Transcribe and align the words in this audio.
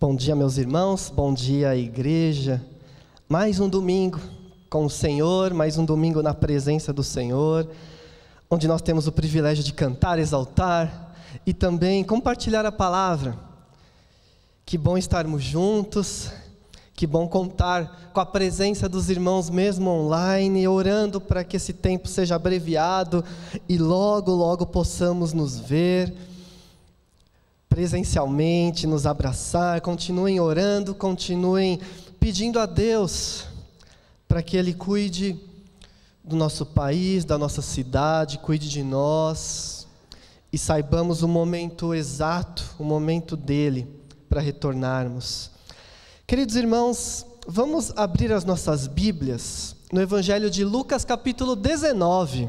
Bom 0.00 0.14
dia, 0.14 0.36
meus 0.36 0.58
irmãos, 0.58 1.12
bom 1.12 1.34
dia, 1.34 1.74
igreja. 1.74 2.64
Mais 3.28 3.58
um 3.58 3.68
domingo 3.68 4.20
com 4.70 4.84
o 4.84 4.90
Senhor, 4.90 5.52
mais 5.52 5.76
um 5.76 5.84
domingo 5.84 6.22
na 6.22 6.32
presença 6.32 6.92
do 6.92 7.02
Senhor, 7.02 7.68
onde 8.48 8.68
nós 8.68 8.80
temos 8.80 9.08
o 9.08 9.12
privilégio 9.12 9.64
de 9.64 9.72
cantar, 9.72 10.20
exaltar 10.20 11.16
e 11.44 11.52
também 11.52 12.04
compartilhar 12.04 12.64
a 12.64 12.70
palavra. 12.70 13.36
Que 14.64 14.78
bom 14.78 14.96
estarmos 14.96 15.42
juntos, 15.42 16.30
que 16.94 17.04
bom 17.04 17.26
contar 17.26 18.12
com 18.14 18.20
a 18.20 18.26
presença 18.26 18.88
dos 18.88 19.10
irmãos 19.10 19.50
mesmo 19.50 19.90
online, 19.90 20.68
orando 20.68 21.20
para 21.20 21.42
que 21.42 21.56
esse 21.56 21.72
tempo 21.72 22.06
seja 22.06 22.36
abreviado 22.36 23.24
e 23.68 23.76
logo, 23.76 24.30
logo 24.30 24.64
possamos 24.64 25.32
nos 25.32 25.58
ver 25.58 26.14
presencialmente, 27.78 28.88
nos 28.88 29.06
abraçar, 29.06 29.80
continuem 29.80 30.40
orando, 30.40 30.96
continuem 30.96 31.78
pedindo 32.18 32.58
a 32.58 32.66
Deus 32.66 33.44
para 34.26 34.42
que 34.42 34.56
Ele 34.56 34.74
cuide 34.74 35.38
do 36.24 36.34
nosso 36.34 36.66
país, 36.66 37.24
da 37.24 37.38
nossa 37.38 37.62
cidade, 37.62 38.38
cuide 38.38 38.68
de 38.68 38.82
nós 38.82 39.86
e 40.52 40.58
saibamos 40.58 41.22
o 41.22 41.28
momento 41.28 41.94
exato, 41.94 42.64
o 42.80 42.82
momento 42.82 43.36
dele 43.36 43.86
para 44.28 44.40
retornarmos. 44.40 45.52
Queridos 46.26 46.56
irmãos, 46.56 47.24
vamos 47.46 47.92
abrir 47.96 48.32
as 48.32 48.44
nossas 48.44 48.88
Bíblias 48.88 49.76
no 49.92 50.02
Evangelho 50.02 50.50
de 50.50 50.64
Lucas, 50.64 51.04
capítulo 51.04 51.54
19. 51.54 52.48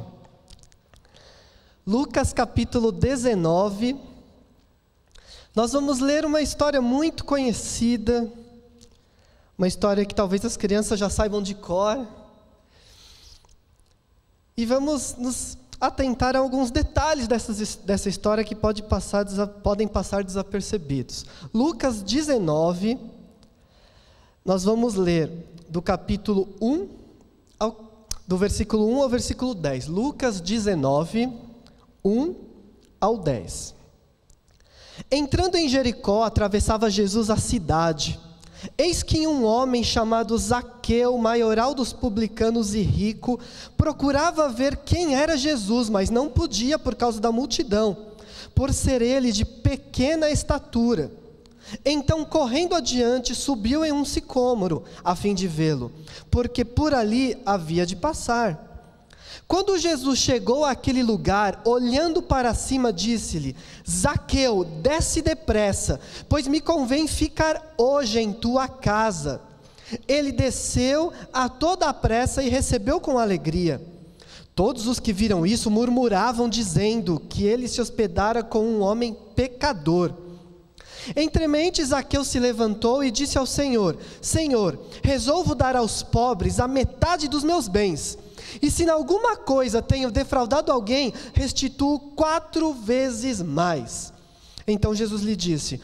Lucas, 1.85 2.33
capítulo 2.33 2.91
19 2.91 4.08
nós 5.55 5.73
vamos 5.73 5.99
ler 5.99 6.25
uma 6.25 6.41
história 6.41 6.81
muito 6.81 7.25
conhecida, 7.25 8.31
uma 9.57 9.67
história 9.67 10.05
que 10.05 10.13
talvez 10.13 10.45
as 10.45 10.55
crianças 10.55 10.99
já 10.99 11.09
saibam 11.09 11.41
de 11.41 11.55
cor. 11.55 12.07
E 14.55 14.65
vamos 14.65 15.15
nos 15.17 15.57
atentar 15.79 16.35
a 16.35 16.39
alguns 16.39 16.69
detalhes 16.69 17.27
dessas, 17.27 17.75
dessa 17.77 18.09
história 18.09 18.43
que 18.43 18.55
pode 18.55 18.83
passar, 18.83 19.25
podem 19.63 19.87
passar 19.87 20.23
desapercebidos. 20.23 21.25
Lucas 21.53 22.03
19, 22.03 22.99
nós 24.45 24.63
vamos 24.63 24.95
ler 24.95 25.31
do 25.67 25.81
capítulo 25.81 26.49
1, 26.61 26.87
ao, 27.59 28.05
do 28.27 28.37
versículo 28.37 28.87
1 28.87 29.01
ao 29.01 29.09
versículo 29.09 29.55
10. 29.55 29.87
Lucas 29.87 30.41
19, 30.41 31.29
1 32.03 32.35
ao 33.01 33.17
10. 33.17 33.78
Entrando 35.11 35.55
em 35.55 35.69
Jericó, 35.69 36.23
atravessava 36.23 36.89
Jesus 36.89 37.29
a 37.29 37.37
cidade. 37.37 38.19
Eis 38.77 39.01
que 39.01 39.25
um 39.25 39.45
homem 39.45 39.83
chamado 39.83 40.37
Zaqueu, 40.37 41.17
maioral 41.17 41.73
dos 41.73 41.93
publicanos 41.93 42.73
e 42.75 42.81
rico, 42.81 43.39
procurava 43.77 44.49
ver 44.49 44.77
quem 44.77 45.15
era 45.15 45.37
Jesus, 45.37 45.89
mas 45.89 46.09
não 46.09 46.27
podia 46.27 46.77
por 46.77 46.95
causa 46.95 47.21
da 47.21 47.31
multidão, 47.31 47.95
por 48.53 48.73
ser 48.73 49.01
ele 49.01 49.31
de 49.31 49.45
pequena 49.45 50.29
estatura. 50.29 51.11
Então, 51.85 52.25
correndo 52.25 52.75
adiante, 52.75 53.35
subiu 53.35 53.85
em 53.85 53.91
um 53.91 54.03
sicômoro, 54.03 54.83
a 55.03 55.15
fim 55.15 55.33
de 55.33 55.47
vê-lo, 55.47 55.91
porque 56.29 56.65
por 56.65 56.93
ali 56.93 57.37
havia 57.45 57.85
de 57.85 57.95
passar. 57.95 58.68
Quando 59.47 59.77
Jesus 59.77 60.19
chegou 60.19 60.63
àquele 60.63 61.01
lugar, 61.01 61.61
olhando 61.65 62.21
para 62.21 62.53
cima, 62.53 62.93
disse-lhe: 62.93 63.55
Zaqueu, 63.89 64.63
desce 64.63 65.21
depressa, 65.21 65.99
pois 66.27 66.47
me 66.47 66.61
convém 66.61 67.07
ficar 67.07 67.73
hoje 67.77 68.19
em 68.19 68.31
tua 68.31 68.67
casa. 68.67 69.41
Ele 70.07 70.31
desceu 70.31 71.11
a 71.33 71.49
toda 71.49 71.87
a 71.87 71.93
pressa 71.93 72.43
e 72.43 72.49
recebeu 72.49 72.99
com 72.99 73.17
alegria. 73.17 73.81
Todos 74.53 74.87
os 74.87 74.99
que 74.99 75.13
viram 75.13 75.45
isso 75.45 75.71
murmuravam, 75.71 76.49
dizendo 76.49 77.19
que 77.19 77.45
ele 77.45 77.67
se 77.67 77.81
hospedara 77.81 78.43
com 78.43 78.59
um 78.59 78.81
homem 78.81 79.15
pecador. 79.35 80.13
Entremente, 81.15 81.83
Zaqueu 81.83 82.23
se 82.23 82.39
levantou 82.39 83.03
e 83.03 83.09
disse 83.09 83.37
ao 83.37 83.45
Senhor: 83.45 83.97
Senhor, 84.21 84.77
resolvo 85.01 85.55
dar 85.55 85.75
aos 85.75 86.03
pobres 86.03 86.59
a 86.59 86.67
metade 86.67 87.27
dos 87.27 87.43
meus 87.43 87.67
bens. 87.67 88.17
E 88.61 88.69
se 88.71 88.83
em 88.83 88.89
alguma 88.89 89.35
coisa 89.37 89.81
tenho 89.81 90.11
defraudado 90.11 90.71
alguém, 90.71 91.13
restituo 91.33 91.99
quatro 92.15 92.73
vezes 92.73 93.41
mais. 93.41 94.13
Então 94.67 94.95
Jesus 94.95 95.21
lhe 95.21 95.35
disse: 95.35 95.81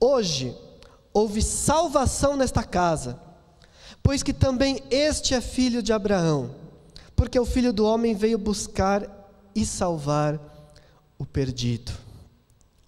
Hoje 0.00 0.56
houve 1.12 1.42
salvação 1.42 2.36
nesta 2.36 2.62
casa, 2.62 3.20
pois 4.02 4.22
que 4.22 4.32
também 4.32 4.82
este 4.90 5.34
é 5.34 5.40
filho 5.40 5.82
de 5.82 5.92
Abraão, 5.92 6.50
porque 7.16 7.38
o 7.38 7.44
filho 7.46 7.72
do 7.72 7.84
homem 7.84 8.14
veio 8.14 8.38
buscar 8.38 9.08
e 9.54 9.66
salvar 9.66 10.38
o 11.18 11.26
perdido. 11.26 11.92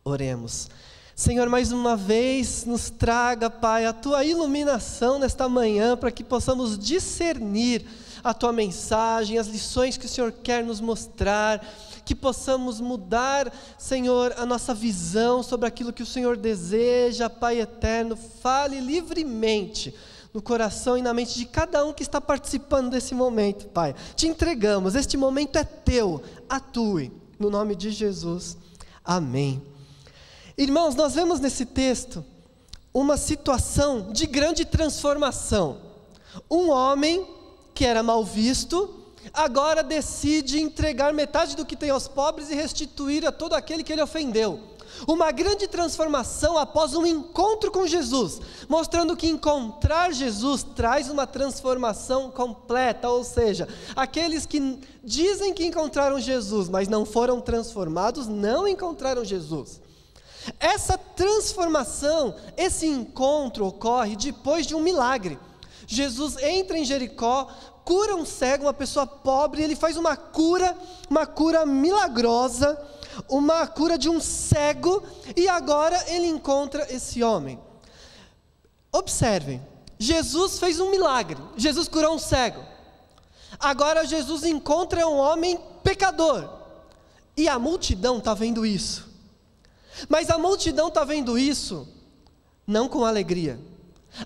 Oremos. 0.04 0.68
Senhor, 1.14 1.50
mais 1.50 1.70
uma 1.70 1.96
vez 1.96 2.64
nos 2.64 2.88
traga, 2.88 3.50
Pai, 3.50 3.84
a 3.84 3.92
tua 3.92 4.24
iluminação 4.24 5.18
nesta 5.18 5.48
manhã 5.50 5.94
para 5.94 6.10
que 6.10 6.24
possamos 6.24 6.78
discernir 6.78 7.84
a 8.22 8.34
tua 8.34 8.52
mensagem, 8.52 9.38
as 9.38 9.46
lições 9.46 9.96
que 9.96 10.06
o 10.06 10.08
Senhor 10.08 10.32
quer 10.32 10.64
nos 10.64 10.80
mostrar, 10.80 11.64
que 12.04 12.14
possamos 12.14 12.80
mudar, 12.80 13.52
Senhor, 13.78 14.34
a 14.36 14.44
nossa 14.44 14.74
visão 14.74 15.42
sobre 15.42 15.66
aquilo 15.66 15.92
que 15.92 16.02
o 16.02 16.06
Senhor 16.06 16.36
deseja, 16.36 17.30
Pai 17.30 17.60
eterno. 17.60 18.16
Fale 18.16 18.80
livremente 18.80 19.94
no 20.32 20.40
coração 20.40 20.96
e 20.96 21.02
na 21.02 21.12
mente 21.12 21.36
de 21.36 21.44
cada 21.44 21.84
um 21.84 21.92
que 21.92 22.02
está 22.02 22.20
participando 22.20 22.90
desse 22.90 23.14
momento, 23.14 23.66
Pai. 23.68 23.94
Te 24.14 24.26
entregamos, 24.26 24.94
este 24.94 25.16
momento 25.16 25.56
é 25.56 25.64
teu, 25.64 26.22
atue, 26.48 27.12
no 27.38 27.50
nome 27.50 27.74
de 27.74 27.90
Jesus. 27.90 28.56
Amém. 29.04 29.62
Irmãos, 30.56 30.94
nós 30.94 31.14
vemos 31.14 31.40
nesse 31.40 31.64
texto 31.64 32.24
uma 32.92 33.16
situação 33.16 34.12
de 34.12 34.26
grande 34.26 34.64
transformação. 34.64 35.80
Um 36.50 36.70
homem 36.70 37.26
que 37.74 37.84
era 37.84 38.02
mal 38.02 38.24
visto, 38.24 39.00
agora 39.32 39.82
decide 39.82 40.60
entregar 40.60 41.12
metade 41.12 41.56
do 41.56 41.64
que 41.64 41.76
tem 41.76 41.90
aos 41.90 42.08
pobres 42.08 42.50
e 42.50 42.54
restituir 42.54 43.26
a 43.26 43.32
todo 43.32 43.54
aquele 43.54 43.82
que 43.82 43.92
ele 43.92 44.02
ofendeu. 44.02 44.70
Uma 45.06 45.30
grande 45.30 45.66
transformação 45.66 46.58
após 46.58 46.94
um 46.94 47.06
encontro 47.06 47.70
com 47.70 47.86
Jesus, 47.86 48.40
mostrando 48.68 49.16
que 49.16 49.28
encontrar 49.28 50.12
Jesus 50.12 50.62
traz 50.62 51.08
uma 51.08 51.26
transformação 51.26 52.30
completa, 52.30 53.08
ou 53.08 53.24
seja, 53.24 53.68
aqueles 53.94 54.44
que 54.46 54.78
dizem 55.02 55.54
que 55.54 55.64
encontraram 55.64 56.20
Jesus, 56.20 56.68
mas 56.68 56.88
não 56.88 57.06
foram 57.06 57.40
transformados, 57.40 58.26
não 58.26 58.66
encontraram 58.66 59.24
Jesus. 59.24 59.80
Essa 60.58 60.98
transformação, 60.98 62.34
esse 62.56 62.86
encontro 62.86 63.66
ocorre 63.66 64.16
depois 64.16 64.66
de 64.66 64.74
um 64.74 64.80
milagre. 64.80 65.38
Jesus 65.92 66.36
entra 66.36 66.78
em 66.78 66.84
Jericó, 66.84 67.48
cura 67.84 68.14
um 68.14 68.24
cego, 68.24 68.66
uma 68.66 68.72
pessoa 68.72 69.04
pobre, 69.04 69.60
ele 69.60 69.74
faz 69.74 69.96
uma 69.96 70.16
cura, 70.16 70.78
uma 71.10 71.26
cura 71.26 71.66
milagrosa, 71.66 72.80
uma 73.28 73.66
cura 73.66 73.98
de 73.98 74.08
um 74.08 74.20
cego, 74.20 75.02
e 75.36 75.48
agora 75.48 76.00
ele 76.06 76.28
encontra 76.28 76.86
esse 76.94 77.24
homem. 77.24 77.58
Observem, 78.92 79.60
Jesus 79.98 80.60
fez 80.60 80.78
um 80.78 80.92
milagre, 80.92 81.42
Jesus 81.56 81.88
curou 81.88 82.14
um 82.14 82.20
cego. 82.20 82.64
Agora 83.58 84.06
Jesus 84.06 84.44
encontra 84.44 85.08
um 85.08 85.16
homem 85.16 85.58
pecador, 85.82 86.48
e 87.36 87.48
a 87.48 87.58
multidão 87.58 88.18
está 88.18 88.32
vendo 88.32 88.64
isso. 88.64 89.08
Mas 90.08 90.30
a 90.30 90.38
multidão 90.38 90.86
está 90.86 91.02
vendo 91.02 91.36
isso 91.36 91.88
não 92.64 92.88
com 92.88 93.04
alegria. 93.04 93.58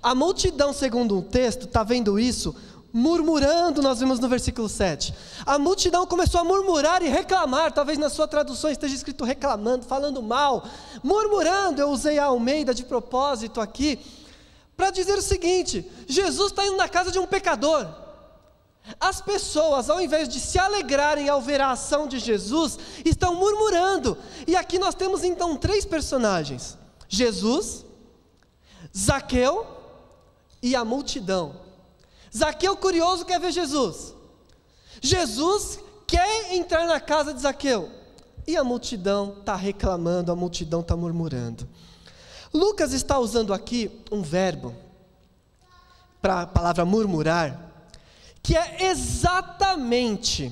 A 0.03 0.15
multidão, 0.15 0.73
segundo 0.73 1.19
um 1.19 1.23
texto, 1.23 1.67
está 1.67 1.83
vendo 1.83 2.19
isso 2.19 2.55
murmurando, 2.95 3.83
nós 3.83 3.99
vimos 3.99 4.21
no 4.21 4.29
versículo 4.29 4.69
7. 4.69 5.13
A 5.45 5.59
multidão 5.59 6.07
começou 6.07 6.41
a 6.41 6.45
murmurar 6.45 7.03
e 7.03 7.09
reclamar, 7.09 7.73
talvez 7.73 7.99
na 7.99 8.09
sua 8.09 8.29
tradução 8.29 8.71
esteja 8.71 8.95
escrito 8.95 9.25
reclamando, 9.25 9.85
falando 9.85 10.23
mal, 10.23 10.65
murmurando. 11.03 11.81
Eu 11.81 11.91
usei 11.91 12.21
a 12.21 12.27
Almeida 12.27 12.73
de 12.73 12.85
propósito 12.85 13.61
aqui, 13.61 13.99
para 14.77 14.93
dizer 14.93 15.19
o 15.19 15.23
seguinte: 15.23 15.91
Jesus 16.07 16.53
está 16.53 16.65
indo 16.65 16.77
na 16.77 16.89
casa 16.89 17.11
de 17.11 17.19
um 17.19 17.27
pecador. 17.27 17.85
As 19.01 19.21
pessoas, 19.21 19.91
ao 19.91 20.01
invés 20.01 20.29
de 20.29 20.39
se 20.39 20.59
alegrarem 20.59 21.29
ao 21.29 21.41
ver 21.41 21.61
a 21.61 21.73
ação 21.73 22.07
de 22.07 22.21
Jesus, 22.21 22.79
estão 23.05 23.35
murmurando. 23.35 24.17
E 24.47 24.55
aqui 24.55 24.79
nós 24.79 24.95
temos 24.95 25.25
então 25.25 25.57
três 25.57 25.85
personagens: 25.85 26.79
Jesus, 27.09 27.85
Zaqueu 28.97 29.74
e 30.65 30.75
a 30.75 30.83
multidão. 30.83 31.57
Zaqueu 32.35 32.75
curioso 32.75 33.27
quer 33.27 33.39
ver 33.39 33.53
Jesus. 33.53 34.15
Jesus 34.99 35.79
quer 36.07 36.55
entrar 36.55 36.87
na 36.87 36.99
casa 36.99 37.35
de 37.35 37.43
Zaqueu. 37.43 37.91
E 38.47 38.57
a 38.57 38.65
multidão 38.65 39.37
está 39.41 39.55
reclamando, 39.57 40.33
a 40.33 40.37
multidão 40.37 40.81
está 40.81 40.97
murmurando. 40.97 41.69
Lucas 42.53 42.95
está 42.95 43.19
usando 43.19 43.53
aqui 43.53 43.91
um 44.11 44.23
verbo 44.23 44.75
para 46.23 46.41
a 46.41 46.47
palavra 46.47 46.87
murmurar, 46.87 47.71
que 48.43 48.57
é 48.57 48.85
exatamente 48.87 50.51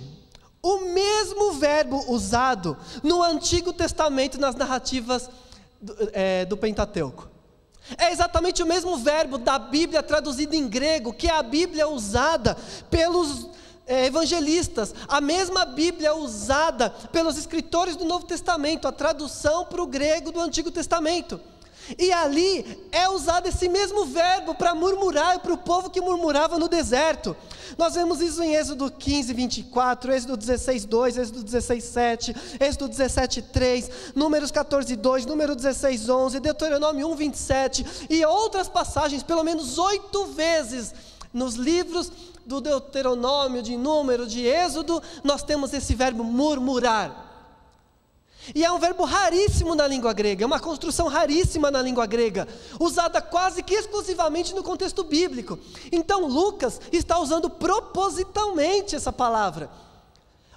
o 0.62 0.92
mesmo 0.92 1.54
verbo 1.54 2.04
usado 2.12 2.76
no 3.02 3.22
Antigo 3.22 3.72
Testamento 3.72 4.38
nas 4.38 4.54
narrativas 4.54 5.30
do, 5.80 5.96
é, 6.12 6.44
do 6.44 6.56
Pentateuco. 6.58 7.31
É 7.98 8.12
exatamente 8.12 8.62
o 8.62 8.66
mesmo 8.66 8.96
verbo 8.96 9.38
da 9.38 9.58
Bíblia 9.58 10.02
traduzido 10.02 10.54
em 10.54 10.68
grego, 10.68 11.12
que 11.12 11.28
é 11.28 11.32
a 11.32 11.42
Bíblia 11.42 11.88
usada 11.88 12.56
pelos 12.90 13.48
é, 13.86 14.06
evangelistas, 14.06 14.94
a 15.08 15.20
mesma 15.20 15.64
Bíblia 15.64 16.14
usada 16.14 16.90
pelos 16.90 17.36
escritores 17.36 17.96
do 17.96 18.04
Novo 18.04 18.24
Testamento, 18.24 18.86
a 18.86 18.92
tradução 18.92 19.64
para 19.64 19.82
o 19.82 19.86
grego 19.86 20.30
do 20.30 20.40
Antigo 20.40 20.70
Testamento. 20.70 21.40
E 21.98 22.12
ali 22.12 22.86
é 22.90 23.08
usado 23.08 23.48
esse 23.48 23.68
mesmo 23.68 24.06
verbo 24.06 24.54
para 24.54 24.74
murmurar 24.74 25.40
para 25.40 25.52
o 25.52 25.58
povo 25.58 25.90
que 25.90 26.00
murmurava 26.00 26.58
no 26.58 26.68
deserto. 26.68 27.36
Nós 27.76 27.94
vemos 27.94 28.20
isso 28.20 28.42
em 28.42 28.54
Êxodo 28.54 28.90
15, 28.90 29.32
24, 29.32 30.12
Êxodo 30.12 30.36
16, 30.36 30.84
2, 30.84 31.16
Êxodo 31.18 31.42
16, 31.42 31.84
7, 31.84 32.36
Êxodo 32.60 32.88
17, 32.88 33.42
3, 33.42 33.90
Números 34.14 34.50
14, 34.50 34.94
2, 34.94 35.26
Número 35.26 35.54
16, 35.54 36.08
11, 36.08 36.40
Deuteronômio 36.40 37.08
1, 37.08 37.14
27 37.16 37.86
e 38.10 38.24
outras 38.24 38.68
passagens, 38.68 39.22
pelo 39.22 39.42
menos 39.42 39.78
oito 39.78 40.26
vezes 40.26 40.94
nos 41.32 41.54
livros 41.54 42.12
do 42.44 42.60
Deuteronômio, 42.60 43.62
de 43.62 43.76
Número, 43.76 44.26
de 44.26 44.46
Êxodo, 44.46 45.02
nós 45.24 45.42
temos 45.42 45.72
esse 45.72 45.94
verbo 45.94 46.22
murmurar. 46.22 47.21
E 48.54 48.64
é 48.64 48.72
um 48.72 48.78
verbo 48.78 49.04
raríssimo 49.04 49.74
na 49.74 49.86
língua 49.86 50.12
grega, 50.12 50.42
é 50.44 50.46
uma 50.46 50.58
construção 50.58 51.06
raríssima 51.06 51.70
na 51.70 51.80
língua 51.80 52.06
grega, 52.06 52.48
usada 52.80 53.22
quase 53.22 53.62
que 53.62 53.74
exclusivamente 53.74 54.54
no 54.54 54.62
contexto 54.62 55.04
bíblico. 55.04 55.58
Então 55.92 56.26
Lucas 56.26 56.80
está 56.90 57.18
usando 57.18 57.48
propositalmente 57.48 58.96
essa 58.96 59.12
palavra. 59.12 59.70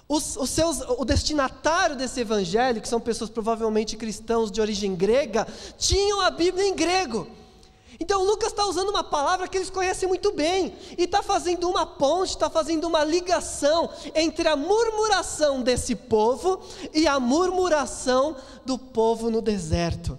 Os, 0.08 0.36
os 0.36 0.50
seus, 0.50 0.80
o 0.98 1.04
destinatário 1.04 1.96
desse 1.96 2.20
evangelho, 2.20 2.80
que 2.80 2.88
são 2.88 3.00
pessoas 3.00 3.30
provavelmente 3.30 3.96
cristãos 3.96 4.50
de 4.50 4.60
origem 4.60 4.94
grega, 4.94 5.46
tinham 5.78 6.20
a 6.20 6.30
Bíblia 6.30 6.66
em 6.66 6.74
grego. 6.74 7.26
Então 7.98 8.24
Lucas 8.24 8.48
está 8.48 8.66
usando 8.66 8.90
uma 8.90 9.02
palavra 9.02 9.48
que 9.48 9.56
eles 9.56 9.70
conhecem 9.70 10.08
muito 10.08 10.32
bem 10.32 10.74
e 10.98 11.04
está 11.04 11.22
fazendo 11.22 11.68
uma 11.68 11.86
ponte, 11.86 12.30
está 12.30 12.50
fazendo 12.50 12.86
uma 12.86 13.02
ligação 13.04 13.88
entre 14.14 14.48
a 14.48 14.56
murmuração 14.56 15.62
desse 15.62 15.94
povo 15.94 16.60
e 16.92 17.06
a 17.06 17.18
murmuração 17.18 18.36
do 18.64 18.78
povo 18.78 19.30
no 19.30 19.40
deserto. 19.40 20.18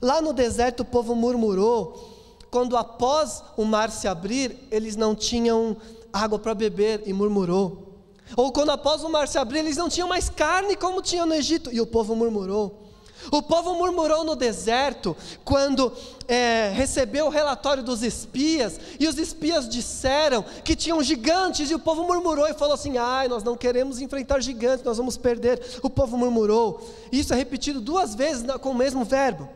Lá 0.00 0.22
no 0.22 0.32
deserto 0.32 0.80
o 0.80 0.84
povo 0.84 1.14
murmurou 1.14 2.08
quando 2.50 2.76
após 2.76 3.42
o 3.56 3.64
mar 3.64 3.90
se 3.90 4.08
abrir 4.08 4.66
eles 4.70 4.96
não 4.96 5.14
tinham 5.14 5.76
água 6.12 6.38
para 6.38 6.54
beber 6.54 7.02
e 7.06 7.12
murmurou. 7.12 7.88
Ou 8.36 8.52
quando 8.52 8.70
após 8.70 9.02
o 9.02 9.08
mar 9.08 9.28
se 9.28 9.38
abrir 9.38 9.58
eles 9.58 9.76
não 9.76 9.88
tinham 9.88 10.08
mais 10.08 10.30
carne 10.30 10.76
como 10.76 11.02
tinha 11.02 11.26
no 11.26 11.34
Egito 11.34 11.70
e 11.72 11.80
o 11.80 11.86
povo 11.86 12.16
murmurou. 12.16 12.89
O 13.30 13.42
povo 13.42 13.74
murmurou 13.74 14.24
no 14.24 14.34
deserto 14.34 15.16
quando 15.44 15.92
é, 16.26 16.70
recebeu 16.74 17.26
o 17.26 17.30
relatório 17.30 17.82
dos 17.82 18.02
espias, 18.02 18.80
e 18.98 19.06
os 19.06 19.18
espias 19.18 19.68
disseram 19.68 20.44
que 20.64 20.76
tinham 20.76 21.02
gigantes, 21.02 21.70
e 21.70 21.74
o 21.74 21.78
povo 21.78 22.04
murmurou 22.04 22.48
e 22.48 22.54
falou 22.54 22.74
assim: 22.74 22.98
ai, 22.98 23.28
nós 23.28 23.42
não 23.42 23.56
queremos 23.56 24.00
enfrentar 24.00 24.40
gigantes, 24.40 24.84
nós 24.84 24.96
vamos 24.96 25.16
perder. 25.16 25.60
O 25.82 25.90
povo 25.90 26.16
murmurou. 26.16 26.80
Isso 27.10 27.32
é 27.32 27.36
repetido 27.36 27.80
duas 27.80 28.14
vezes 28.14 28.44
com 28.60 28.70
o 28.70 28.74
mesmo 28.74 29.04
verbo. 29.04 29.48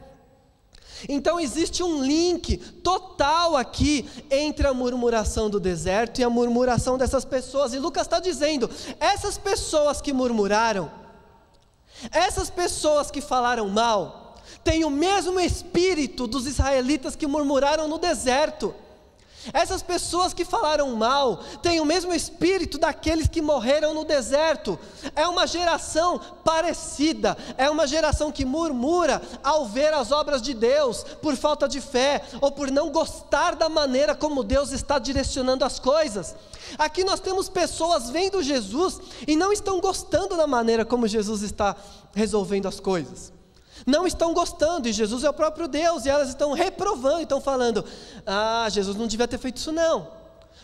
Então 1.09 1.39
existe 1.39 1.83
um 1.83 2.03
link 2.03 2.57
total 2.57 3.57
aqui 3.57 4.09
entre 4.31 4.67
a 4.67 4.75
murmuração 4.75 5.51
do 5.51 5.61
deserto 5.61 6.21
e 6.21 6.25
a 6.25 6.31
murmuração 6.31 6.97
dessas 6.97 7.25
pessoas, 7.25 7.75
e 7.75 7.79
Lucas 7.79 8.07
está 8.07 8.21
dizendo: 8.21 8.71
essas 8.99 9.37
pessoas 9.37 10.01
que 10.01 10.13
murmuraram, 10.13 10.91
essas 12.11 12.51
pessoas 12.51 13.11
que 13.11 13.21
falaram 13.21 13.69
mal 13.69 14.35
têm 14.63 14.85
o 14.85 14.91
mesmo 14.91 15.39
espírito 15.41 16.27
dos 16.27 16.47
israelitas 16.47 17.15
que 17.17 17.27
murmuraram 17.27 17.87
no 17.87 17.99
deserto. 17.99 18.75
Essas 19.53 19.83
pessoas 19.83 20.33
que 20.33 20.45
falaram 20.45 20.95
mal 20.97 21.39
têm 21.63 21.81
o 21.81 21.85
mesmo 21.85 22.15
espírito 22.15 22.79
daqueles 22.79 23.29
que 23.29 23.43
morreram 23.43 23.93
no 23.93 24.05
deserto. 24.05 24.79
É 25.15 25.27
uma 25.27 25.47
geração 25.47 26.21
parecida, 26.45 27.37
é 27.57 27.69
uma 27.69 27.87
geração 27.87 28.33
que 28.33 28.45
murmura 28.45 29.21
ao 29.43 29.67
ver 29.67 29.93
as 29.93 30.13
obras 30.13 30.41
de 30.41 30.55
Deus 30.55 31.05
por 31.21 31.37
falta 31.37 31.69
de 31.69 31.81
fé 31.81 32.23
ou 32.41 32.51
por 32.51 32.71
não 32.71 32.91
gostar 32.91 33.55
da 33.55 33.69
maneira 33.69 34.15
como 34.15 34.45
Deus 34.45 34.73
está 34.73 34.99
direcionando 34.99 35.65
as 35.65 35.79
coisas. 35.79 36.35
Aqui 36.79 37.05
nós 37.05 37.21
temos 37.21 37.49
pessoas 37.49 38.11
vendo 38.11 38.43
Jesus 38.43 39.01
e 39.27 39.37
não 39.37 39.53
estão 39.53 39.81
gostando 39.81 40.37
da 40.37 40.47
maneira 40.47 40.85
como 40.85 41.07
Jesus 41.07 41.43
está 41.43 41.77
resolvendo 42.15 42.67
as 42.67 42.81
coisas 42.81 43.35
não 43.87 44.07
estão 44.07 44.33
gostando, 44.33 44.89
e 44.89 44.93
Jesus 44.93 45.25
é 45.25 45.31
o 45.31 45.33
próprio 45.33 45.67
Deus, 45.67 46.05
e 46.05 46.09
elas 46.09 46.29
estão 46.29 46.53
reprovando, 46.53 47.23
estão 47.23 47.41
falando: 47.41 47.85
ah, 48.27 48.67
Jesus 48.71 48.97
não 48.97 49.07
devia 49.07 49.29
ter 49.29 49.39
feito 49.39 49.57
isso 49.57 49.73
não. 49.73 50.09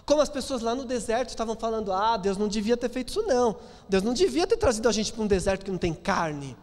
Como 0.07 0.21
as 0.21 0.29
pessoas 0.29 0.63
lá 0.63 0.75
no 0.75 0.85
deserto 0.85 1.31
estavam 1.31 1.57
falando: 1.57 1.93
ah, 1.93 2.17
Deus 2.17 2.37
não 2.37 2.49
devia 2.49 2.77
ter 2.77 2.89
feito 2.89 3.09
isso 3.09 3.23
não. 3.23 3.57
Deus 3.89 4.03
não 4.03 4.13
devia 4.13 4.47
ter 4.47 4.57
trazido 4.57 4.89
a 4.89 4.93
gente 4.93 5.13
para 5.13 5.23
um 5.23 5.27
deserto 5.27 5.65
que 5.65 5.71
não 5.71 5.79
tem 5.79 5.95
carne. 5.95 6.57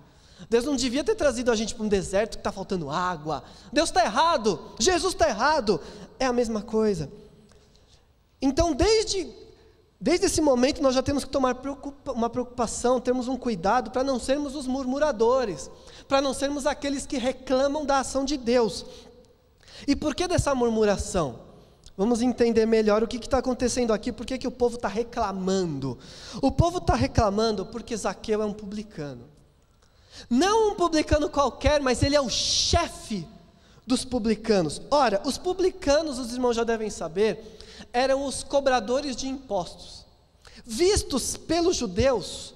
Deus 0.50 0.64
não 0.64 0.76
devia 0.76 1.04
ter 1.04 1.16
trazido 1.16 1.52
a 1.52 1.56
gente 1.56 1.74
para 1.74 1.84
um 1.84 1.88
deserto 1.88 2.32
que 2.32 2.42
está 2.42 2.52
faltando 2.52 2.90
água. 2.90 3.44
Deus 3.72 3.90
está 3.90 4.04
errado, 4.06 4.60
Jesus 4.80 5.14
está 5.14 5.28
errado. 5.28 5.82
É 6.20 6.26
a 6.26 6.34
mesma 6.34 6.62
coisa. 6.62 7.10
Então, 8.42 8.74
desde 8.74 9.28
Desde 10.00 10.28
esse 10.28 10.42
momento, 10.42 10.82
nós 10.82 10.94
já 10.94 11.02
temos 11.02 11.24
que 11.24 11.30
tomar 11.30 11.56
uma 12.08 12.30
preocupação, 12.30 13.02
termos 13.02 13.28
um 13.28 13.36
cuidado 13.36 13.90
para 13.90 14.04
não 14.04 14.20
sermos 14.20 14.56
os 14.56 14.68
murmuradores, 14.68 15.72
para 16.08 16.22
não 16.22 16.34
sermos 16.34 16.68
aqueles 16.68 17.06
que 17.06 17.18
reclamam 17.18 17.84
da 17.84 18.00
ação 18.00 18.24
de 18.24 18.38
Deus. 18.38 18.86
E 19.88 19.96
por 19.96 20.14
que 20.14 20.28
dessa 20.28 20.54
murmuração? 20.54 21.48
Vamos 21.98 22.22
entender 22.22 22.68
melhor 22.68 23.02
o 23.02 23.08
que 23.08 23.18
está 23.18 23.40
acontecendo 23.40 23.92
aqui, 23.92 24.12
por 24.12 24.24
que, 24.24 24.38
que 24.38 24.48
o 24.48 24.52
povo 24.52 24.76
está 24.76 24.88
reclamando. 24.88 25.98
O 26.44 26.52
povo 26.52 26.78
está 26.78 26.94
reclamando 26.94 27.66
porque 27.66 27.98
Zaqueu 27.98 28.44
é 28.44 28.46
um 28.46 28.54
publicano. 28.54 29.24
Não 30.30 30.72
um 30.72 30.76
publicano 30.76 31.28
qualquer, 31.28 31.82
mas 31.82 32.04
ele 32.04 32.16
é 32.16 32.22
o 32.22 32.30
chefe 32.30 33.28
dos 33.86 34.06
publicanos. 34.06 34.80
Ora, 34.92 35.22
os 35.26 35.40
publicanos, 35.40 36.20
os 36.20 36.34
irmãos 36.34 36.56
já 36.56 36.64
devem 36.64 36.92
saber, 36.92 37.57
eram 37.94 38.26
os 38.26 38.44
cobradores 38.44 39.16
de 39.16 39.28
impostos, 39.28 40.06
vistos 40.66 41.38
pelos 41.38 41.76
judeus 41.76 42.54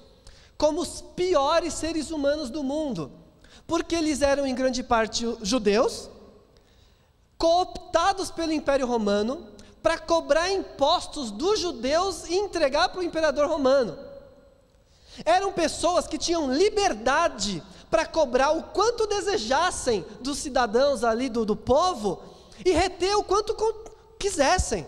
como 0.62 0.80
os 0.80 1.00
piores 1.00 1.74
seres 1.74 2.12
humanos 2.12 2.48
do 2.48 2.62
mundo, 2.62 3.10
porque 3.66 3.96
eles 3.96 4.22
eram 4.22 4.46
em 4.46 4.54
grande 4.54 4.80
parte 4.80 5.26
judeus, 5.42 6.08
cooptados 7.36 8.30
pelo 8.30 8.52
Império 8.52 8.86
Romano 8.86 9.48
para 9.82 9.98
cobrar 9.98 10.52
impostos 10.52 11.32
dos 11.32 11.58
judeus 11.58 12.28
e 12.28 12.36
entregar 12.36 12.90
para 12.90 13.00
o 13.00 13.02
imperador 13.02 13.48
romano. 13.48 13.98
Eram 15.24 15.52
pessoas 15.52 16.06
que 16.06 16.16
tinham 16.16 16.52
liberdade 16.52 17.60
para 17.90 18.06
cobrar 18.06 18.52
o 18.52 18.62
quanto 18.62 19.08
desejassem 19.08 20.04
dos 20.20 20.38
cidadãos 20.38 21.02
ali 21.02 21.28
do, 21.28 21.44
do 21.44 21.56
povo 21.56 22.22
e 22.64 22.70
reter 22.70 23.16
o 23.16 23.24
quanto 23.24 23.56
quisessem. 24.18 24.86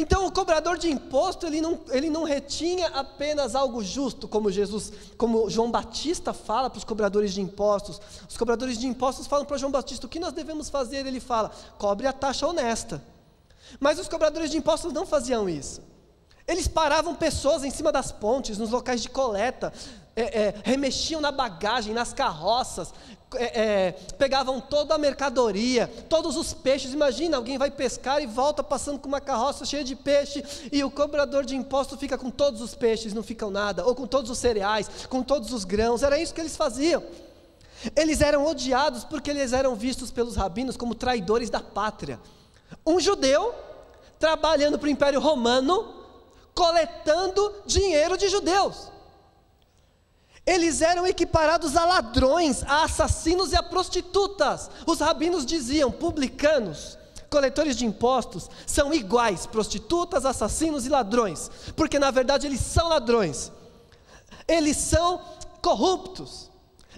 Então, 0.00 0.26
o 0.26 0.32
cobrador 0.32 0.78
de 0.78 0.90
imposto, 0.90 1.46
ele 1.46 1.60
não, 1.60 1.78
ele 1.90 2.08
não 2.08 2.24
retinha 2.24 2.86
apenas 2.86 3.54
algo 3.54 3.84
justo, 3.84 4.26
como 4.26 4.50
Jesus, 4.50 4.90
como 5.18 5.50
João 5.50 5.70
Batista 5.70 6.32
fala 6.32 6.70
para 6.70 6.78
os 6.78 6.84
cobradores 6.84 7.34
de 7.34 7.42
impostos. 7.42 8.00
Os 8.26 8.34
cobradores 8.34 8.78
de 8.78 8.86
impostos 8.86 9.26
falam 9.26 9.44
para 9.44 9.58
João 9.58 9.70
Batista: 9.70 10.06
o 10.06 10.08
que 10.08 10.18
nós 10.18 10.32
devemos 10.32 10.70
fazer? 10.70 11.04
Ele 11.04 11.20
fala: 11.20 11.50
cobre 11.76 12.06
a 12.06 12.14
taxa 12.14 12.46
honesta. 12.46 13.04
Mas 13.78 13.98
os 13.98 14.08
cobradores 14.08 14.50
de 14.50 14.56
impostos 14.56 14.90
não 14.90 15.04
faziam 15.04 15.46
isso. 15.46 15.82
Eles 16.46 16.66
paravam 16.66 17.14
pessoas 17.14 17.64
em 17.64 17.70
cima 17.70 17.92
das 17.92 18.10
pontes, 18.10 18.58
nos 18.58 18.70
locais 18.70 19.02
de 19.02 19.08
coleta, 19.08 19.72
é, 20.16 20.22
é, 20.22 20.54
remexiam 20.64 21.20
na 21.20 21.30
bagagem, 21.30 21.94
nas 21.94 22.12
carroças, 22.12 22.92
é, 23.36 23.60
é, 23.60 23.92
pegavam 24.18 24.60
toda 24.60 24.94
a 24.94 24.98
mercadoria, 24.98 25.86
todos 26.08 26.36
os 26.36 26.52
peixes. 26.52 26.92
Imagina, 26.92 27.36
alguém 27.36 27.56
vai 27.56 27.70
pescar 27.70 28.20
e 28.20 28.26
volta 28.26 28.62
passando 28.62 28.98
com 28.98 29.06
uma 29.06 29.20
carroça 29.20 29.64
cheia 29.64 29.84
de 29.84 29.94
peixe 29.94 30.44
e 30.72 30.82
o 30.82 30.90
cobrador 30.90 31.44
de 31.44 31.54
imposto 31.54 31.96
fica 31.96 32.18
com 32.18 32.30
todos 32.30 32.60
os 32.60 32.74
peixes, 32.74 33.14
não 33.14 33.22
ficam 33.22 33.50
nada, 33.50 33.86
ou 33.86 33.94
com 33.94 34.06
todos 34.06 34.30
os 34.30 34.38
cereais, 34.38 34.90
com 35.08 35.22
todos 35.22 35.52
os 35.52 35.64
grãos. 35.64 36.02
Era 36.02 36.18
isso 36.18 36.34
que 36.34 36.40
eles 36.40 36.56
faziam. 36.56 37.02
Eles 37.96 38.20
eram 38.20 38.44
odiados 38.44 39.04
porque 39.04 39.30
eles 39.30 39.52
eram 39.52 39.74
vistos 39.74 40.10
pelos 40.10 40.36
rabinos 40.36 40.76
como 40.76 40.94
traidores 40.94 41.48
da 41.48 41.60
pátria. 41.60 42.20
Um 42.84 43.00
judeu 43.00 43.54
trabalhando 44.18 44.78
para 44.78 44.86
o 44.86 44.90
Império 44.90 45.20
Romano, 45.20 45.99
coletando 46.60 47.54
dinheiro 47.64 48.18
de 48.18 48.28
judeus. 48.28 48.92
Eles 50.44 50.82
eram 50.82 51.06
equiparados 51.06 51.74
a 51.74 51.86
ladrões, 51.86 52.62
a 52.64 52.84
assassinos 52.84 53.52
e 53.52 53.56
a 53.56 53.62
prostitutas. 53.62 54.70
Os 54.86 55.00
rabinos 55.00 55.46
diziam: 55.46 55.90
publicanos, 55.90 56.98
coletores 57.30 57.76
de 57.76 57.86
impostos, 57.86 58.50
são 58.66 58.92
iguais, 58.92 59.46
prostitutas, 59.46 60.26
assassinos 60.26 60.84
e 60.84 60.90
ladrões, 60.90 61.50
porque 61.74 61.98
na 61.98 62.10
verdade 62.10 62.46
eles 62.46 62.60
são 62.60 62.88
ladrões, 62.88 63.50
eles 64.46 64.76
são 64.76 65.22
corruptos, 65.62 66.50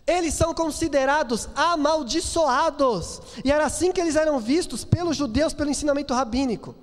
eles 0.05 0.35
são 0.35 0.53
considerados 0.53 1.49
amaldiçoados, 1.55 3.23
e 3.45 3.53
era 3.53 3.67
assim 3.67 3.93
que 3.93 4.01
eles 4.01 4.17
eram 4.17 4.41
vistos 4.41 4.85
pelos 4.85 5.17
judeus 5.17 5.55
pelo 5.55 5.71
ensinamento 5.71 6.13
rabínico. 6.13 6.75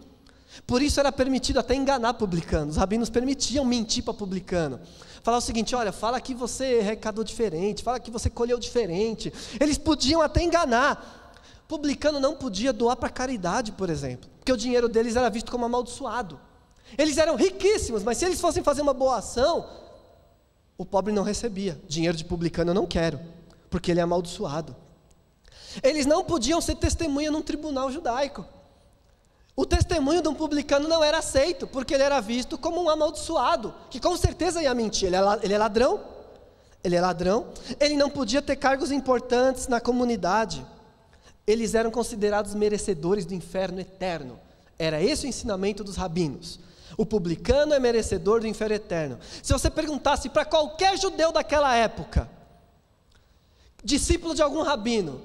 Por 0.66 0.82
isso 0.82 1.00
era 1.00 1.12
permitido 1.12 1.60
até 1.60 1.74
enganar 1.74 2.13
publicanos. 2.13 2.75
Os 2.75 2.78
rabinos 2.78 3.10
permitiam 3.10 3.66
mentir 3.66 4.04
para 4.04 4.13
publicano. 4.13 4.80
Falar 5.24 5.38
o 5.38 5.42
seguinte: 5.42 5.75
olha, 5.75 5.92
fala 5.92 6.20
que 6.22 6.34
você 6.34 6.82
recadou 6.82 7.24
diferente, 7.24 7.84
fala 7.84 8.00
que 8.00 8.12
você 8.12 8.30
colheu 8.30 8.60
diferente. 8.60 9.32
Eles 9.60 9.78
podiam 9.78 10.22
até 10.22 10.42
enganar. 10.42 11.18
Publicano 11.68 12.20
não 12.20 12.36
podia 12.36 12.74
doar 12.74 12.96
para 12.96 13.10
caridade, 13.10 13.72
por 13.72 13.89
exemplo, 13.89 14.28
porque 14.39 14.51
o 14.51 14.58
dinheiro 14.58 14.89
deles 14.89 15.16
era 15.16 15.30
visto 15.30 15.51
como 15.51 15.66
amaldiçoado. 15.66 16.39
Eles 16.98 17.18
eram 17.18 17.36
riquíssimos, 17.36 18.04
mas 18.04 18.18
se 18.18 18.25
eles 18.25 18.42
fossem 18.42 18.63
fazer 18.63 18.82
uma 18.82 18.94
boa 18.94 19.18
ação, 19.18 19.70
o 20.75 20.84
pobre 20.86 21.13
não 21.13 21.22
recebia. 21.22 21.80
Dinheiro 21.88 22.18
de 22.18 22.25
publicano 22.25 22.72
eu 22.72 22.75
não 22.75 22.88
quero, 22.88 23.20
porque 23.70 23.92
ele 23.92 24.00
é 24.00 24.04
amaldiçoado. 24.04 24.75
Eles 25.84 26.08
não 26.08 26.24
podiam 26.24 26.60
ser 26.60 26.75
testemunha 26.75 27.30
num 27.30 27.44
tribunal 27.44 27.92
judaico. 27.92 28.44
O 29.60 29.66
testemunho 29.66 30.22
de 30.22 30.30
um 30.30 30.34
publicano 30.34 30.88
não 30.88 31.04
era 31.04 31.18
aceito, 31.18 31.68
porque 31.68 31.94
ele 31.94 32.04
era 32.04 32.22
visto 32.22 32.58
como 32.58 32.82
um 32.82 32.89
amaldiçoado, 32.89 33.75
que 33.89 34.00
com 34.00 34.16
certeza 34.16 34.63
ia 34.63 34.74
mentir. 34.74 35.08
Ele 35.08 35.18
é, 35.18 35.39
ele 35.44 35.54
é 35.54 35.58
ladrão, 35.58 36.00
ele 36.82 36.96
é 36.96 37.01
ladrão, 37.01 37.48
ele 37.78 37.98
não 37.98 38.10
podia 38.10 38.42
ter 38.42 38.56
cargos 38.56 38.89
importantes 38.89 39.68
na 39.68 39.82
comunidade. 39.82 40.66
Eles 41.46 41.75
eram 41.75 41.92
considerados 41.92 42.56
merecedores 42.56 43.25
do 43.25 43.34
inferno 43.34 43.82
eterno. 43.82 44.39
Era 44.78 45.04
esse 45.04 45.25
o 45.25 45.28
ensinamento 45.28 45.84
dos 45.84 45.98
rabinos. 45.98 46.62
O 46.96 47.06
publicano 47.06 47.74
é 47.74 47.80
merecedor 47.80 48.39
do 48.39 48.48
inferno 48.48 48.75
eterno. 48.75 49.20
Se 49.44 49.51
você 49.51 49.70
perguntasse 49.70 50.30
para 50.30 50.46
qualquer 50.46 50.98
judeu 50.98 51.34
daquela 51.34 51.75
época, 51.75 52.30
discípulo 53.84 54.34
de 54.34 54.42
algum 54.42 54.62
rabino, 54.62 55.20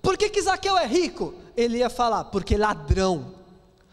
por 0.00 0.16
que, 0.16 0.30
que 0.30 0.40
Zaqueu 0.40 0.78
é 0.78 0.86
rico? 0.86 1.34
Ele 1.56 1.78
ia 1.78 1.90
falar, 1.90 2.26
porque 2.26 2.56
ladrão 2.56 3.39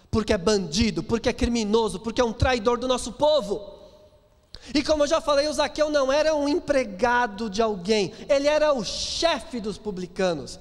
porque 0.09 0.33
é 0.33 0.37
bandido, 0.37 1.03
porque 1.03 1.29
é 1.29 1.33
criminoso, 1.33 1.99
porque 1.99 2.21
é 2.21 2.23
um 2.23 2.33
traidor 2.33 2.77
do 2.77 2.87
nosso 2.87 3.13
povo. 3.13 3.75
E 4.73 4.83
como 4.83 5.03
eu 5.03 5.07
já 5.07 5.21
falei, 5.21 5.47
o 5.47 5.53
Zaqueu 5.53 5.89
não 5.89 6.11
era 6.11 6.35
um 6.35 6.47
empregado 6.47 7.49
de 7.49 7.61
alguém, 7.61 8.13
ele 8.27 8.47
era 8.47 8.73
o 8.73 8.83
chefe 8.83 9.59
dos 9.59 9.77
publicanos. 9.77 10.59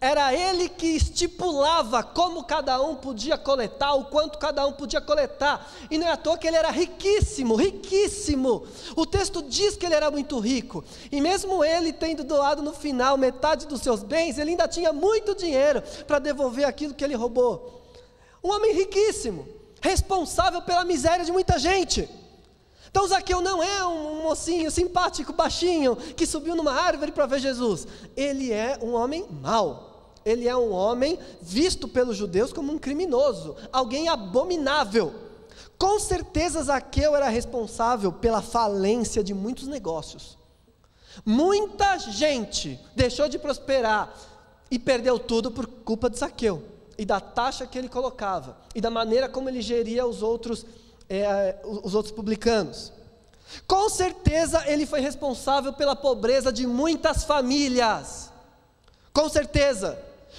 Era 0.00 0.34
ele 0.34 0.68
que 0.68 0.86
estipulava 0.86 2.02
como 2.02 2.42
cada 2.42 2.80
um 2.82 2.96
podia 2.96 3.38
coletar, 3.38 3.94
o 3.94 4.06
quanto 4.06 4.38
cada 4.38 4.66
um 4.66 4.72
podia 4.72 5.00
coletar. 5.00 5.70
E 5.90 5.96
não 5.96 6.08
é 6.08 6.10
à 6.10 6.16
toa 6.16 6.36
que 6.36 6.46
ele 6.46 6.56
era 6.56 6.70
riquíssimo, 6.70 7.54
riquíssimo. 7.54 8.66
O 8.96 9.06
texto 9.06 9.42
diz 9.42 9.76
que 9.76 9.86
ele 9.86 9.94
era 9.94 10.10
muito 10.10 10.38
rico. 10.40 10.84
E 11.10 11.20
mesmo 11.20 11.64
ele 11.64 11.92
tendo 11.92 12.24
doado 12.24 12.62
no 12.62 12.72
final 12.72 13.16
metade 13.16 13.66
dos 13.66 13.80
seus 13.80 14.02
bens, 14.02 14.38
ele 14.38 14.50
ainda 14.50 14.66
tinha 14.66 14.92
muito 14.92 15.36
dinheiro 15.36 15.82
para 16.06 16.18
devolver 16.18 16.66
aquilo 16.66 16.94
que 16.94 17.04
ele 17.04 17.14
roubou. 17.14 17.85
Um 18.46 18.50
homem 18.52 18.72
riquíssimo, 18.72 19.48
responsável 19.80 20.62
pela 20.62 20.84
miséria 20.84 21.24
de 21.24 21.32
muita 21.32 21.58
gente. 21.58 22.08
Então 22.88 23.04
Zaqueu 23.04 23.40
não 23.40 23.60
é 23.60 23.84
um 23.84 24.22
mocinho 24.22 24.70
simpático, 24.70 25.32
baixinho, 25.32 25.96
que 25.96 26.24
subiu 26.24 26.54
numa 26.54 26.72
árvore 26.72 27.10
para 27.10 27.26
ver 27.26 27.40
Jesus. 27.40 27.88
Ele 28.16 28.52
é 28.52 28.78
um 28.80 28.94
homem 28.94 29.26
mau. 29.42 30.14
Ele 30.24 30.46
é 30.46 30.56
um 30.56 30.70
homem 30.70 31.18
visto 31.42 31.88
pelos 31.88 32.16
judeus 32.16 32.52
como 32.52 32.72
um 32.72 32.78
criminoso, 32.78 33.56
alguém 33.72 34.08
abominável. 34.08 35.12
Com 35.76 35.98
certeza 35.98 36.62
Zaqueu 36.62 37.16
era 37.16 37.28
responsável 37.28 38.12
pela 38.12 38.40
falência 38.40 39.24
de 39.24 39.34
muitos 39.34 39.66
negócios. 39.66 40.38
Muita 41.24 41.98
gente 41.98 42.78
deixou 42.94 43.28
de 43.28 43.40
prosperar 43.40 44.16
e 44.70 44.78
perdeu 44.78 45.18
tudo 45.18 45.50
por 45.50 45.66
culpa 45.66 46.08
de 46.08 46.20
Zaqueu 46.20 46.75
e 46.98 47.04
da 47.04 47.20
taxa 47.20 47.66
que 47.66 47.78
ele 47.78 47.88
colocava 47.88 48.56
e 48.74 48.80
da 48.80 48.90
maneira 48.90 49.28
como 49.28 49.48
ele 49.48 49.60
geria 49.60 50.06
os 50.06 50.22
outros, 50.22 50.64
é, 51.08 51.56
os 51.64 51.94
outros 51.94 52.12
publicanos. 52.14 52.92
Com 53.66 53.88
certeza 53.88 54.64
ele 54.66 54.86
foi 54.86 55.00
responsável 55.00 55.72
pela 55.72 55.94
pobreza 55.94 56.52
de 56.52 56.66
muitas 56.66 57.24
famílias. 57.24 58.30
Com 59.12 59.28
certeza. 59.28 59.98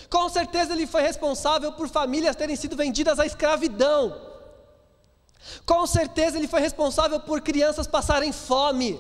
Com 0.09 0.29
certeza 0.29 0.73
ele 0.73 0.85
foi 0.85 1.01
responsável 1.01 1.71
por 1.71 1.89
famílias 1.89 2.35
terem 2.35 2.55
sido 2.55 2.75
vendidas 2.75 3.19
à 3.19 3.25
escravidão. 3.25 4.21
Com 5.65 5.85
certeza 5.87 6.37
ele 6.37 6.47
foi 6.47 6.59
responsável 6.59 7.19
por 7.19 7.41
crianças 7.41 7.87
passarem 7.87 8.31
fome. 8.31 8.99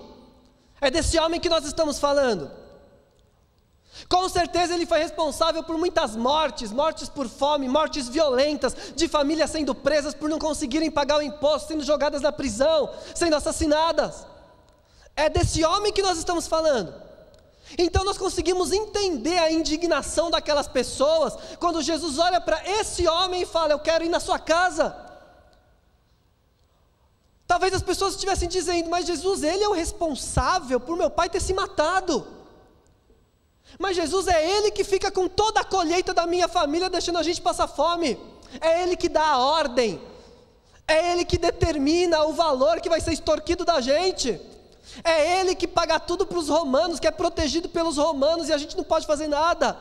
É 0.79 0.89
desse 0.89 1.19
homem 1.19 1.39
que 1.39 1.49
nós 1.49 1.65
estamos 1.65 1.99
falando. 1.99 2.49
Com 4.07 4.29
certeza 4.29 4.73
ele 4.73 4.85
foi 4.85 4.99
responsável 4.99 5.63
por 5.63 5.77
muitas 5.77 6.15
mortes, 6.15 6.71
mortes 6.71 7.09
por 7.09 7.27
fome, 7.27 7.67
mortes 7.67 8.07
violentas, 8.07 8.75
de 8.95 9.07
famílias 9.07 9.49
sendo 9.49 9.73
presas 9.73 10.13
por 10.13 10.29
não 10.29 10.39
conseguirem 10.39 10.91
pagar 10.91 11.17
o 11.17 11.21
imposto, 11.21 11.69
sendo 11.69 11.83
jogadas 11.83 12.21
na 12.21 12.31
prisão, 12.31 12.89
sendo 13.15 13.35
assassinadas. 13.35 14.25
É 15.15 15.29
desse 15.29 15.65
homem 15.65 15.91
que 15.91 16.03
nós 16.03 16.17
estamos 16.17 16.47
falando. 16.47 16.93
Então 17.77 18.05
nós 18.05 18.17
conseguimos 18.17 18.71
entender 18.71 19.39
a 19.39 19.51
indignação 19.51 20.29
daquelas 20.29 20.67
pessoas 20.67 21.35
quando 21.59 21.81
Jesus 21.81 22.17
olha 22.19 22.39
para 22.39 22.61
esse 22.65 23.07
homem 23.07 23.41
e 23.41 23.45
fala: 23.45 23.73
Eu 23.73 23.79
quero 23.79 24.05
ir 24.05 24.09
na 24.09 24.19
sua 24.19 24.39
casa. 24.39 24.95
Talvez 27.47 27.73
as 27.73 27.81
pessoas 27.81 28.13
estivessem 28.13 28.47
dizendo, 28.47 28.89
mas 28.89 29.05
Jesus, 29.05 29.41
ele 29.41 29.63
é 29.63 29.69
o 29.69 29.73
responsável 29.73 30.79
por 30.79 30.97
meu 30.97 31.09
pai 31.09 31.29
ter 31.29 31.41
se 31.41 31.53
matado. 31.53 32.36
Mas 33.77 33.95
Jesus 33.95 34.27
é 34.27 34.57
Ele 34.57 34.71
que 34.71 34.83
fica 34.83 35.11
com 35.11 35.27
toda 35.27 35.61
a 35.61 35.63
colheita 35.63 36.13
da 36.13 36.25
minha 36.25 36.47
família, 36.47 36.89
deixando 36.89 37.19
a 37.19 37.23
gente 37.23 37.41
passar 37.41 37.67
fome. 37.67 38.19
É 38.59 38.81
Ele 38.83 38.95
que 38.95 39.09
dá 39.09 39.25
a 39.25 39.37
ordem. 39.37 40.01
É 40.87 41.11
Ele 41.11 41.25
que 41.25 41.37
determina 41.37 42.23
o 42.23 42.33
valor 42.33 42.81
que 42.81 42.89
vai 42.89 43.01
ser 43.01 43.13
extorquido 43.13 43.63
da 43.63 43.79
gente. 43.81 44.39
É 45.03 45.39
Ele 45.39 45.53
que 45.53 45.67
paga 45.67 45.99
tudo 45.99 46.25
para 46.25 46.39
os 46.39 46.49
romanos, 46.49 46.99
que 46.99 47.07
é 47.07 47.11
protegido 47.11 47.69
pelos 47.69 47.97
romanos 47.97 48.49
e 48.49 48.53
a 48.53 48.57
gente 48.57 48.75
não 48.75 48.83
pode 48.83 49.05
fazer 49.05 49.27
nada. 49.27 49.77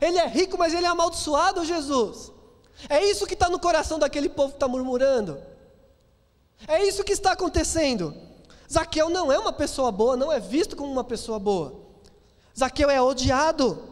Ele 0.00 0.18
é 0.18 0.26
rico, 0.26 0.56
mas 0.58 0.74
ele 0.74 0.86
é 0.86 0.88
amaldiçoado, 0.88 1.64
Jesus. 1.64 2.30
É 2.88 3.04
isso 3.04 3.26
que 3.26 3.34
está 3.34 3.48
no 3.48 3.58
coração 3.58 3.98
daquele 3.98 4.28
povo 4.28 4.50
que 4.50 4.56
está 4.56 4.68
murmurando. 4.68 5.40
É 6.68 6.86
isso 6.86 7.02
que 7.02 7.12
está 7.12 7.32
acontecendo. 7.32 8.14
Zaqueu 8.70 9.08
não 9.08 9.32
é 9.32 9.38
uma 9.38 9.52
pessoa 9.52 9.90
boa, 9.90 10.16
não 10.16 10.30
é 10.30 10.38
visto 10.38 10.76
como 10.76 10.92
uma 10.92 11.02
pessoa 11.02 11.38
boa. 11.38 11.89
Zaqueu 12.60 12.90
é 12.90 13.00
odiado. 13.00 13.82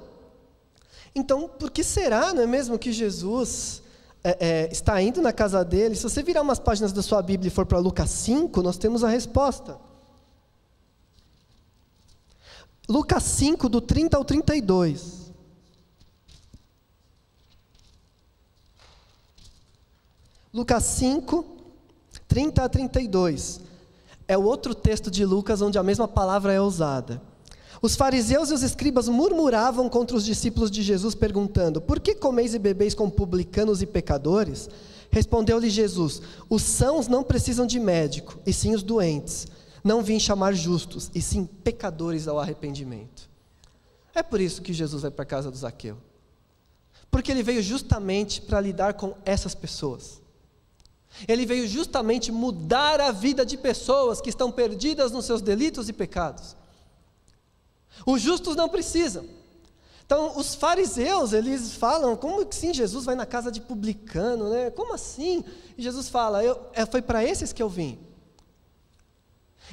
Então, 1.14 1.48
por 1.48 1.70
que 1.70 1.82
será, 1.82 2.34
não 2.34 2.42
é 2.42 2.46
mesmo, 2.46 2.78
que 2.78 2.92
Jesus 2.92 3.82
é, 4.22 4.36
é, 4.38 4.68
está 4.70 5.00
indo 5.00 5.22
na 5.22 5.32
casa 5.32 5.64
dele? 5.64 5.96
Se 5.96 6.02
você 6.02 6.22
virar 6.22 6.42
umas 6.42 6.58
páginas 6.58 6.92
da 6.92 7.02
sua 7.02 7.22
Bíblia 7.22 7.48
e 7.48 7.50
for 7.50 7.64
para 7.64 7.78
Lucas 7.78 8.10
5, 8.10 8.62
nós 8.62 8.76
temos 8.76 9.02
a 9.02 9.08
resposta. 9.08 9.78
Lucas 12.86 13.22
5, 13.22 13.68
do 13.68 13.80
30 13.80 14.16
ao 14.16 14.24
32. 14.24 15.32
Lucas 20.52 20.84
5, 20.84 21.44
30 22.26 22.64
a 22.64 22.68
32. 22.68 23.60
É 24.26 24.36
o 24.36 24.42
outro 24.42 24.74
texto 24.74 25.10
de 25.10 25.24
Lucas 25.24 25.62
onde 25.62 25.78
a 25.78 25.82
mesma 25.82 26.06
palavra 26.06 26.52
é 26.52 26.60
usada. 26.60 27.20
Os 27.80 27.94
fariseus 27.94 28.50
e 28.50 28.54
os 28.54 28.62
escribas 28.62 29.08
murmuravam 29.08 29.88
contra 29.88 30.16
os 30.16 30.24
discípulos 30.24 30.70
de 30.70 30.82
Jesus, 30.82 31.14
perguntando: 31.14 31.80
Por 31.80 32.00
que 32.00 32.14
comeis 32.14 32.54
e 32.54 32.58
bebeis 32.58 32.94
com 32.94 33.08
publicanos 33.08 33.80
e 33.82 33.86
pecadores? 33.86 34.68
Respondeu-lhe 35.10 35.70
Jesus: 35.70 36.20
Os 36.48 36.62
sãos 36.62 37.06
não 37.06 37.22
precisam 37.22 37.66
de 37.66 37.78
médico, 37.78 38.38
e 38.44 38.52
sim 38.52 38.74
os 38.74 38.82
doentes. 38.82 39.46
Não 39.84 40.02
vim 40.02 40.18
chamar 40.18 40.54
justos, 40.54 41.10
e 41.14 41.22
sim 41.22 41.46
pecadores 41.46 42.26
ao 42.26 42.38
arrependimento. 42.38 43.28
É 44.14 44.22
por 44.22 44.40
isso 44.40 44.60
que 44.60 44.72
Jesus 44.72 45.02
vai 45.02 45.10
para 45.10 45.22
a 45.22 45.26
casa 45.26 45.50
do 45.50 45.56
Zaqueu. 45.56 45.96
Porque 47.10 47.30
ele 47.30 47.42
veio 47.42 47.62
justamente 47.62 48.42
para 48.42 48.60
lidar 48.60 48.94
com 48.94 49.14
essas 49.24 49.54
pessoas. 49.54 50.20
Ele 51.26 51.46
veio 51.46 51.66
justamente 51.66 52.30
mudar 52.30 53.00
a 53.00 53.12
vida 53.12 53.46
de 53.46 53.56
pessoas 53.56 54.20
que 54.20 54.28
estão 54.28 54.50
perdidas 54.50 55.12
nos 55.12 55.24
seus 55.24 55.40
delitos 55.40 55.88
e 55.88 55.92
pecados. 55.92 56.57
Os 58.06 58.20
justos 58.20 58.56
não 58.56 58.68
precisam. 58.68 59.24
Então, 60.04 60.38
os 60.38 60.54
fariseus, 60.54 61.34
eles 61.34 61.74
falam, 61.74 62.16
como 62.16 62.44
que 62.46 62.54
sim, 62.54 62.72
Jesus 62.72 63.04
vai 63.04 63.14
na 63.14 63.26
casa 63.26 63.52
de 63.52 63.60
publicano, 63.60 64.48
né? 64.48 64.70
Como 64.70 64.94
assim? 64.94 65.44
E 65.76 65.82
Jesus 65.82 66.08
fala, 66.08 66.42
eu, 66.42 66.58
é, 66.72 66.86
foi 66.86 67.02
para 67.02 67.22
esses 67.22 67.52
que 67.52 67.62
eu 67.62 67.68
vim. 67.68 67.98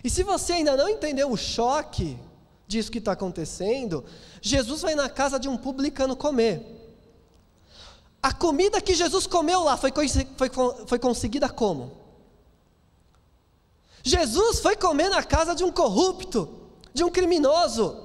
E 0.03 0.10
se 0.10 0.24
você 0.24 0.53
ainda 0.53 0.75
não 0.75 0.89
entendeu 0.89 1.32
o 1.32 1.38
choque 1.38 2.20
disso 2.67 2.91
que 2.91 2.98
está 2.98 3.13
acontecendo, 3.13 4.03
Jesus 4.41 4.82
vai 4.82 4.94
na 4.94 5.08
casa 5.08 5.39
de 5.39 5.48
um 5.48 5.55
publicano 5.55 6.15
comer. 6.17 6.62
A 8.22 8.34
comida 8.34 8.82
que 8.82 8.94
Jesus 8.94 9.25
comeu 9.25 9.62
lá 9.62 9.77
foi, 9.77 9.91
foi, 10.36 10.51
foi 10.86 11.00
conseguida 11.00 11.48
como? 11.48 11.91
Jesus 14.03 14.60
foi 14.60 14.75
comer 14.75 15.10
na 15.10 15.24
casa 15.24 15.55
de 15.55 15.63
um 15.63 15.72
corrupto, 15.72 16.50
de 16.94 17.03
um 17.03 17.10
criminoso. 17.10 18.04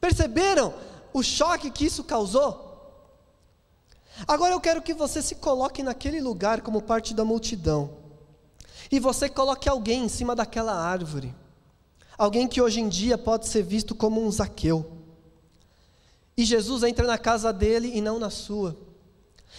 Perceberam 0.00 0.74
o 1.12 1.22
choque 1.22 1.70
que 1.70 1.86
isso 1.86 2.04
causou? 2.04 2.66
Agora 4.26 4.52
eu 4.52 4.60
quero 4.60 4.82
que 4.82 4.94
você 4.94 5.22
se 5.22 5.36
coloque 5.36 5.82
naquele 5.82 6.20
lugar 6.20 6.60
como 6.60 6.82
parte 6.82 7.14
da 7.14 7.24
multidão. 7.24 7.90
E 8.90 8.98
você 8.98 9.28
coloque 9.28 9.68
alguém 9.68 10.04
em 10.04 10.08
cima 10.08 10.34
daquela 10.34 10.74
árvore. 10.74 11.34
Alguém 12.16 12.48
que 12.48 12.60
hoje 12.60 12.80
em 12.80 12.88
dia 12.88 13.16
pode 13.16 13.46
ser 13.46 13.62
visto 13.62 13.94
como 13.94 14.24
um 14.24 14.30
Zaqueu. 14.30 14.90
E 16.36 16.44
Jesus 16.44 16.82
entra 16.82 17.06
na 17.06 17.18
casa 17.18 17.52
dele 17.52 17.92
e 17.94 18.00
não 18.00 18.18
na 18.18 18.30
sua. 18.30 18.76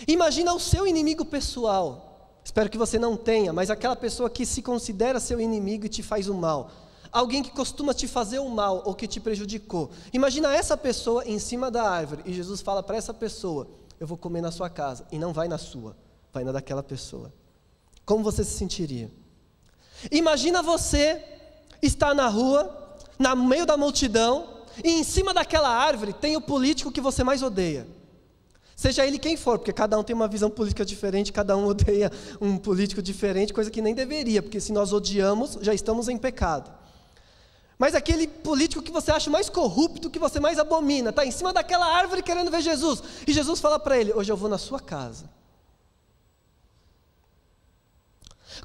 Imagina 0.07 0.53
o 0.53 0.59
seu 0.59 0.87
inimigo 0.87 1.25
pessoal. 1.25 2.39
Espero 2.43 2.69
que 2.69 2.77
você 2.77 2.97
não 2.97 3.15
tenha, 3.15 3.53
mas 3.53 3.69
aquela 3.69 3.95
pessoa 3.95 4.29
que 4.29 4.45
se 4.45 4.61
considera 4.61 5.19
seu 5.19 5.39
inimigo 5.39 5.85
e 5.85 5.89
te 5.89 6.01
faz 6.01 6.27
o 6.27 6.33
mal. 6.33 6.71
Alguém 7.11 7.41
que 7.41 7.51
costuma 7.51 7.93
te 7.93 8.07
fazer 8.07 8.39
o 8.39 8.49
mal 8.49 8.83
ou 8.85 8.93
que 8.93 9.07
te 9.07 9.19
prejudicou. 9.19 9.89
Imagina 10.13 10.53
essa 10.53 10.77
pessoa 10.77 11.25
em 11.25 11.39
cima 11.39 11.71
da 11.71 11.83
árvore 11.83 12.21
e 12.25 12.33
Jesus 12.33 12.61
fala 12.61 12.83
para 12.83 12.97
essa 12.97 13.13
pessoa: 13.13 13.67
Eu 13.99 14.05
vou 14.05 14.17
comer 14.17 14.41
na 14.41 14.51
sua 14.51 14.69
casa. 14.69 15.05
E 15.11 15.17
não 15.17 15.33
vai 15.33 15.47
na 15.47 15.57
sua, 15.57 15.95
vai 16.31 16.43
na 16.43 16.51
daquela 16.51 16.83
pessoa. 16.83 17.33
Como 18.05 18.23
você 18.23 18.43
se 18.43 18.51
sentiria? 18.51 19.11
Imagina 20.11 20.61
você 20.61 21.23
estar 21.81 22.13
na 22.13 22.27
rua, 22.27 22.97
no 23.17 23.35
meio 23.35 23.65
da 23.65 23.75
multidão, 23.75 24.59
e 24.83 24.91
em 24.91 25.03
cima 25.03 25.33
daquela 25.33 25.69
árvore 25.69 26.13
tem 26.13 26.37
o 26.37 26.41
político 26.41 26.91
que 26.91 27.01
você 27.01 27.23
mais 27.23 27.41
odeia. 27.41 27.87
Seja 28.75 29.05
ele 29.05 29.19
quem 29.19 29.35
for, 29.35 29.59
porque 29.59 29.73
cada 29.73 29.99
um 29.99 30.03
tem 30.03 30.15
uma 30.15 30.27
visão 30.27 30.49
política 30.49 30.85
diferente, 30.85 31.33
cada 31.33 31.57
um 31.57 31.65
odeia 31.65 32.09
um 32.39 32.57
político 32.57 33.01
diferente, 33.01 33.53
coisa 33.53 33.69
que 33.69 33.81
nem 33.81 33.93
deveria, 33.93 34.41
porque 34.41 34.61
se 34.61 34.71
nós 34.71 34.93
odiamos, 34.93 35.57
já 35.61 35.73
estamos 35.73 36.07
em 36.07 36.17
pecado. 36.17 36.78
Mas 37.79 37.95
aquele 37.95 38.27
político 38.27 38.83
que 38.83 38.91
você 38.91 39.09
acha 39.09 39.29
mais 39.29 39.49
corrupto, 39.49 40.09
que 40.09 40.19
você 40.19 40.37
mais 40.37 40.59
abomina, 40.59 41.11
está 41.11 41.25
em 41.25 41.31
cima 41.31 41.53
daquela 41.53 41.85
árvore 41.85 42.21
querendo 42.21 42.51
ver 42.51 42.59
Jesus, 42.59 43.01
e 43.25 43.31
Jesus 43.31 43.61
fala 43.61 43.79
para 43.79 43.97
ele: 43.97 44.11
Hoje 44.11 44.29
eu 44.29 44.35
vou 44.35 44.49
na 44.49 44.57
sua 44.57 44.81
casa. 44.81 45.29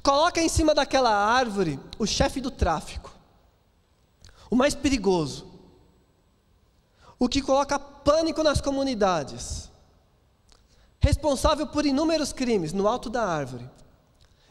Coloca 0.03 0.41
em 0.41 0.49
cima 0.49 0.75
daquela 0.75 1.15
árvore 1.15 1.79
o 1.97 2.05
chefe 2.05 2.41
do 2.41 2.51
tráfico, 2.51 3.09
o 4.51 4.55
mais 4.55 4.75
perigoso, 4.75 5.49
o 7.17 7.29
que 7.29 7.41
coloca 7.41 7.79
pânico 7.79 8.43
nas 8.43 8.59
comunidades, 8.59 9.71
responsável 10.99 11.67
por 11.67 11.85
inúmeros 11.85 12.33
crimes, 12.33 12.73
no 12.73 12.85
alto 12.85 13.09
da 13.09 13.25
árvore. 13.25 13.69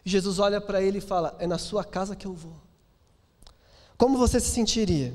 Jesus 0.02 0.38
olha 0.38 0.58
para 0.58 0.80
ele 0.80 0.98
e 0.98 1.02
fala: 1.02 1.36
É 1.38 1.46
na 1.46 1.58
sua 1.58 1.84
casa 1.84 2.16
que 2.16 2.26
eu 2.26 2.32
vou. 2.32 2.63
Como 4.04 4.18
você 4.18 4.38
se 4.38 4.50
sentiria? 4.50 5.14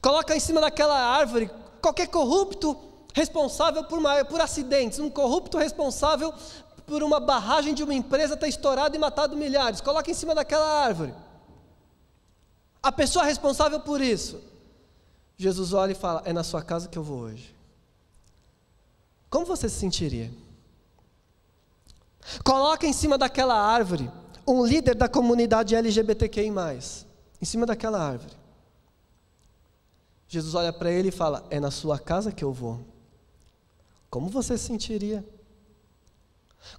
Coloca 0.00 0.34
em 0.34 0.40
cima 0.40 0.62
daquela 0.62 0.98
árvore 0.98 1.50
qualquer 1.78 2.06
corrupto 2.08 2.74
responsável 3.12 3.84
por, 3.84 3.98
uma, 3.98 4.24
por 4.24 4.40
acidentes, 4.40 4.98
um 4.98 5.10
corrupto 5.10 5.58
responsável 5.58 6.32
por 6.86 7.02
uma 7.02 7.20
barragem 7.20 7.74
de 7.74 7.82
uma 7.82 7.92
empresa 7.92 8.34
ter 8.34 8.48
estourado 8.48 8.96
e 8.96 8.98
matado 8.98 9.36
milhares. 9.36 9.82
Coloca 9.82 10.10
em 10.10 10.14
cima 10.14 10.34
daquela 10.34 10.66
árvore. 10.66 11.14
A 12.82 12.90
pessoa 12.90 13.26
responsável 13.26 13.80
por 13.80 14.00
isso. 14.00 14.40
Jesus 15.36 15.74
olha 15.74 15.92
e 15.92 15.94
fala: 15.94 16.22
É 16.24 16.32
na 16.32 16.42
sua 16.42 16.62
casa 16.62 16.88
que 16.88 16.98
eu 16.98 17.02
vou 17.02 17.24
hoje. 17.24 17.54
Como 19.28 19.44
você 19.44 19.68
se 19.68 19.78
sentiria? 19.78 20.32
Coloca 22.42 22.86
em 22.86 22.92
cima 22.94 23.18
daquela 23.18 23.54
árvore 23.54 24.10
um 24.46 24.64
líder 24.64 24.94
da 24.94 25.08
comunidade 25.08 25.74
LGBTQI, 25.74 26.50
em 27.40 27.44
cima 27.44 27.66
daquela 27.66 28.00
árvore. 28.00 28.34
Jesus 30.28 30.54
olha 30.54 30.72
para 30.72 30.90
ele 30.90 31.08
e 31.08 31.12
fala: 31.12 31.44
É 31.50 31.60
na 31.60 31.70
sua 31.70 31.98
casa 31.98 32.32
que 32.32 32.42
eu 32.42 32.52
vou. 32.52 32.80
Como 34.08 34.28
você 34.28 34.56
se 34.56 34.64
sentiria? 34.64 35.24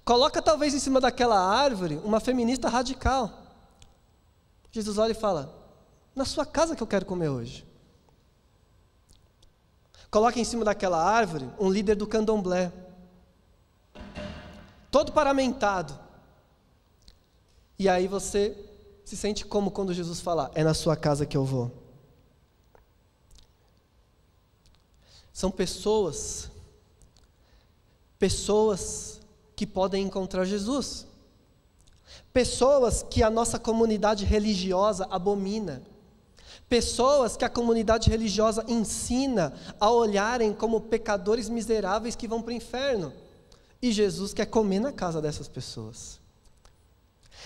Coloca 0.04 0.40
talvez 0.40 0.74
em 0.74 0.80
cima 0.80 1.00
daquela 1.00 1.38
árvore 1.38 2.00
uma 2.04 2.20
feminista 2.20 2.68
radical. 2.68 3.30
Jesus 4.72 4.98
olha 4.98 5.12
e 5.12 5.14
fala: 5.14 5.54
Na 6.14 6.24
sua 6.24 6.44
casa 6.44 6.74
que 6.74 6.82
eu 6.82 6.86
quero 6.86 7.06
comer 7.06 7.28
hoje. 7.28 7.64
Coloca 10.10 10.38
em 10.38 10.44
cima 10.44 10.64
daquela 10.64 11.02
árvore 11.02 11.48
um 11.58 11.68
líder 11.68 11.96
do 11.96 12.06
candomblé, 12.06 12.72
todo 14.90 15.12
paramentado. 15.12 16.03
E 17.78 17.88
aí 17.88 18.06
você 18.06 18.56
se 19.04 19.16
sente 19.16 19.44
como 19.44 19.70
quando 19.70 19.92
Jesus 19.92 20.20
fala: 20.20 20.50
É 20.54 20.62
na 20.62 20.74
sua 20.74 20.96
casa 20.96 21.26
que 21.26 21.36
eu 21.36 21.44
vou. 21.44 21.70
São 25.32 25.50
pessoas, 25.50 26.48
pessoas 28.18 29.20
que 29.56 29.66
podem 29.66 30.04
encontrar 30.04 30.44
Jesus. 30.44 31.06
Pessoas 32.32 33.02
que 33.02 33.22
a 33.22 33.30
nossa 33.30 33.58
comunidade 33.58 34.24
religiosa 34.24 35.06
abomina. 35.10 35.82
Pessoas 36.68 37.36
que 37.36 37.44
a 37.44 37.48
comunidade 37.48 38.08
religiosa 38.08 38.64
ensina 38.68 39.52
a 39.78 39.90
olharem 39.90 40.52
como 40.52 40.80
pecadores 40.80 41.48
miseráveis 41.48 42.16
que 42.16 42.28
vão 42.28 42.40
para 42.40 42.50
o 42.50 42.56
inferno. 42.56 43.12
E 43.82 43.92
Jesus 43.92 44.32
quer 44.32 44.46
comer 44.46 44.80
na 44.80 44.92
casa 44.92 45.20
dessas 45.20 45.48
pessoas. 45.48 46.23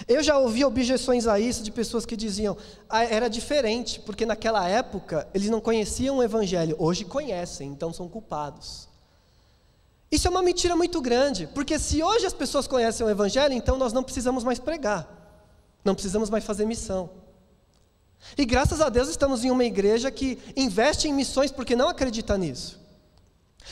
Eu 0.07 0.23
já 0.23 0.39
ouvi 0.39 0.65
objeções 0.65 1.27
a 1.27 1.41
isso 1.41 1.63
de 1.63 1.73
pessoas 1.73 2.07
que 2.07 2.17
diziam, 2.17 2.57
ah, 2.89 3.05
era 3.05 3.29
diferente, 3.29 3.99
porque 4.01 4.25
naquela 4.25 4.69
época 4.69 5.27
eles 5.35 5.51
não 5.51 5.61
conheciam 5.61 6.19
o 6.19 6.23
Evangelho, 6.23 6.77
hoje 6.79 7.05
conhecem, 7.05 7.71
então 7.71 7.93
são 7.93 8.09
culpados. 8.09 8.89
Isso 10.11 10.27
é 10.27 10.31
uma 10.31 10.43
mentira 10.43 10.77
muito 10.77 11.01
grande, 11.01 11.47
porque 11.49 11.79
se 11.79 12.03
hoje 12.03 12.25
as 12.25 12.33
pessoas 12.33 12.67
conhecem 12.67 13.05
o 13.05 13.11
Evangelho, 13.11 13.53
então 13.53 13.77
nós 13.77 13.93
não 13.93 14.03
precisamos 14.03 14.45
mais 14.45 14.59
pregar, 14.59 15.07
não 15.85 15.95
precisamos 15.95 16.31
mais 16.31 16.45
fazer 16.45 16.65
missão. 16.65 17.11
E 18.37 18.45
graças 18.45 18.81
a 18.81 18.89
Deus 18.89 19.09
estamos 19.09 19.45
em 19.45 19.51
uma 19.51 19.65
igreja 19.65 20.11
que 20.11 20.39
investe 20.57 21.09
em 21.09 21.13
missões 21.13 21.51
porque 21.51 21.77
não 21.77 21.89
acredita 21.89 22.37
nisso. 22.39 22.79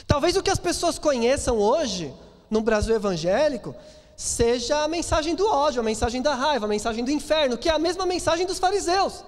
Talvez 0.07 0.37
o 0.37 0.43
que 0.43 0.51
as 0.51 0.59
pessoas 0.59 0.99
conheçam 0.99 1.59
hoje, 1.59 2.13
no 2.51 2.61
Brasil 2.61 2.95
evangélico, 2.95 3.75
seja 4.17 4.83
a 4.83 4.89
mensagem 4.89 5.35
do 5.35 5.47
ódio, 5.47 5.81
a 5.81 5.85
mensagem 5.85 6.23
da 6.23 6.35
raiva, 6.35 6.65
a 6.65 6.69
mensagem 6.69 7.05
do 7.05 7.11
inferno, 7.11 7.59
que 7.59 7.69
é 7.69 7.73
a 7.73 7.79
mesma 7.79 8.07
mensagem 8.07 8.47
dos 8.47 8.59
fariseus. 8.59 9.23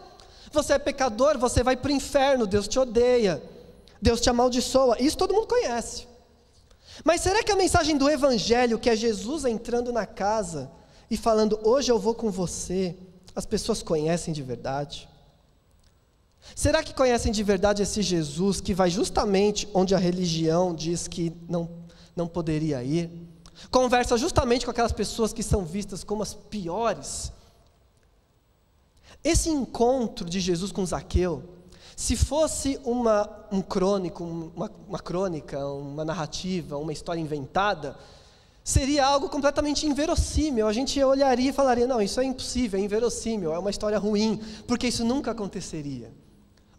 Você 0.51 0.73
é 0.73 0.79
pecador, 0.79 1.39
você 1.39 1.63
vai 1.63 1.77
para 1.77 1.91
o 1.91 1.95
inferno, 1.95 2.47
Deus 2.47 2.67
te 2.67 2.79
odeia, 2.79 3.43
Deus 4.01 4.21
te 4.21 4.31
amaldiçoa. 4.31 4.97
Isso 4.99 5.19
todo 5.19 5.35
mundo 5.35 5.47
conhece. 5.47 6.09
Mas 7.05 7.21
será 7.21 7.43
que 7.43 7.53
a 7.53 7.57
mensagem 7.57 7.97
do 7.99 8.09
Evangelho, 8.09 8.79
que 8.79 8.89
é 8.89 8.97
Jesus 8.97 9.45
entrando 9.45 9.93
na 9.93 10.07
casa 10.07 10.71
e 11.11 11.17
falando, 11.17 11.61
hoje 11.63 11.93
eu 11.93 11.99
vou 11.99 12.15
com 12.15 12.31
você, 12.31 12.97
as 13.37 13.45
pessoas 13.45 13.83
conhecem 13.83 14.33
de 14.33 14.43
verdade? 14.43 15.09
Será 16.55 16.83
que 16.83 16.95
conhecem 16.95 17.31
de 17.31 17.43
verdade 17.43 17.83
esse 17.83 18.01
Jesus 18.01 18.61
que 18.61 18.73
vai 18.73 18.89
justamente 18.89 19.69
onde 19.75 19.95
a 19.95 19.99
religião 19.99 20.75
diz 20.75 21.07
que 21.07 21.33
não, 21.47 21.69
não 22.17 22.27
poderia 22.27 22.83
ir? 22.83 23.28
Conversa 23.71 24.17
justamente 24.17 24.65
com 24.65 24.71
aquelas 24.71 24.93
pessoas 24.93 25.33
que 25.33 25.43
são 25.43 25.65
vistas 25.65 26.05
como 26.05 26.23
as 26.23 26.35
piores. 26.35 27.33
Esse 29.23 29.51
encontro 29.51 30.29
de 30.29 30.41
Jesus 30.41 30.73
com 30.73 30.87
Zaqueu 30.87 31.43
se 31.99 32.15
fosse 32.15 32.81
uma, 32.85 33.29
um 33.51 33.61
crônico, 33.61 34.23
uma, 34.23 34.71
uma 34.87 35.01
crônica, 35.01 35.67
uma 35.67 36.05
narrativa, 36.05 36.79
uma 36.79 36.93
história 36.93 37.21
inventada, 37.21 37.99
seria 38.63 39.05
algo 39.05 39.29
completamente 39.29 39.85
inverossímil. 39.85 40.69
A 40.69 40.73
gente 40.73 41.03
olharia 41.03 41.51
e 41.51 41.53
falaria: 41.53 41.89
não, 41.89 42.01
isso 42.01 42.21
é 42.21 42.25
impossível, 42.25 42.79
é 42.79 42.83
inverossímil, 42.85 43.53
é 43.53 43.59
uma 43.59 43.71
história 43.71 43.99
ruim, 43.99 44.41
porque 44.67 44.87
isso 44.87 45.05
nunca 45.05 45.33
aconteceria. 45.33 46.13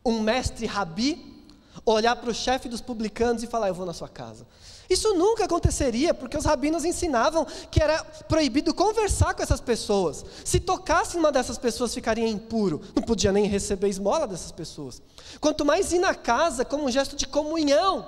Um 0.06 0.22
mestre 0.22 0.65
rabi 0.65 1.46
olhar 1.86 2.15
para 2.15 2.30
o 2.30 2.34
chefe 2.34 2.70
dos 2.70 2.80
publicanos 2.80 3.44
e 3.44 3.48
falar: 3.48 3.68
eu 3.68 3.76
vou 3.76 3.86
na 3.86 3.94
sua 3.94 4.08
casa. 4.08 4.48
Isso 4.89 5.13
nunca 5.13 5.45
aconteceria, 5.45 6.15
porque 6.15 6.36
os 6.36 6.45
rabinos 6.45 6.84
ensinavam 6.84 7.45
que 7.69 7.82
era 7.82 8.04
proibido 8.28 8.73
conversar 8.73 9.36
com 9.36 9.43
essas 9.43 9.62
pessoas. 9.62 10.25
Se 10.43 10.60
tocasse 10.60 11.15
uma 11.15 11.32
dessas 11.32 11.60
pessoas, 11.60 11.93
ficaria 11.93 12.28
impuro. 12.28 12.82
Não 12.95 13.04
podia 13.04 13.32
nem 13.32 13.45
receber 13.45 13.88
esmola 13.88 14.25
dessas 14.25 14.52
pessoas. 14.52 14.99
Quanto 15.39 15.63
mais 15.63 15.93
ir 15.93 15.99
na 15.99 16.15
casa 16.15 16.65
como 16.65 16.86
um 16.86 16.91
gesto 16.91 17.15
de 17.15 17.28
comunhão. 17.28 18.08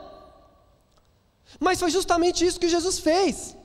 Mas 1.60 1.80
foi 1.80 1.91
justamente 1.91 2.44
isso 2.44 2.60
que 2.60 2.67
Jesus 2.67 2.98
fez. 2.98 3.56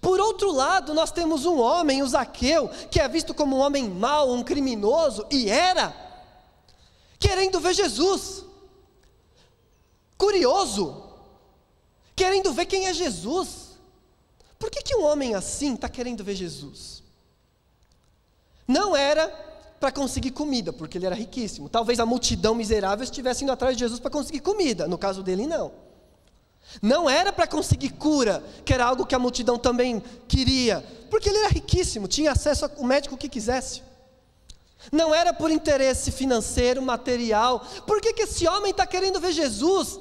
Por 0.00 0.18
outro 0.18 0.50
lado, 0.50 0.94
nós 0.94 1.10
temos 1.10 1.44
um 1.44 1.60
homem, 1.60 2.02
o 2.02 2.08
Zaqueu, 2.08 2.70
que 2.90 3.00
é 3.00 3.08
visto 3.08 3.34
como 3.34 3.56
um 3.56 3.60
homem 3.60 3.88
mau, 3.88 4.32
um 4.32 4.42
criminoso, 4.42 5.26
e 5.30 5.50
era. 5.50 5.94
querendo 7.18 7.60
ver 7.60 7.74
Jesus, 7.74 8.44
curioso, 10.16 11.01
querendo 12.14 12.52
ver 12.52 12.66
quem 12.66 12.86
é 12.86 12.94
Jesus. 12.94 13.72
Por 14.58 14.70
que, 14.70 14.82
que 14.82 14.96
um 14.96 15.04
homem 15.04 15.34
assim 15.34 15.74
está 15.74 15.88
querendo 15.88 16.22
ver 16.22 16.34
Jesus? 16.34 17.02
Não 18.66 18.94
era 18.94 19.28
para 19.80 19.90
conseguir 19.90 20.30
comida, 20.30 20.72
porque 20.72 20.96
ele 20.96 21.06
era 21.06 21.14
riquíssimo. 21.14 21.68
Talvez 21.68 21.98
a 21.98 22.06
multidão 22.06 22.54
miserável 22.54 23.02
estivesse 23.02 23.42
indo 23.42 23.52
atrás 23.52 23.76
de 23.76 23.80
Jesus 23.80 23.98
para 23.98 24.10
conseguir 24.10 24.40
comida. 24.40 24.86
No 24.86 24.96
caso 24.96 25.22
dele, 25.22 25.46
não. 25.46 25.72
Não 26.80 27.10
era 27.10 27.32
para 27.32 27.46
conseguir 27.46 27.90
cura, 27.90 28.42
que 28.64 28.72
era 28.72 28.84
algo 28.84 29.04
que 29.04 29.14
a 29.14 29.18
multidão 29.18 29.58
também 29.58 30.00
queria, 30.28 30.86
porque 31.10 31.28
ele 31.28 31.38
era 31.38 31.48
riquíssimo, 31.48 32.06
tinha 32.06 32.30
acesso 32.30 32.64
ao 32.64 32.84
médico 32.84 33.16
que 33.16 33.28
quisesse. 33.28 33.82
Não 34.90 35.14
era 35.14 35.32
por 35.32 35.50
interesse 35.50 36.10
financeiro, 36.10 36.80
material. 36.80 37.66
Por 37.86 38.00
que, 38.00 38.12
que 38.12 38.22
esse 38.22 38.46
homem 38.48 38.70
está 38.70 38.86
querendo 38.86 39.20
ver 39.20 39.32
Jesus? 39.32 39.98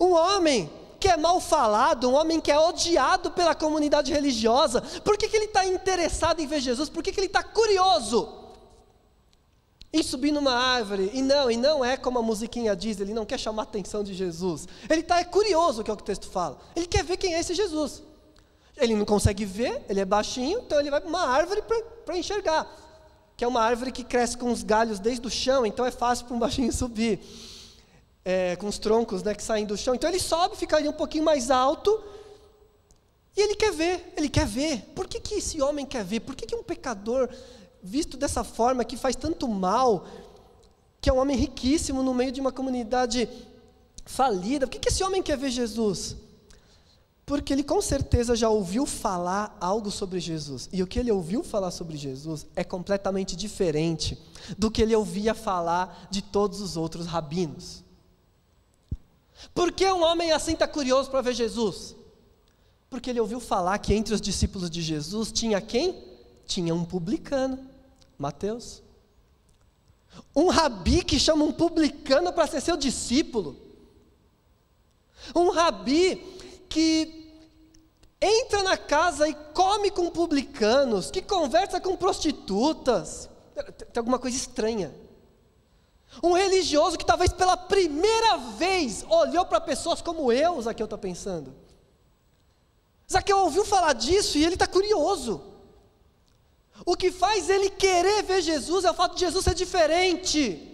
Um 0.00 0.12
homem 0.12 0.70
que 1.00 1.08
é 1.08 1.16
mal 1.16 1.40
falado, 1.40 2.08
um 2.08 2.14
homem 2.14 2.38
que 2.38 2.52
é 2.52 2.58
odiado 2.58 3.30
pela 3.30 3.54
comunidade 3.54 4.12
religiosa, 4.12 4.82
por 5.02 5.16
que, 5.16 5.28
que 5.28 5.36
ele 5.36 5.46
está 5.46 5.64
interessado 5.64 6.40
em 6.40 6.46
ver 6.46 6.60
Jesus? 6.60 6.90
Por 6.90 7.02
que, 7.02 7.10
que 7.10 7.18
ele 7.18 7.26
está 7.26 7.42
curioso 7.42 8.36
em 9.92 10.02
subir 10.02 10.30
numa 10.30 10.52
árvore? 10.52 11.10
E 11.14 11.22
não, 11.22 11.50
e 11.50 11.56
não 11.56 11.82
é 11.82 11.96
como 11.96 12.18
a 12.18 12.22
musiquinha 12.22 12.76
diz, 12.76 13.00
ele 13.00 13.14
não 13.14 13.24
quer 13.24 13.38
chamar 13.38 13.62
a 13.62 13.64
atenção 13.64 14.04
de 14.04 14.12
Jesus. 14.12 14.68
Ele 14.88 15.00
está 15.00 15.18
é 15.18 15.24
curioso, 15.24 15.82
que 15.82 15.90
é 15.90 15.94
o 15.94 15.96
que 15.96 16.02
o 16.02 16.06
texto 16.06 16.28
fala. 16.28 16.58
Ele 16.76 16.86
quer 16.86 17.02
ver 17.02 17.16
quem 17.16 17.34
é 17.34 17.40
esse 17.40 17.54
Jesus. 17.54 18.02
Ele 18.76 18.94
não 18.94 19.06
consegue 19.06 19.44
ver, 19.46 19.82
ele 19.88 20.00
é 20.00 20.04
baixinho, 20.04 20.60
então 20.60 20.78
ele 20.78 20.90
vai 20.90 21.00
para 21.00 21.08
uma 21.08 21.26
árvore 21.26 21.62
para 22.04 22.18
enxergar. 22.18 22.70
Que 23.36 23.44
é 23.44 23.48
uma 23.48 23.62
árvore 23.62 23.90
que 23.90 24.04
cresce 24.04 24.36
com 24.36 24.52
os 24.52 24.62
galhos 24.62 25.00
desde 25.00 25.26
o 25.26 25.30
chão, 25.30 25.64
então 25.64 25.86
é 25.86 25.90
fácil 25.90 26.26
para 26.26 26.36
um 26.36 26.38
baixinho 26.38 26.70
subir 26.72 27.20
é, 28.24 28.56
com 28.56 28.66
os 28.66 28.78
troncos 28.78 29.22
né, 29.22 29.34
que 29.34 29.42
saem 29.42 29.66
do 29.66 29.76
chão. 29.76 29.94
Então 29.94 30.08
ele 30.08 30.20
sobe, 30.20 30.56
fica 30.56 30.76
ali 30.76 30.88
um 30.88 30.92
pouquinho 30.92 31.24
mais 31.24 31.50
alto, 31.50 32.02
e 33.36 33.40
ele 33.40 33.54
quer 33.54 33.72
ver, 33.72 34.12
ele 34.16 34.28
quer 34.28 34.46
ver. 34.46 34.82
Por 34.94 35.06
que, 35.06 35.20
que 35.20 35.36
esse 35.36 35.60
homem 35.62 35.86
quer 35.86 36.04
ver? 36.04 36.20
Por 36.20 36.34
que, 36.34 36.46
que 36.46 36.54
um 36.54 36.62
pecador, 36.62 37.28
visto 37.82 38.16
dessa 38.16 38.44
forma, 38.44 38.84
que 38.84 38.96
faz 38.96 39.16
tanto 39.16 39.48
mal, 39.48 40.06
que 41.00 41.08
é 41.08 41.12
um 41.12 41.18
homem 41.18 41.36
riquíssimo 41.36 42.02
no 42.02 42.12
meio 42.12 42.32
de 42.32 42.40
uma 42.40 42.52
comunidade 42.52 43.28
falida, 44.04 44.66
por 44.66 44.72
que, 44.72 44.78
que 44.78 44.88
esse 44.88 45.02
homem 45.04 45.22
quer 45.22 45.38
ver 45.38 45.50
Jesus? 45.50 46.16
Porque 47.24 47.52
ele 47.52 47.62
com 47.62 47.80
certeza 47.80 48.34
já 48.34 48.48
ouviu 48.48 48.84
falar 48.84 49.56
algo 49.60 49.90
sobre 49.90 50.18
Jesus. 50.18 50.68
E 50.72 50.82
o 50.82 50.86
que 50.86 50.98
ele 50.98 51.12
ouviu 51.12 51.44
falar 51.44 51.70
sobre 51.70 51.96
Jesus 51.96 52.44
é 52.56 52.64
completamente 52.64 53.36
diferente 53.36 54.18
do 54.58 54.68
que 54.68 54.82
ele 54.82 54.96
ouvia 54.96 55.32
falar 55.32 56.08
de 56.10 56.22
todos 56.22 56.60
os 56.60 56.76
outros 56.76 57.06
rabinos. 57.06 57.84
Por 59.54 59.72
que 59.72 59.86
um 59.90 60.02
homem 60.02 60.32
assim 60.32 60.52
está 60.52 60.68
curioso 60.68 61.10
para 61.10 61.22
ver 61.22 61.34
Jesus? 61.34 61.96
Porque 62.88 63.10
ele 63.10 63.20
ouviu 63.20 63.40
falar 63.40 63.78
que 63.78 63.94
entre 63.94 64.14
os 64.14 64.20
discípulos 64.20 64.70
de 64.70 64.82
Jesus 64.82 65.30
tinha 65.30 65.60
quem? 65.60 66.04
Tinha 66.46 66.74
um 66.74 66.84
publicano, 66.84 67.58
Mateus. 68.18 68.82
Um 70.34 70.48
rabi 70.48 71.04
que 71.04 71.18
chama 71.18 71.44
um 71.44 71.52
publicano 71.52 72.32
para 72.32 72.46
ser 72.46 72.60
seu 72.60 72.76
discípulo. 72.76 73.56
Um 75.34 75.50
rabi 75.50 76.16
que 76.68 77.20
entra 78.20 78.62
na 78.62 78.76
casa 78.76 79.28
e 79.28 79.34
come 79.54 79.90
com 79.90 80.10
publicanos, 80.10 81.10
que 81.10 81.22
conversa 81.22 81.80
com 81.80 81.96
prostitutas. 81.96 83.28
Tem 83.92 84.00
alguma 84.00 84.18
coisa 84.18 84.36
estranha. 84.36 84.94
Um 86.22 86.32
religioso 86.32 86.98
que 86.98 87.06
talvez 87.06 87.32
pela 87.32 87.56
primeira 87.56 88.36
vez 88.36 89.04
olhou 89.08 89.44
para 89.46 89.60
pessoas 89.60 90.02
como 90.02 90.32
eu, 90.32 90.60
Zaqueu 90.60 90.84
está 90.84 90.98
pensando. 90.98 91.54
Zaqueu 93.10 93.38
ouviu 93.38 93.64
falar 93.64 93.92
disso 93.92 94.36
e 94.36 94.44
ele 94.44 94.54
está 94.54 94.66
curioso. 94.66 95.42
O 96.84 96.96
que 96.96 97.12
faz 97.12 97.48
ele 97.48 97.70
querer 97.70 98.22
ver 98.22 98.42
Jesus 98.42 98.84
é 98.84 98.90
o 98.90 98.94
fato 98.94 99.14
de 99.14 99.20
Jesus 99.20 99.44
ser 99.44 99.54
diferente. 99.54 100.66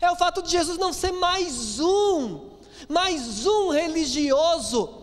É 0.00 0.10
o 0.10 0.16
fato 0.16 0.42
de 0.42 0.50
Jesus 0.50 0.78
não 0.78 0.92
ser 0.92 1.12
mais 1.12 1.80
um, 1.80 2.50
mais 2.88 3.46
um 3.46 3.70
religioso, 3.70 5.00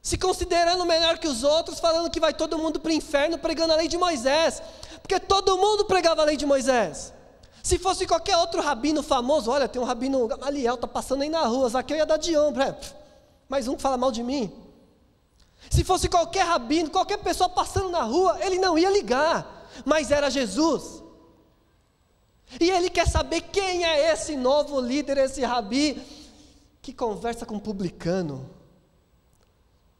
se 0.00 0.16
considerando 0.16 0.84
melhor 0.84 1.18
que 1.18 1.26
os 1.26 1.42
outros, 1.42 1.80
falando 1.80 2.10
que 2.10 2.20
vai 2.20 2.32
todo 2.32 2.58
mundo 2.58 2.78
para 2.78 2.90
o 2.90 2.94
inferno 2.94 3.38
pregando 3.38 3.72
a 3.72 3.76
lei 3.76 3.88
de 3.88 3.98
Moisés, 3.98 4.62
porque 5.02 5.18
todo 5.18 5.58
mundo 5.58 5.84
pregava 5.84 6.22
a 6.22 6.24
lei 6.24 6.36
de 6.36 6.46
Moisés. 6.46 7.12
Se 7.62 7.78
fosse 7.78 8.06
qualquer 8.06 8.36
outro 8.36 8.62
rabino 8.62 9.02
famoso, 9.02 9.50
olha, 9.50 9.68
tem 9.68 9.80
um 9.80 9.84
rabino 9.84 10.26
Gamaliel, 10.26 10.74
está 10.74 10.86
passando 10.86 11.22
aí 11.22 11.28
na 11.28 11.44
rua, 11.44 11.68
Zaqueu 11.68 11.96
ia 11.96 12.06
dar 12.06 12.16
de 12.16 12.36
ombro, 12.36 12.62
é, 12.62 12.78
mais 13.48 13.68
um 13.68 13.76
que 13.76 13.82
fala 13.82 13.96
mal 13.96 14.12
de 14.12 14.22
mim. 14.22 14.52
Se 15.70 15.84
fosse 15.84 16.08
qualquer 16.08 16.44
rabino, 16.46 16.90
qualquer 16.90 17.18
pessoa 17.18 17.48
passando 17.48 17.88
na 17.90 18.02
rua, 18.02 18.38
ele 18.44 18.58
não 18.58 18.78
ia 18.78 18.90
ligar, 18.90 19.68
mas 19.84 20.10
era 20.10 20.30
Jesus. 20.30 21.02
E 22.60 22.70
ele 22.70 22.88
quer 22.88 23.06
saber 23.06 23.42
quem 23.42 23.84
é 23.84 24.12
esse 24.12 24.36
novo 24.36 24.80
líder, 24.80 25.18
esse 25.18 25.42
rabi, 25.44 26.00
que 26.80 26.92
conversa 26.92 27.44
com 27.44 27.56
um 27.56 27.60
publicano. 27.60 28.48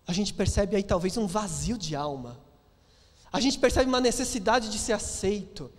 A 0.06 0.12
gente 0.12 0.32
percebe 0.32 0.74
aí 0.74 0.82
talvez 0.82 1.16
um 1.18 1.26
vazio 1.26 1.76
de 1.76 1.94
alma. 1.94 2.38
A 3.30 3.40
gente 3.40 3.58
percebe 3.58 3.88
uma 3.88 4.00
necessidade 4.00 4.70
de 4.70 4.78
ser 4.78 4.94
aceito 4.94 5.70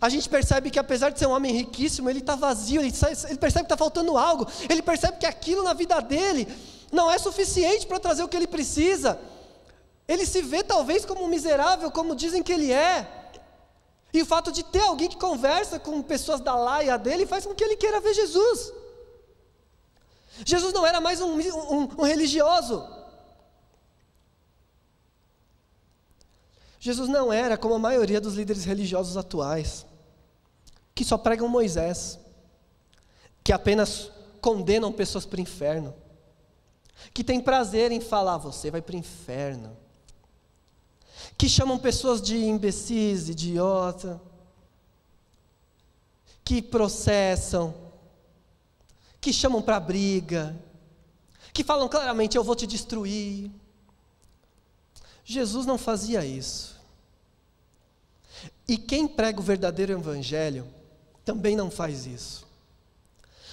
a 0.00 0.08
gente 0.08 0.28
percebe 0.28 0.70
que 0.70 0.78
apesar 0.78 1.10
de 1.10 1.18
ser 1.18 1.26
um 1.26 1.32
homem 1.32 1.52
riquíssimo, 1.52 2.10
ele 2.10 2.18
está 2.18 2.34
vazio, 2.34 2.80
ele, 2.80 2.92
ele 3.28 3.38
percebe 3.38 3.66
que 3.66 3.72
está 3.72 3.76
faltando 3.76 4.16
algo, 4.16 4.46
ele 4.68 4.82
percebe 4.82 5.18
que 5.18 5.26
aquilo 5.26 5.62
na 5.62 5.72
vida 5.72 6.00
dele 6.00 6.48
não 6.90 7.10
é 7.10 7.18
suficiente 7.18 7.86
para 7.86 8.00
trazer 8.00 8.22
o 8.22 8.28
que 8.28 8.36
ele 8.36 8.46
precisa. 8.46 9.18
Ele 10.06 10.26
se 10.26 10.42
vê 10.42 10.62
talvez 10.62 11.04
como 11.04 11.24
um 11.24 11.28
miserável, 11.28 11.90
como 11.90 12.14
dizem 12.14 12.42
que 12.42 12.52
ele 12.52 12.72
é. 12.72 13.08
E 14.12 14.22
o 14.22 14.26
fato 14.26 14.52
de 14.52 14.62
ter 14.62 14.82
alguém 14.82 15.08
que 15.08 15.16
conversa 15.16 15.78
com 15.78 16.00
pessoas 16.02 16.40
da 16.40 16.54
laia 16.54 16.96
dele 16.96 17.26
faz 17.26 17.44
com 17.46 17.54
que 17.54 17.64
ele 17.64 17.76
queira 17.76 18.00
ver 18.00 18.14
Jesus. 18.14 18.72
Jesus 20.44 20.72
não 20.72 20.86
era 20.86 21.00
mais 21.00 21.20
um, 21.20 21.32
um, 21.32 21.88
um 21.98 22.02
religioso. 22.04 22.86
Jesus 26.84 27.08
não 27.08 27.32
era 27.32 27.56
como 27.56 27.72
a 27.72 27.78
maioria 27.78 28.20
dos 28.20 28.34
líderes 28.34 28.66
religiosos 28.66 29.16
atuais, 29.16 29.86
que 30.94 31.02
só 31.02 31.16
pregam 31.16 31.48
Moisés, 31.48 32.18
que 33.42 33.54
apenas 33.54 34.12
condenam 34.38 34.92
pessoas 34.92 35.24
para 35.24 35.38
o 35.38 35.40
inferno, 35.40 35.94
que 37.14 37.24
tem 37.24 37.40
prazer 37.40 37.90
em 37.90 38.02
falar, 38.02 38.36
você 38.36 38.70
vai 38.70 38.82
para 38.82 38.96
o 38.96 38.98
inferno, 38.98 39.74
que 41.38 41.48
chamam 41.48 41.78
pessoas 41.78 42.20
de 42.20 42.36
imbecis, 42.36 43.30
idiota, 43.30 44.20
que 46.44 46.60
processam, 46.60 47.74
que 49.22 49.32
chamam 49.32 49.62
para 49.62 49.80
briga, 49.80 50.54
que 51.50 51.64
falam 51.64 51.88
claramente: 51.88 52.36
eu 52.36 52.44
vou 52.44 52.54
te 52.54 52.66
destruir. 52.66 53.50
Jesus 55.24 55.64
não 55.64 55.78
fazia 55.78 56.22
isso. 56.26 56.73
E 58.66 58.76
quem 58.78 59.06
prega 59.06 59.40
o 59.40 59.42
verdadeiro 59.42 59.92
evangelho 59.92 60.66
também 61.24 61.54
não 61.56 61.70
faz 61.70 62.06
isso. 62.06 62.46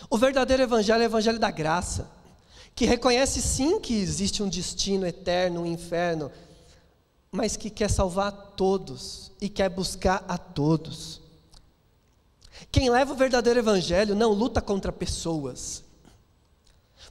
O 0.10 0.18
verdadeiro 0.18 0.64
evangelho 0.64 1.04
é 1.04 1.06
o 1.06 1.10
evangelho 1.10 1.40
da 1.40 1.52
graça, 1.52 2.10
que 2.76 2.86
reconhece 2.86 3.42
sim 3.42 3.80
que 3.80 3.94
existe 3.94 4.42
um 4.42 4.50
destino 4.50 5.06
eterno, 5.06 5.62
um 5.62 5.66
inferno, 5.66 6.32
mas 7.32 7.56
que 7.56 7.70
quer 7.70 7.90
salvar 7.90 8.32
todos 8.32 9.32
e 9.40 9.48
quer 9.48 9.70
buscar 9.70 10.24
a 10.28 10.38
todos. 10.38 11.22
Quem 12.72 12.90
leva 12.90 13.14
o 13.14 13.16
verdadeiro 13.16 13.60
evangelho 13.60 14.16
não 14.16 14.32
luta 14.32 14.62
contra 14.62 14.92
pessoas. 14.92 15.84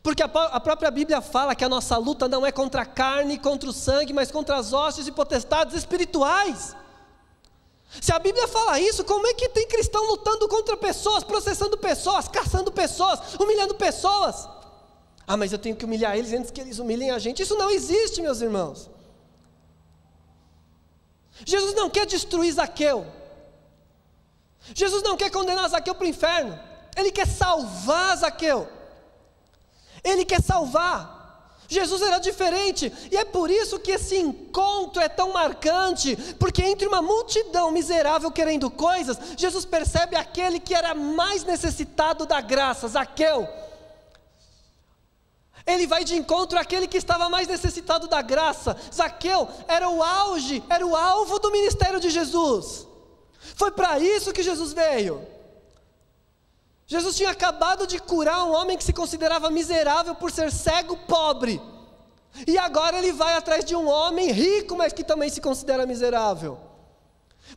Porque 0.02 0.22
a, 0.22 0.26
a, 0.26 0.60
própria 0.60 0.90
Bíblia 0.90 1.20
fala 1.20 1.54
que 1.54 1.64
a 1.64 1.68
nossa 1.68 1.96
luta 1.96 2.28
não 2.28 2.46
é 2.46 2.52
contra 2.52 2.82
a 2.82 2.86
carne, 2.86 3.38
contra 3.38 3.68
o 3.68 3.72
sangue, 3.72 4.12
mas 4.12 4.30
contra 4.30 4.56
as 4.56 4.72
hostes 4.72 5.06
e 5.06 5.12
potestades 5.12 5.74
espirituais. 5.74 6.74
Se 7.98 8.12
a 8.12 8.18
Bíblia 8.18 8.46
fala 8.46 8.79
isso, 8.79 9.05
como 9.05 9.26
é 9.26 9.35
que 9.35 9.48
tem 9.48 9.66
cristão 9.66 10.07
lutando 10.07 10.48
contra 10.48 10.76
pessoas, 10.76 11.24
processando 11.24 11.76
pessoas, 11.76 12.29
caçando 12.29 12.70
pessoas, 12.70 13.35
humilhando 13.35 13.74
pessoas? 13.74 14.48
Ah, 15.26 15.37
mas 15.37 15.53
eu 15.53 15.59
tenho 15.59 15.74
que 15.74 15.85
humilhar 15.85 16.16
eles 16.16 16.33
antes 16.33 16.50
que 16.50 16.61
eles 16.61 16.79
humilhem 16.79 17.11
a 17.11 17.18
gente. 17.18 17.42
Isso 17.42 17.57
não 17.57 17.70
existe, 17.70 18.22
meus 18.22 18.40
irmãos. 18.40 18.90
Jesus 21.44 21.74
não 21.74 21.90
quer 21.90 22.07
destruir 22.07 22.53
Zaqueu. 22.53 23.07
Jesus 24.74 25.03
não 25.03 25.16
quer 25.16 25.31
condenar 25.31 25.68
Zaqueu 25.68 25.94
para 25.94 26.05
o 26.05 26.09
inferno. 26.09 26.59
Ele 26.96 27.11
quer 27.11 27.26
salvar 27.26 28.16
Zaqueu. 28.16 28.68
Ele 30.05 30.24
quer 30.24 30.42
salvar. 30.42 31.19
Jesus 31.70 32.02
era 32.02 32.18
diferente, 32.18 32.92
e 33.12 33.16
é 33.16 33.24
por 33.24 33.48
isso 33.48 33.78
que 33.78 33.92
esse 33.92 34.16
encontro 34.18 35.00
é 35.00 35.09
tão 35.09 35.33
marcante, 35.33 36.16
porque 36.37 36.62
entre 36.62 36.88
uma 36.88 37.00
multidão 37.00 37.70
miserável 37.70 38.28
querendo 38.33 38.68
coisas, 38.68 39.16
Jesus 39.37 39.64
percebe 39.64 40.16
aquele 40.16 40.59
que 40.59 40.74
era 40.74 40.96
mais 40.96 41.44
necessitado 41.44 42.26
da 42.26 42.40
graça, 42.40 42.88
Zaqueu. 42.88 43.48
Ele 45.64 45.87
vai 45.87 46.02
de 46.02 46.16
encontro 46.16 46.59
àquele 46.59 46.88
que 46.88 46.96
estava 46.96 47.28
mais 47.28 47.46
necessitado 47.46 48.09
da 48.09 48.20
graça. 48.20 48.76
Zaqueu 48.92 49.46
era 49.68 49.88
o 49.88 50.02
auge, 50.02 50.64
era 50.68 50.85
o 50.85 50.96
alvo 50.96 51.38
do 51.38 51.52
ministério 51.52 52.00
de 52.00 52.11
Jesus. 52.11 52.85
Foi 53.54 53.70
para 53.70 54.00
isso 54.00 54.33
que 54.33 54.42
Jesus 54.42 54.72
veio. 54.72 55.24
Jesus 56.90 57.16
tinha 57.16 57.31
acabado 57.31 57.87
de 57.87 58.00
curar 58.00 58.44
um 58.44 58.53
homem 58.53 58.76
que 58.76 58.83
se 58.83 58.92
considerava 58.92 59.48
miserável 59.48 60.12
por 60.12 60.33
ser 60.33 60.50
cego, 60.50 60.96
pobre. 60.96 61.62
E 62.44 62.59
agora 62.59 62.98
ele 62.98 63.12
vai 63.12 63.37
atrás 63.37 63.64
de 63.64 63.76
um 63.76 63.88
homem 63.88 64.33
rico, 64.33 64.76
mas 64.76 64.92
que 64.92 65.05
também 65.05 65.31
se 65.31 65.40
considera 65.40 65.87
miserável. 65.87 66.59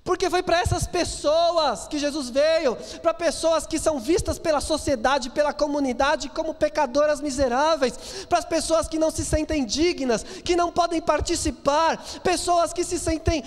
Porque 0.03 0.29
foi 0.29 0.43
para 0.43 0.59
essas 0.61 0.85
pessoas 0.85 1.87
que 1.87 1.97
Jesus 1.97 2.29
veio, 2.29 2.77
para 3.01 3.11
pessoas 3.11 3.65
que 3.65 3.79
são 3.79 3.99
vistas 3.99 4.37
pela 4.37 4.61
sociedade, 4.61 5.31
pela 5.31 5.51
comunidade 5.51 6.29
como 6.29 6.53
pecadoras 6.53 7.19
miseráveis, 7.19 8.27
para 8.29 8.37
as 8.37 8.45
pessoas 8.45 8.87
que 8.87 8.99
não 8.99 9.09
se 9.09 9.25
sentem 9.25 9.65
dignas, 9.65 10.21
que 10.21 10.55
não 10.55 10.71
podem 10.71 11.01
participar, 11.01 11.97
pessoas 12.21 12.71
que 12.71 12.83
se 12.83 12.99
sentem 12.99 13.43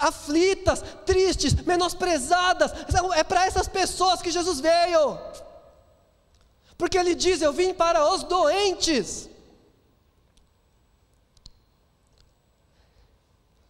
aflitas, 0.00 0.82
tristes, 1.04 1.54
menosprezadas. 1.54 2.72
É 3.14 3.24
para 3.24 3.46
essas 3.46 3.68
pessoas 3.68 4.22
que 4.22 4.30
Jesus 4.30 4.60
veio. 4.60 5.18
Porque 6.78 6.98
ele 6.98 7.14
diz: 7.14 7.40
Eu 7.40 7.52
vim 7.52 7.72
para 7.74 8.12
os 8.12 8.22
doentes. 8.22 9.28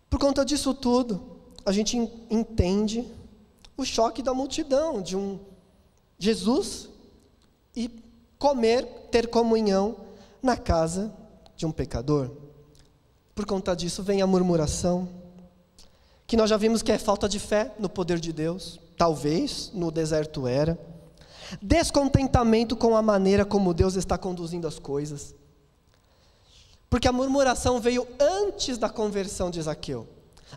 Por 0.08 0.18
conta 0.18 0.44
disso 0.44 0.72
tudo, 0.72 1.40
a 1.64 1.72
gente 1.72 1.96
entende 2.30 3.06
o 3.76 3.84
choque 3.84 4.22
da 4.22 4.32
multidão 4.32 5.02
de 5.02 5.16
um 5.16 5.38
Jesus 6.18 6.88
e 7.74 7.90
comer, 8.38 8.84
ter 9.10 9.28
comunhão 9.28 9.96
na 10.42 10.56
casa 10.56 11.12
de 11.56 11.66
um 11.66 11.72
pecador. 11.72 12.30
Por 13.34 13.44
conta 13.44 13.76
disso 13.76 14.02
vem 14.02 14.22
a 14.22 14.26
murmuração 14.26 15.08
que 16.26 16.36
nós 16.36 16.50
já 16.50 16.56
vimos 16.56 16.82
que 16.82 16.92
é 16.92 16.98
falta 16.98 17.28
de 17.28 17.38
fé 17.38 17.72
no 17.78 17.88
poder 17.88 18.18
de 18.18 18.32
Deus, 18.32 18.80
talvez 18.96 19.70
no 19.72 19.90
deserto 19.90 20.46
era, 20.46 20.78
descontentamento 21.62 22.76
com 22.76 22.96
a 22.96 23.02
maneira 23.02 23.44
como 23.44 23.72
Deus 23.72 23.94
está 23.94 24.18
conduzindo 24.18 24.66
as 24.66 24.78
coisas, 24.78 25.34
porque 26.90 27.06
a 27.06 27.12
murmuração 27.12 27.80
veio 27.80 28.06
antes 28.18 28.78
da 28.78 28.88
conversão 28.88 29.50
de 29.50 29.60
Zaqueu. 29.60 30.08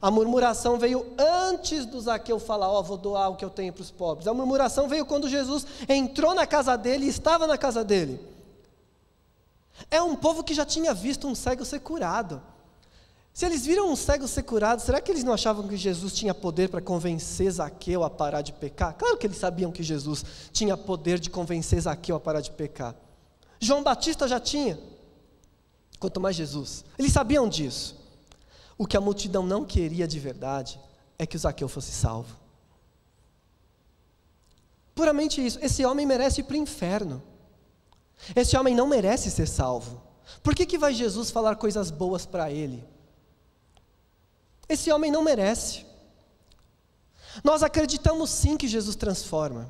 A 0.02 0.12
murmuração 0.12 0.78
veio 0.78 1.06
antes 1.18 1.86
do 1.86 2.00
Zaqueu 2.00 2.40
falar: 2.40 2.70
Ó, 2.70 2.80
oh, 2.80 2.84
vou 2.84 2.98
doar 2.98 3.30
o 3.30 3.36
que 3.36 3.44
eu 3.44 3.50
tenho 3.50 3.74
para 3.74 3.82
os 3.82 3.92
pobres. 3.92 4.28
A 4.28 4.34
murmuração 4.34 4.88
veio 4.88 5.06
quando 5.06 5.28
Jesus 5.28 5.66
entrou 5.88 6.36
na 6.36 6.46
casa 6.46 6.78
dele 6.78 7.06
e 7.06 7.10
estava 7.10 7.48
na 7.48 7.58
casa 7.58 7.84
dele. 7.84 8.20
É 9.90 10.02
um 10.02 10.16
povo 10.16 10.44
que 10.44 10.54
já 10.54 10.66
tinha 10.66 10.94
visto 10.94 11.28
um 11.28 11.34
cego 11.34 11.66
ser 11.66 11.80
curado. 11.80 12.42
Se 13.40 13.46
eles 13.46 13.66
viram 13.66 13.90
um 13.90 13.96
cego 13.96 14.28
ser 14.28 14.44
curado, 14.44 14.82
será 14.82 15.00
que 15.00 15.10
eles 15.10 15.24
não 15.24 15.32
achavam 15.32 15.66
que 15.66 15.78
Jesus 15.78 16.12
tinha 16.12 16.34
poder 16.34 16.68
para 16.68 16.82
convencer 16.82 17.50
Zaqueu 17.50 18.04
a 18.04 18.10
parar 18.10 18.42
de 18.42 18.52
pecar? 18.52 18.94
Claro 18.98 19.16
que 19.16 19.26
eles 19.26 19.38
sabiam 19.38 19.72
que 19.72 19.82
Jesus 19.82 20.26
tinha 20.52 20.76
poder 20.76 21.20
de 21.20 21.30
convencer 21.30 21.80
Zaqueu 21.80 22.18
a 22.18 22.20
parar 22.20 22.42
de 22.42 22.52
pecar. 22.52 22.94
João 23.58 23.82
Batista 23.82 24.28
já 24.28 24.42
tinha, 24.42 24.78
quanto 26.02 26.20
mais 26.20 26.36
Jesus. 26.36 26.84
Eles 26.98 27.14
sabiam 27.14 27.48
disso. 27.48 27.96
O 28.78 28.86
que 28.86 28.98
a 28.98 29.00
multidão 29.00 29.44
não 29.44 29.64
queria 29.64 30.06
de 30.06 30.20
verdade 30.20 30.78
é 31.18 31.26
que 31.26 31.38
o 31.38 31.40
Zaqueu 31.40 31.70
fosse 31.70 31.94
salvo. 31.94 32.36
Puramente 34.94 35.40
isso. 35.46 35.58
Esse 35.62 35.86
homem 35.86 36.06
merece 36.06 36.42
ir 36.42 36.44
para 36.44 36.56
o 36.56 36.58
inferno. 36.58 37.24
Esse 38.36 38.58
homem 38.58 38.76
não 38.76 38.86
merece 38.86 39.32
ser 39.32 39.48
salvo. 39.48 40.02
Por 40.44 40.54
que, 40.54 40.66
que 40.66 40.78
vai 40.78 40.94
Jesus 40.94 41.32
falar 41.32 41.56
coisas 41.56 41.90
boas 41.90 42.26
para 42.26 42.52
ele? 42.52 42.99
Esse 44.70 44.92
homem 44.92 45.10
não 45.10 45.24
merece. 45.24 45.84
Nós 47.44 47.64
acreditamos 47.64 48.30
sim 48.30 48.56
que 48.56 48.68
Jesus 48.68 48.96
transforma. 48.96 49.70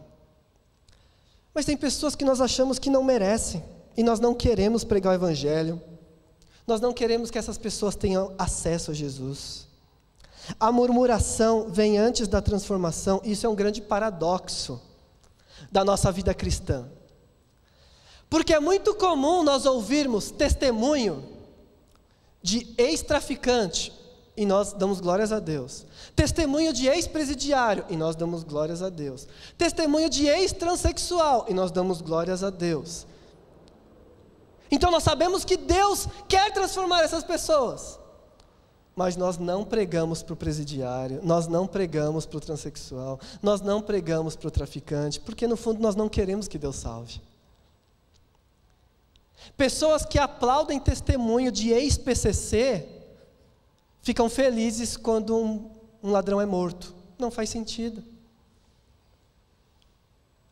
Mas 1.53 1.65
tem 1.65 1.77
pessoas 1.77 2.15
que 2.15 2.25
nós 2.25 2.41
achamos 2.41 2.77
que 2.77 2.89
não 2.89 3.01
merecem. 3.01 3.63
E 3.95 4.03
nós 4.03 4.19
não 4.19 4.35
queremos 4.35 4.83
pregar 4.83 5.13
o 5.13 5.15
Evangelho. 5.15 5.81
Nós 6.67 6.81
não 6.81 6.93
queremos 6.93 7.31
que 7.31 7.37
essas 7.37 7.57
pessoas 7.57 7.95
tenham 7.95 8.35
acesso 8.37 8.91
a 8.91 8.93
Jesus. 8.93 9.67
A 10.59 10.71
murmuração 10.71 11.69
vem 11.69 11.97
antes 11.97 12.27
da 12.27 12.41
transformação. 12.41 13.21
Isso 13.23 13.45
é 13.45 13.49
um 13.49 13.55
grande 13.55 13.81
paradoxo 13.81 14.81
da 15.71 15.83
nossa 15.83 16.11
vida 16.11 16.33
cristã. 16.33 16.87
Porque 18.29 18.53
é 18.53 18.59
muito 18.59 18.93
comum 18.95 19.43
nós 19.43 19.65
ouvirmos 19.65 20.29
testemunho 20.29 21.23
de 22.41 22.73
ex-traficante 22.77 23.98
e 24.39 24.45
nós 24.45 24.71
damos 24.71 25.01
glórias 25.01 25.33
a 25.33 25.39
Deus. 25.39 25.85
Testemunho 26.15 26.71
de 26.71 26.87
ex-presidiário, 26.87 27.83
e 27.89 27.97
nós 27.97 28.15
damos 28.15 28.41
glórias 28.41 28.81
a 28.81 28.87
Deus. 28.87 29.27
Testemunho 29.57 30.09
de 30.09 30.27
ex-transexual, 30.27 31.45
e 31.49 31.53
nós 31.53 31.71
damos 31.71 31.99
glórias 31.99 32.41
a 32.41 32.49
Deus. 32.49 33.05
Então 34.71 34.89
nós 34.89 35.03
sabemos 35.03 35.43
que 35.43 35.57
Deus 35.57 36.07
quer 36.29 36.53
transformar 36.53 37.03
essas 37.03 37.21
pessoas. 37.21 37.99
Mas 38.95 39.17
nós 39.17 39.37
não 39.37 39.65
pregamos 39.65 40.23
para 40.23 40.33
o 40.33 40.37
presidiário, 40.37 41.19
nós 41.21 41.45
não 41.45 41.67
pregamos 41.67 42.25
para 42.25 42.37
o 42.37 42.41
transexual, 42.41 43.19
nós 43.43 43.59
não 43.59 43.81
pregamos 43.81 44.37
para 44.37 44.47
o 44.47 44.51
traficante, 44.51 45.19
porque 45.19 45.47
no 45.47 45.57
fundo 45.57 45.81
nós 45.81 45.97
não 45.97 46.07
queremos 46.07 46.47
que 46.47 46.57
Deus 46.57 46.77
salve. 46.77 47.19
Pessoas 49.57 50.05
que 50.05 50.17
aplaudem 50.17 50.79
testemunho 50.79 51.51
de 51.51 51.71
ex-PCC, 51.71 52.98
ficam 54.01 54.29
felizes 54.29 54.97
quando 54.97 55.37
um, 55.37 55.71
um 56.01 56.11
ladrão 56.11 56.39
é 56.39 56.45
morto. 56.45 56.95
Não 57.17 57.29
faz 57.29 57.49
sentido. 57.49 58.03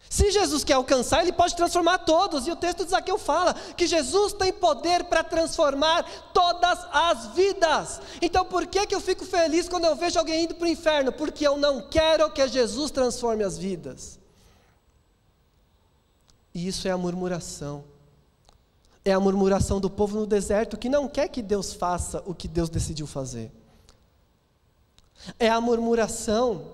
Se 0.09 0.31
Jesus 0.31 0.63
quer 0.63 0.73
alcançar, 0.73 1.21
ele 1.21 1.33
pode 1.33 1.55
transformar 1.55 1.99
todos. 1.99 2.47
E 2.47 2.51
o 2.51 2.55
texto 2.55 2.85
de 2.85 2.91
Zaqueu 2.91 3.17
fala 3.17 3.53
que 3.53 3.85
Jesus 3.85 4.33
tem 4.33 4.53
poder 4.53 5.03
para 5.05 5.23
transformar 5.23 6.03
todas 6.33 6.79
as 6.91 7.27
vidas. 7.35 8.01
Então 8.21 8.45
por 8.45 8.65
que, 8.67 8.85
que 8.85 8.95
eu 8.95 9.01
fico 9.01 9.25
feliz 9.25 9.67
quando 9.67 9.85
eu 9.85 9.95
vejo 9.95 10.17
alguém 10.17 10.45
indo 10.45 10.55
para 10.55 10.65
o 10.65 10.69
inferno? 10.69 11.11
Porque 11.11 11.45
eu 11.45 11.57
não 11.57 11.87
quero 11.89 12.31
que 12.31 12.47
Jesus 12.47 12.89
transforme 12.89 13.43
as 13.43 13.57
vidas. 13.57 14.17
E 16.53 16.67
isso 16.67 16.87
é 16.87 16.91
a 16.91 16.97
murmuração 16.97 17.83
é 19.09 19.13
a 19.13 19.19
murmuração 19.19 19.79
do 19.79 19.89
povo 19.89 20.19
no 20.19 20.27
deserto 20.27 20.77
que 20.77 20.89
não 20.89 21.07
quer 21.07 21.29
que 21.29 21.41
Deus 21.41 21.73
faça 21.73 22.21
o 22.25 22.33
que 22.33 22.45
Deus 22.45 22.69
decidiu 22.69 23.07
fazer. 23.07 23.49
É 25.39 25.49
a 25.49 25.61
murmuração 25.61 26.73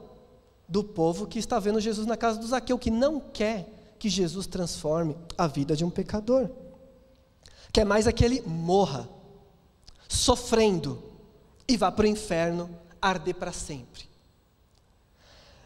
do 0.68 0.84
povo 0.84 1.28
que 1.28 1.38
está 1.38 1.60
vendo 1.60 1.80
Jesus 1.80 2.08
na 2.08 2.18
casa 2.18 2.40
do 2.40 2.48
Zaqueu, 2.48 2.80
que 2.80 2.90
não 2.90 3.20
quer 3.20 3.70
que 4.00 4.10
Jesus 4.10 4.48
transforme 4.48 5.16
a 5.38 5.46
vida 5.46 5.76
de 5.76 5.86
um 5.86 5.92
pecador. 5.92 6.50
Quer 7.72 7.86
mais 7.86 8.08
é 8.08 8.12
que 8.12 8.26
ele 8.26 8.42
morra, 8.42 9.08
sofrendo, 10.10 11.04
e 11.68 11.78
vá 11.78 11.92
para 11.92 12.06
o 12.06 12.10
inferno 12.10 12.68
arder 13.00 13.36
para 13.36 13.52
sempre. 13.52 14.10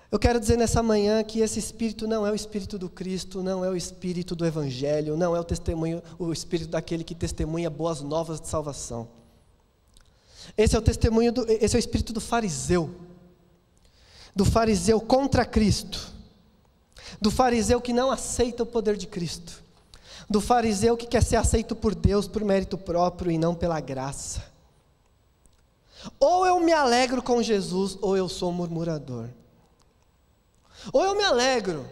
Eu 0.10 0.18
quero 0.18 0.40
dizer 0.40 0.58
nessa 0.58 0.82
manhã 0.82 1.22
que 1.22 1.42
esse 1.42 1.60
espírito 1.60 2.08
não 2.08 2.26
é 2.26 2.32
o 2.32 2.36
espírito 2.36 2.80
do 2.80 2.90
Cristo, 2.90 3.44
não 3.44 3.64
é 3.66 3.70
o 3.70 3.76
espírito 3.76 4.36
do 4.36 4.46
Evangelho, 4.46 5.18
não 5.18 5.36
é 5.36 5.40
o 5.40 5.44
testemunho, 5.44 6.02
o 6.18 6.32
espírito 6.32 6.70
daquele 6.70 7.04
que 7.04 7.14
testemunha 7.14 7.70
boas 7.70 8.02
novas 8.02 8.40
de 8.40 8.48
salvação. 8.48 9.10
Esse 10.58 10.78
é 10.78 10.80
o 10.80 10.82
testemunho, 10.82 11.34
do, 11.34 11.46
esse 11.52 11.76
é 11.76 11.78
o 11.78 11.80
espírito 11.80 12.14
do 12.14 12.22
fariseu, 12.22 12.96
do 14.34 14.46
fariseu 14.46 15.02
contra 15.02 15.44
Cristo, 15.44 16.14
do 17.20 17.30
fariseu 17.30 17.82
que 17.82 17.92
não 17.92 18.10
aceita 18.10 18.64
o 18.64 18.66
poder 18.66 18.96
de 18.96 19.08
Cristo, 19.08 19.62
do 20.30 20.40
fariseu 20.40 20.96
que 20.96 21.06
quer 21.06 21.22
ser 21.22 21.36
aceito 21.36 21.76
por 21.76 21.94
Deus 21.94 22.30
por 22.30 22.46
mérito 22.46 22.78
próprio 22.78 23.30
e 23.30 23.38
não 23.38 23.54
pela 23.54 23.82
graça. 23.82 24.42
Ou 26.18 26.46
eu 26.46 26.62
me 26.62 26.72
alegro 26.72 27.22
com 27.22 27.44
Jesus, 27.44 27.98
ou 28.02 28.16
eu 28.16 28.30
sou 28.30 28.54
murmurador. 28.54 29.28
Ou 30.94 31.04
eu 31.04 31.16
me 31.16 31.24
alegro 31.24 31.86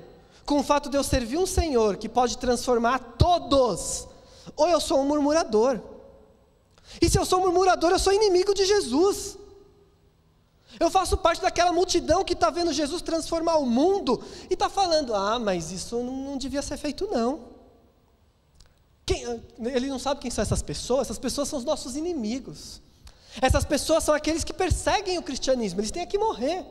com 0.46 0.60
o 0.60 0.64
fato 0.64 0.90
de 0.90 0.98
eu 0.98 1.04
servir 1.04 1.38
um 1.38 1.46
Senhor 1.46 1.98
que 1.98 2.08
pode 2.08 2.38
transformar 2.38 3.00
todos, 3.18 4.08
ou 4.56 4.70
eu 4.70 4.80
sou 4.80 5.00
um 5.00 5.06
murmurador. 5.06 5.80
E 7.02 7.10
se 7.10 7.18
eu 7.18 7.26
sou 7.26 7.40
um 7.40 7.44
murmurador, 7.44 7.92
eu 7.92 8.00
sou 8.00 8.14
inimigo 8.14 8.54
de 8.54 8.66
Jesus. 8.66 9.38
Eu 10.80 10.90
faço 10.90 11.18
parte 11.18 11.42
daquela 11.42 11.72
multidão 11.72 12.24
que 12.24 12.34
está 12.34 12.50
vendo 12.50 12.72
Jesus 12.74 13.02
transformar 13.02 13.58
o 13.58 13.66
mundo 13.66 14.22
e 14.50 14.54
está 14.54 14.70
falando: 14.70 15.14
ah, 15.14 15.40
mas 15.40 15.72
isso 15.72 15.98
não, 15.98 16.38
devia 16.38 16.62
ser 16.62 16.78
feito, 16.78 17.08
não. 17.12 17.56
Quem, 19.06 19.24
ele 19.60 19.88
não 19.88 20.00
sabe 20.00 20.20
quem 20.20 20.32
são 20.32 20.42
essas 20.42 20.62
pessoas, 20.62 21.08
essas 21.08 21.20
pessoas 21.20 21.48
são 21.48 21.60
os 21.60 21.66
nossos 21.66 21.96
inimigos. 21.96 22.82
Essas 23.42 23.66
pessoas 23.66 24.04
são 24.04 24.16
aqueles 24.16 24.44
que 24.44 24.54
perseguem 24.54 25.18
o 25.18 25.24
cristianismo, 25.24 25.80
eles 25.80 25.92
têm 25.92 26.06
que 26.08 26.18
morrer. 26.18 26.66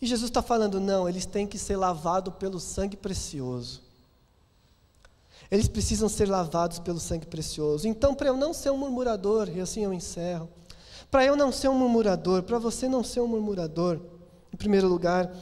E 0.00 0.06
Jesus 0.06 0.30
está 0.30 0.42
falando: 0.42 0.80
não, 0.80 1.08
eles 1.08 1.26
têm 1.26 1.46
que 1.46 1.58
ser 1.58 1.76
lavados 1.76 2.34
pelo 2.34 2.60
sangue 2.60 2.96
precioso. 2.96 3.82
Eles 5.50 5.68
precisam 5.68 6.08
ser 6.08 6.28
lavados 6.28 6.78
pelo 6.78 7.00
sangue 7.00 7.26
precioso. 7.26 7.88
Então, 7.88 8.14
para 8.14 8.28
eu 8.28 8.36
não 8.36 8.52
ser 8.52 8.70
um 8.70 8.76
murmurador, 8.76 9.48
e 9.48 9.60
assim 9.60 9.82
eu 9.82 9.94
encerro, 9.94 10.48
para 11.10 11.24
eu 11.24 11.34
não 11.34 11.50
ser 11.50 11.68
um 11.68 11.74
murmurador, 11.74 12.42
para 12.42 12.58
você 12.58 12.86
não 12.86 13.02
ser 13.02 13.20
um 13.20 13.26
murmurador, 13.26 13.98
em 14.52 14.56
primeiro 14.56 14.86
lugar, 14.88 15.32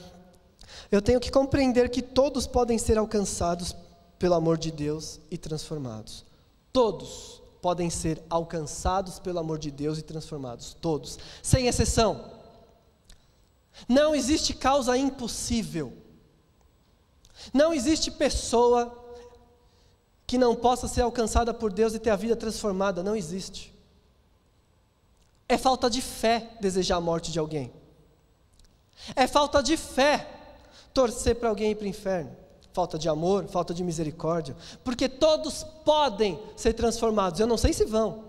eu 0.92 1.02
tenho 1.02 1.18
que 1.18 1.30
compreender 1.30 1.90
que 1.90 2.02
todos 2.02 2.46
podem 2.46 2.78
ser 2.78 2.98
alcançados 2.98 3.74
pelo 4.18 4.34
amor 4.34 4.56
de 4.58 4.70
Deus 4.70 5.20
e 5.30 5.36
transformados. 5.36 6.24
Todos 6.72 7.42
podem 7.60 7.90
ser 7.90 8.22
alcançados 8.30 9.18
pelo 9.18 9.40
amor 9.40 9.58
de 9.58 9.72
Deus 9.72 9.98
e 9.98 10.02
transformados. 10.02 10.76
Todos, 10.80 11.18
sem 11.42 11.66
exceção. 11.66 12.35
Não 13.88 14.14
existe 14.14 14.54
causa 14.54 14.96
impossível. 14.96 15.92
Não 17.52 17.72
existe 17.72 18.10
pessoa 18.10 19.04
que 20.26 20.38
não 20.38 20.56
possa 20.56 20.88
ser 20.88 21.02
alcançada 21.02 21.54
por 21.54 21.72
Deus 21.72 21.94
e 21.94 21.98
ter 21.98 22.10
a 22.10 22.16
vida 22.16 22.34
transformada. 22.34 23.02
Não 23.02 23.14
existe. 23.14 23.74
É 25.48 25.56
falta 25.56 25.88
de 25.88 26.00
fé 26.00 26.56
desejar 26.60 26.96
a 26.96 27.00
morte 27.00 27.30
de 27.30 27.38
alguém. 27.38 27.72
É 29.14 29.26
falta 29.26 29.62
de 29.62 29.76
fé 29.76 30.28
torcer 30.92 31.36
para 31.36 31.48
alguém 31.48 31.70
ir 31.70 31.74
para 31.76 31.84
o 31.84 31.88
inferno. 31.88 32.34
Falta 32.72 32.98
de 32.98 33.08
amor, 33.08 33.46
falta 33.46 33.72
de 33.72 33.84
misericórdia. 33.84 34.56
Porque 34.82 35.08
todos 35.08 35.62
podem 35.84 36.38
ser 36.56 36.72
transformados. 36.72 37.38
Eu 37.38 37.46
não 37.46 37.56
sei 37.56 37.72
se 37.72 37.84
vão. 37.84 38.24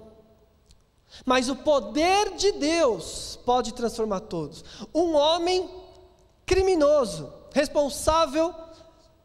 Mas 1.25 1.49
o 1.49 1.55
poder 1.55 2.35
de 2.35 2.51
Deus 2.53 3.39
pode 3.45 3.73
transformar 3.73 4.21
todos. 4.21 4.63
Um 4.93 5.15
homem 5.15 5.69
criminoso, 6.45 7.31
responsável 7.53 8.53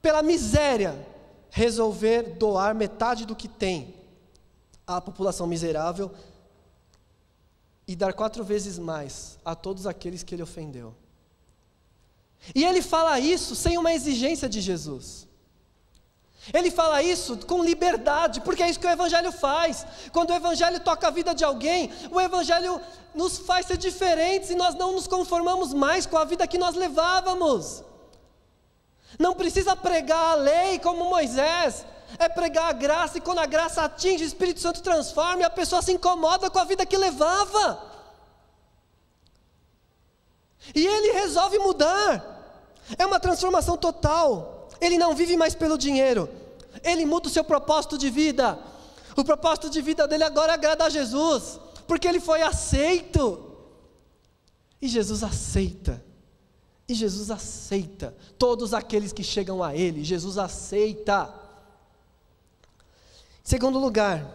pela 0.01 0.23
miséria, 0.23 1.07
resolver 1.51 2.35
doar 2.37 2.75
metade 2.75 3.25
do 3.25 3.37
que 3.37 3.49
tem 3.49 3.95
à 4.87 5.01
população 5.01 5.47
miserável 5.47 6.11
e 7.87 7.95
dar 7.95 8.13
quatro 8.13 8.43
vezes 8.43 8.79
mais 8.79 9.39
a 9.45 9.55
todos 9.55 9.87
aqueles 9.87 10.23
que 10.23 10.35
ele 10.35 10.43
ofendeu. 10.43 10.95
E 12.55 12.65
ele 12.65 12.83
fala 12.83 13.21
isso 13.21 13.55
sem 13.55 13.79
uma 13.79 13.93
exigência 13.93 14.49
de 14.49 14.61
Jesus. 14.61 15.29
Ele 16.53 16.71
fala 16.71 17.03
isso 17.03 17.37
com 17.47 17.63
liberdade, 17.63 18.41
porque 18.41 18.63
é 18.63 18.69
isso 18.69 18.81
que 18.81 18.87
o 18.87 18.91
Evangelho 18.91 19.31
faz. 19.31 19.87
Quando 20.13 20.31
o 20.31 20.35
Evangelho 20.35 20.81
toca 20.81 21.07
a 21.07 21.11
vida 21.11 21.35
de 21.35 21.45
alguém, 21.45 21.93
o 22.11 22.21
Evangelho 22.21 22.81
nos 23.15 23.39
faz 23.39 23.67
ser 23.67 23.77
diferentes 23.77 24.51
e 24.51 24.57
nós 24.57 24.75
não 24.75 24.93
nos 24.93 25.07
conformamos 25.07 25.73
mais 25.73 26.05
com 26.05 26.19
a 26.19 26.25
vida 26.25 26.47
que 26.47 26.59
nós 26.59 26.75
levávamos. 26.75 27.85
Não 29.19 29.35
precisa 29.35 29.77
pregar 29.77 30.33
a 30.33 30.35
lei 30.35 30.79
como 30.81 31.05
Moisés, 31.05 31.87
é 32.19 32.29
pregar 32.29 32.71
a 32.71 32.73
graça, 32.73 33.19
e 33.19 33.21
quando 33.21 33.39
a 33.39 33.47
graça 33.47 33.83
atinge, 33.83 34.25
o 34.25 34.27
Espírito 34.27 34.61
Santo 34.61 34.83
transforma 34.83 35.43
e 35.43 35.45
a 35.45 35.51
pessoa 35.51 35.81
se 35.81 35.93
incomoda 35.93 36.51
com 36.51 36.59
a 36.59 36.65
vida 36.65 36.85
que 36.85 36.97
levava. 36.97 37.93
E 40.75 40.87
ele 40.87 41.13
resolve 41.13 41.59
mudar. 41.59 42.31
É 42.99 43.07
uma 43.07 43.21
transformação 43.21 43.77
total. 43.77 44.62
Ele 44.83 44.99
não 44.99 45.15
vive 45.15 45.37
mais 45.37 45.55
pelo 45.55 45.79
dinheiro. 45.79 46.29
Ele 46.83 47.07
muda 47.07 47.29
o 47.29 47.31
seu 47.31 47.45
propósito 47.45 47.97
de 47.97 48.11
vida. 48.11 48.59
O 49.17 49.23
propósito 49.23 49.71
de 49.71 49.81
vida 49.81 50.09
dele 50.09 50.25
agora 50.25 50.55
agradar 50.55 50.89
a 50.89 50.91
Jesus, 50.91 51.61
porque 51.87 52.09
ele 52.09 52.19
foi 52.19 52.43
aceito. 52.43 53.55
E 54.81 54.89
Jesus 54.89 55.23
aceita. 55.23 56.03
E 56.89 56.95
Jesus 56.95 57.31
aceita 57.31 58.13
todos 58.37 58.75
aqueles 58.75 59.13
que 59.13 59.23
chegam 59.23 59.63
a 59.63 59.75
Ele. 59.75 60.03
Jesus 60.03 60.37
aceita. 60.37 61.33
Segundo 63.45 63.79
lugar, 63.79 64.27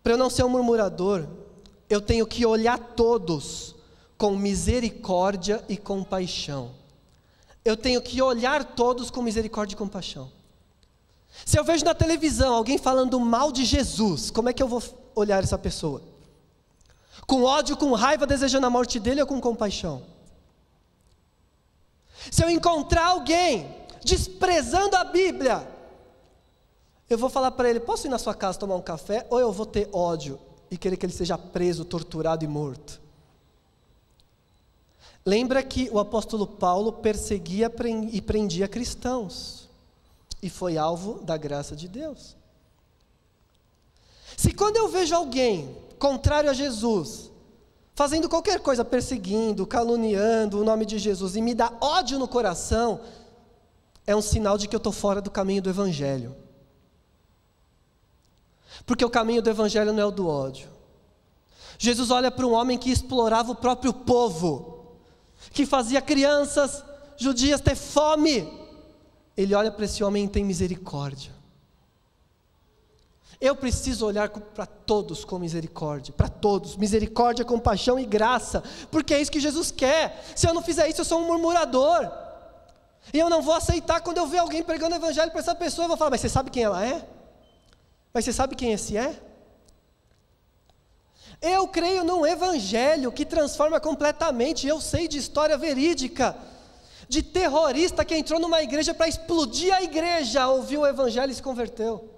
para 0.00 0.12
eu 0.12 0.16
não 0.16 0.30
ser 0.30 0.44
um 0.44 0.48
murmurador, 0.48 1.26
eu 1.88 2.00
tenho 2.00 2.24
que 2.24 2.46
olhar 2.46 2.78
todos 2.78 3.74
com 4.16 4.36
misericórdia 4.36 5.64
e 5.68 5.76
compaixão. 5.76 6.79
Eu 7.64 7.76
tenho 7.76 8.00
que 8.00 8.20
olhar 8.22 8.64
todos 8.64 9.10
com 9.10 9.22
misericórdia 9.22 9.74
e 9.74 9.78
compaixão. 9.78 10.30
Se 11.44 11.58
eu 11.58 11.64
vejo 11.64 11.84
na 11.84 11.94
televisão 11.94 12.54
alguém 12.54 12.78
falando 12.78 13.18
mal 13.20 13.52
de 13.52 13.64
Jesus, 13.64 14.30
como 14.30 14.48
é 14.48 14.52
que 14.52 14.62
eu 14.62 14.68
vou 14.68 14.82
olhar 15.14 15.42
essa 15.42 15.58
pessoa? 15.58 16.02
Com 17.26 17.44
ódio, 17.44 17.76
com 17.76 17.92
raiva, 17.92 18.26
desejando 18.26 18.66
a 18.66 18.70
morte 18.70 18.98
dele 18.98 19.20
ou 19.20 19.26
com 19.26 19.40
compaixão? 19.40 20.02
Se 22.30 22.42
eu 22.42 22.50
encontrar 22.50 23.06
alguém 23.06 23.74
desprezando 24.04 24.96
a 24.96 25.04
Bíblia, 25.04 25.68
eu 27.08 27.16
vou 27.16 27.30
falar 27.30 27.50
para 27.52 27.68
ele: 27.68 27.80
posso 27.80 28.06
ir 28.06 28.10
na 28.10 28.18
sua 28.18 28.34
casa 28.34 28.58
tomar 28.58 28.76
um 28.76 28.82
café? 28.82 29.26
Ou 29.30 29.38
eu 29.38 29.52
vou 29.52 29.66
ter 29.66 29.88
ódio 29.92 30.38
e 30.70 30.76
querer 30.76 30.96
que 30.96 31.06
ele 31.06 31.12
seja 31.12 31.38
preso, 31.38 31.84
torturado 31.84 32.44
e 32.44 32.48
morto? 32.48 33.00
Lembra 35.30 35.62
que 35.62 35.88
o 35.92 36.00
apóstolo 36.00 36.44
Paulo 36.44 36.92
perseguia 36.92 37.72
e 38.10 38.20
prendia 38.20 38.66
cristãos, 38.66 39.68
e 40.42 40.50
foi 40.50 40.76
alvo 40.76 41.20
da 41.22 41.36
graça 41.36 41.76
de 41.76 41.86
Deus. 41.86 42.36
Se 44.36 44.52
quando 44.52 44.76
eu 44.76 44.88
vejo 44.88 45.14
alguém 45.14 45.76
contrário 46.00 46.50
a 46.50 46.52
Jesus, 46.52 47.30
fazendo 47.94 48.28
qualquer 48.28 48.58
coisa, 48.58 48.84
perseguindo, 48.84 49.64
caluniando 49.68 50.58
o 50.58 50.64
nome 50.64 50.84
de 50.84 50.98
Jesus, 50.98 51.36
e 51.36 51.40
me 51.40 51.54
dá 51.54 51.72
ódio 51.80 52.18
no 52.18 52.26
coração, 52.26 53.00
é 54.04 54.16
um 54.16 54.20
sinal 54.20 54.58
de 54.58 54.66
que 54.66 54.74
eu 54.74 54.78
estou 54.78 54.92
fora 54.92 55.22
do 55.22 55.30
caminho 55.30 55.62
do 55.62 55.70
Evangelho. 55.70 56.34
Porque 58.84 59.04
o 59.04 59.10
caminho 59.10 59.42
do 59.42 59.48
Evangelho 59.48 59.92
não 59.92 60.02
é 60.02 60.06
o 60.06 60.10
do 60.10 60.26
ódio. 60.26 60.68
Jesus 61.78 62.10
olha 62.10 62.32
para 62.32 62.44
um 62.44 62.52
homem 62.52 62.76
que 62.76 62.90
explorava 62.90 63.52
o 63.52 63.54
próprio 63.54 63.92
povo, 63.92 64.79
que 65.52 65.64
fazia 65.64 66.00
crianças 66.00 66.84
judias 67.16 67.60
ter 67.60 67.74
fome. 67.74 68.50
Ele 69.36 69.54
olha 69.54 69.70
para 69.70 69.84
esse 69.84 70.02
homem 70.04 70.24
e 70.24 70.28
tem 70.28 70.44
misericórdia. 70.44 71.32
Eu 73.40 73.56
preciso 73.56 74.04
olhar 74.04 74.28
para 74.28 74.66
todos 74.66 75.24
com 75.24 75.38
misericórdia, 75.38 76.12
para 76.12 76.28
todos, 76.28 76.76
misericórdia, 76.76 77.42
compaixão 77.42 77.98
e 77.98 78.04
graça, 78.04 78.62
porque 78.90 79.14
é 79.14 79.20
isso 79.20 79.30
que 79.30 79.40
Jesus 79.40 79.70
quer. 79.70 80.22
Se 80.36 80.46
eu 80.46 80.52
não 80.52 80.60
fizer 80.60 80.88
isso, 80.88 81.00
eu 81.00 81.04
sou 81.06 81.20
um 81.20 81.26
murmurador. 81.26 82.10
E 83.14 83.18
eu 83.18 83.30
não 83.30 83.40
vou 83.40 83.54
aceitar 83.54 84.02
quando 84.02 84.18
eu 84.18 84.26
ver 84.26 84.38
alguém 84.38 84.62
pregando 84.62 84.94
o 84.94 84.98
evangelho 84.98 85.30
para 85.30 85.40
essa 85.40 85.54
pessoa, 85.54 85.84
eu 85.84 85.88
vou 85.88 85.96
falar, 85.96 86.10
mas 86.10 86.20
você 86.20 86.28
sabe 86.28 86.50
quem 86.50 86.64
ela 86.64 86.84
é? 86.84 87.08
Mas 88.12 88.26
você 88.26 88.32
sabe 88.32 88.54
quem 88.54 88.72
esse 88.72 88.94
é? 88.96 89.18
Eu 91.40 91.66
creio 91.66 92.04
num 92.04 92.26
evangelho 92.26 93.10
que 93.10 93.24
transforma 93.24 93.80
completamente. 93.80 94.66
Eu 94.66 94.80
sei 94.80 95.08
de 95.08 95.16
história 95.16 95.56
verídica 95.56 96.36
de 97.08 97.22
terrorista 97.22 98.04
que 98.04 98.14
entrou 98.14 98.38
numa 98.38 98.62
igreja 98.62 98.92
para 98.92 99.08
explodir 99.08 99.74
a 99.74 99.82
igreja, 99.82 100.46
ouviu 100.46 100.82
o 100.82 100.86
evangelho 100.86 101.32
e 101.32 101.34
se 101.34 101.42
converteu. 101.42 102.08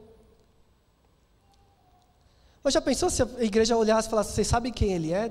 Mas 2.65 2.75
já 2.75 2.81
pensou 2.81 3.09
se 3.09 3.23
a 3.23 3.27
igreja 3.41 3.77
olhasse 3.77 4.09
e 4.09 4.11
falasse: 4.11 4.33
Vocês 4.33 4.47
sabem 4.47 4.73
quem 4.73 4.93
ele 4.93 5.13
é? 5.13 5.31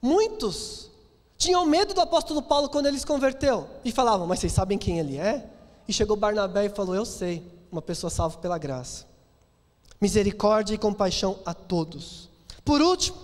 Muitos 0.00 0.90
tinham 1.36 1.66
medo 1.66 1.92
do 1.92 2.00
apóstolo 2.00 2.40
Paulo 2.40 2.68
quando 2.68 2.86
ele 2.86 2.98
se 2.98 3.06
converteu 3.06 3.68
e 3.84 3.90
falavam: 3.90 4.28
Mas 4.28 4.38
vocês 4.38 4.52
sabem 4.52 4.78
quem 4.78 5.00
ele 5.00 5.18
é? 5.18 5.44
E 5.88 5.92
chegou 5.92 6.16
Barnabé 6.16 6.66
e 6.66 6.70
falou: 6.70 6.94
Eu 6.94 7.04
sei, 7.04 7.44
uma 7.70 7.82
pessoa 7.82 8.10
salva 8.10 8.38
pela 8.38 8.58
graça 8.58 9.09
misericórdia 10.00 10.74
e 10.74 10.78
compaixão 10.78 11.38
a 11.44 11.52
todos. 11.52 12.28
Por 12.64 12.80
último, 12.80 13.18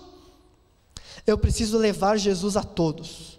eu 1.27 1.39
preciso 1.39 1.79
levar 1.79 2.19
Jesus 2.19 2.57
a 2.57 2.63
todos. 2.63 3.39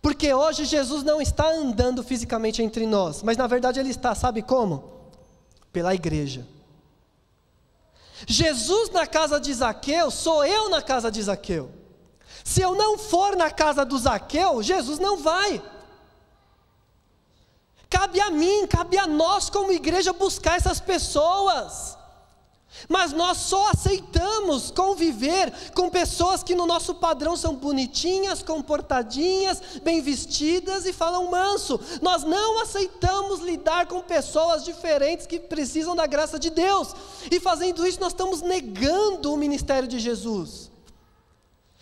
Porque 0.00 0.34
hoje 0.34 0.64
Jesus 0.64 1.04
não 1.04 1.20
está 1.20 1.48
andando 1.48 2.02
fisicamente 2.02 2.60
entre 2.62 2.86
nós, 2.86 3.22
mas 3.22 3.36
na 3.36 3.46
verdade 3.46 3.78
ele 3.78 3.90
está, 3.90 4.14
sabe 4.14 4.42
como? 4.42 4.90
Pela 5.72 5.94
igreja. 5.94 6.46
Jesus 8.26 8.90
na 8.90 9.06
casa 9.06 9.40
de 9.40 9.52
Zaqueu, 9.52 10.10
sou 10.10 10.44
eu 10.44 10.68
na 10.68 10.82
casa 10.82 11.10
de 11.10 11.22
Zaqueu. 11.22 11.70
Se 12.44 12.60
eu 12.60 12.74
não 12.74 12.98
for 12.98 13.36
na 13.36 13.50
casa 13.50 13.84
do 13.84 13.96
Zaqueu, 13.96 14.62
Jesus 14.62 14.98
não 14.98 15.18
vai. 15.18 15.62
Cabe 17.88 18.20
a 18.20 18.30
mim, 18.30 18.66
cabe 18.66 18.98
a 18.98 19.06
nós 19.06 19.50
como 19.50 19.70
igreja 19.70 20.12
buscar 20.12 20.56
essas 20.56 20.80
pessoas. 20.80 21.96
Mas 22.88 23.12
nós 23.12 23.38
só 23.38 23.70
aceitamos 23.70 24.70
conviver 24.70 25.52
com 25.74 25.88
pessoas 25.88 26.42
que 26.42 26.54
no 26.54 26.66
nosso 26.66 26.94
padrão 26.94 27.36
são 27.36 27.54
bonitinhas, 27.54 28.42
comportadinhas, 28.42 29.60
bem 29.82 30.00
vestidas 30.00 30.86
e 30.86 30.92
falam 30.92 31.30
manso. 31.30 31.80
Nós 32.00 32.24
não 32.24 32.60
aceitamos 32.60 33.40
lidar 33.40 33.86
com 33.86 34.00
pessoas 34.00 34.64
diferentes 34.64 35.26
que 35.26 35.38
precisam 35.38 35.94
da 35.94 36.06
graça 36.06 36.38
de 36.38 36.50
Deus. 36.50 36.94
E 37.30 37.38
fazendo 37.38 37.86
isso, 37.86 38.00
nós 38.00 38.12
estamos 38.12 38.42
negando 38.42 39.32
o 39.32 39.36
ministério 39.36 39.88
de 39.88 39.98
Jesus. 39.98 40.70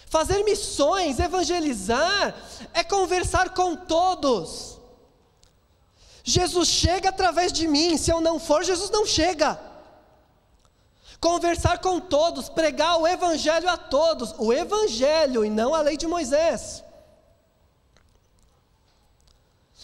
Fazer 0.06 0.42
missões, 0.42 1.20
evangelizar, 1.20 2.34
é 2.74 2.82
conversar 2.82 3.50
com 3.50 3.76
todos. 3.76 4.78
Jesus 6.24 6.68
chega 6.68 7.08
através 7.08 7.52
de 7.52 7.66
mim, 7.66 7.96
se 7.96 8.10
eu 8.10 8.20
não 8.20 8.38
for, 8.38 8.64
Jesus 8.64 8.90
não 8.90 9.06
chega 9.06 9.69
conversar 11.20 11.78
com 11.78 12.00
todos, 12.00 12.48
pregar 12.48 12.98
o 12.98 13.06
Evangelho 13.06 13.68
a 13.68 13.76
todos, 13.76 14.34
o 14.38 14.52
Evangelho 14.52 15.44
e 15.44 15.50
não 15.50 15.74
a 15.74 15.82
lei 15.82 15.96
de 15.96 16.06
Moisés. 16.06 16.82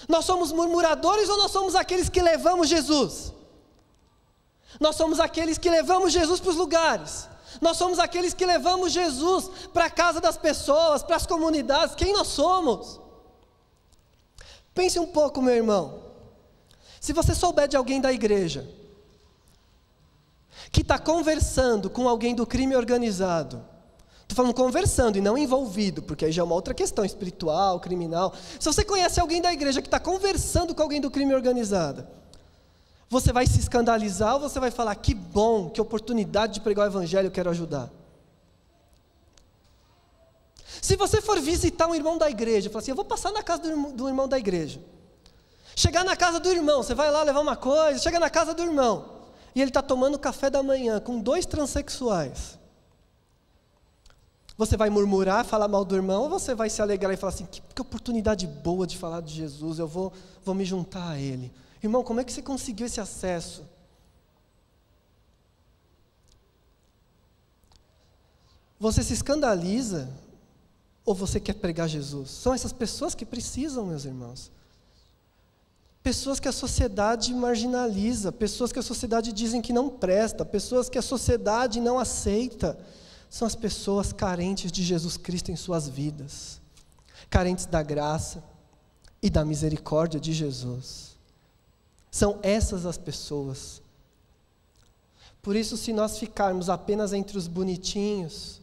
Nós 0.08 0.24
somos 0.24 0.50
murmuradores 0.50 1.28
ou 1.28 1.36
nós 1.36 1.50
somos 1.50 1.74
aqueles 1.74 2.08
que 2.08 2.22
levamos 2.22 2.68
Jesus? 2.68 3.32
Nós 4.80 4.96
somos 4.96 5.20
aqueles 5.20 5.58
que 5.58 5.70
levamos 5.70 6.12
Jesus 6.12 6.40
para 6.40 6.50
os 6.50 6.56
lugares. 6.56 7.28
Nós 7.60 7.76
somos 7.76 7.98
aqueles 7.98 8.34
que 8.34 8.44
levamos 8.44 8.92
Jesus 8.92 9.48
para 9.72 9.86
a 9.86 9.90
casa 9.90 10.20
das 10.20 10.36
pessoas, 10.36 11.02
para 11.02 11.16
as 11.16 11.26
comunidades. 11.26 11.94
Quem 11.94 12.12
nós 12.12 12.28
somos? 12.28 13.00
Pense 14.74 14.98
um 14.98 15.06
pouco, 15.06 15.40
meu 15.40 15.54
irmão. 15.54 16.02
Se 17.00 17.12
você 17.12 17.34
souber 17.34 17.68
de 17.68 17.76
alguém 17.76 18.00
da 18.00 18.12
igreja 18.12 18.68
que 20.76 20.82
está 20.82 20.98
conversando 20.98 21.88
com 21.88 22.06
alguém 22.06 22.34
do 22.34 22.46
crime 22.46 22.76
organizado, 22.76 23.64
estou 24.20 24.36
falando 24.36 24.52
conversando 24.52 25.16
e 25.16 25.22
não 25.22 25.38
envolvido, 25.38 26.02
porque 26.02 26.26
aí 26.26 26.30
já 26.30 26.42
é 26.42 26.44
uma 26.44 26.54
outra 26.54 26.74
questão 26.74 27.02
espiritual, 27.02 27.80
criminal. 27.80 28.34
Se 28.60 28.66
você 28.66 28.84
conhece 28.84 29.18
alguém 29.18 29.40
da 29.40 29.50
igreja 29.50 29.80
que 29.80 29.86
está 29.86 29.98
conversando 29.98 30.74
com 30.74 30.82
alguém 30.82 31.00
do 31.00 31.10
crime 31.10 31.34
organizado, 31.34 32.06
você 33.08 33.32
vai 33.32 33.46
se 33.46 33.58
escandalizar 33.58 34.34
ou 34.34 34.40
você 34.40 34.60
vai 34.60 34.70
falar: 34.70 34.94
que 34.96 35.14
bom, 35.14 35.70
que 35.70 35.80
oportunidade 35.80 36.52
de 36.52 36.60
pregar 36.60 36.84
o 36.84 36.90
evangelho, 36.90 37.28
eu 37.28 37.32
quero 37.32 37.48
ajudar? 37.48 37.90
Se 40.82 40.94
você 40.94 41.22
for 41.22 41.40
visitar 41.40 41.86
um 41.86 41.94
irmão 41.94 42.18
da 42.18 42.28
igreja, 42.28 42.68
falar 42.68 42.82
assim: 42.82 42.90
eu 42.90 42.96
vou 42.96 43.04
passar 43.06 43.32
na 43.32 43.42
casa 43.42 43.62
do 43.62 43.92
do 43.92 44.08
irmão 44.08 44.28
da 44.28 44.38
igreja. 44.38 44.78
Chegar 45.74 46.04
na 46.04 46.16
casa 46.16 46.38
do 46.38 46.50
irmão, 46.50 46.82
você 46.82 46.94
vai 46.94 47.10
lá 47.10 47.22
levar 47.22 47.40
uma 47.40 47.56
coisa, 47.56 47.98
chega 47.98 48.20
na 48.20 48.28
casa 48.28 48.52
do 48.52 48.62
irmão 48.62 49.15
e 49.56 49.60
ele 49.62 49.70
está 49.70 49.80
tomando 49.80 50.18
café 50.18 50.50
da 50.50 50.62
manhã 50.62 51.00
com 51.00 51.18
dois 51.18 51.46
transexuais. 51.46 52.58
Você 54.54 54.76
vai 54.76 54.90
murmurar, 54.90 55.46
falar 55.46 55.66
mal 55.66 55.82
do 55.82 55.96
irmão, 55.96 56.24
ou 56.24 56.28
você 56.28 56.54
vai 56.54 56.68
se 56.68 56.82
alegrar 56.82 57.14
e 57.14 57.16
falar 57.16 57.32
assim: 57.32 57.46
que, 57.46 57.62
que 57.62 57.80
oportunidade 57.80 58.46
boa 58.46 58.86
de 58.86 58.98
falar 58.98 59.22
de 59.22 59.32
Jesus, 59.32 59.78
eu 59.78 59.88
vou, 59.88 60.12
vou 60.44 60.54
me 60.54 60.62
juntar 60.62 61.08
a 61.08 61.18
Ele. 61.18 61.50
Irmão, 61.82 62.04
como 62.04 62.20
é 62.20 62.24
que 62.24 62.32
você 62.34 62.42
conseguiu 62.42 62.86
esse 62.86 63.00
acesso? 63.00 63.64
Você 68.78 69.02
se 69.02 69.14
escandaliza 69.14 70.10
ou 71.02 71.14
você 71.14 71.40
quer 71.40 71.54
pregar 71.54 71.88
Jesus? 71.88 72.28
São 72.30 72.52
essas 72.52 72.74
pessoas 72.74 73.14
que 73.14 73.24
precisam, 73.24 73.86
meus 73.86 74.04
irmãos 74.04 74.54
pessoas 76.06 76.38
que 76.38 76.46
a 76.46 76.52
sociedade 76.52 77.34
marginaliza, 77.34 78.30
pessoas 78.30 78.70
que 78.70 78.78
a 78.78 78.82
sociedade 78.82 79.32
dizem 79.32 79.60
que 79.60 79.72
não 79.72 79.88
presta, 79.88 80.44
pessoas 80.44 80.88
que 80.88 80.96
a 80.96 81.02
sociedade 81.02 81.80
não 81.80 81.98
aceita, 81.98 82.78
são 83.28 83.44
as 83.44 83.56
pessoas 83.56 84.12
carentes 84.12 84.70
de 84.70 84.84
Jesus 84.84 85.16
Cristo 85.16 85.50
em 85.50 85.56
suas 85.56 85.88
vidas, 85.88 86.60
carentes 87.28 87.66
da 87.66 87.82
graça 87.82 88.40
e 89.20 89.28
da 89.28 89.44
misericórdia 89.44 90.20
de 90.20 90.32
Jesus. 90.32 91.16
São 92.08 92.38
essas 92.40 92.86
as 92.86 92.96
pessoas. 92.96 93.82
Por 95.42 95.56
isso, 95.56 95.76
se 95.76 95.92
nós 95.92 96.20
ficarmos 96.20 96.70
apenas 96.70 97.12
entre 97.12 97.36
os 97.36 97.48
bonitinhos, 97.48 98.60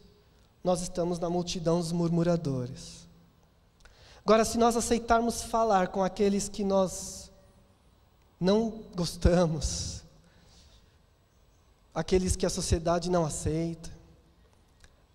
nós 0.64 0.80
estamos 0.80 1.18
na 1.18 1.28
multidão 1.28 1.78
dos 1.78 1.92
murmuradores. 1.92 3.06
Agora, 4.24 4.46
se 4.46 4.56
nós 4.56 4.78
aceitarmos 4.78 5.42
falar 5.42 5.88
com 5.88 6.02
aqueles 6.02 6.48
que 6.48 6.64
nós 6.64 7.23
não 8.44 8.82
gostamos, 8.94 10.02
aqueles 11.94 12.36
que 12.36 12.44
a 12.44 12.50
sociedade 12.50 13.10
não 13.10 13.24
aceita, 13.24 13.90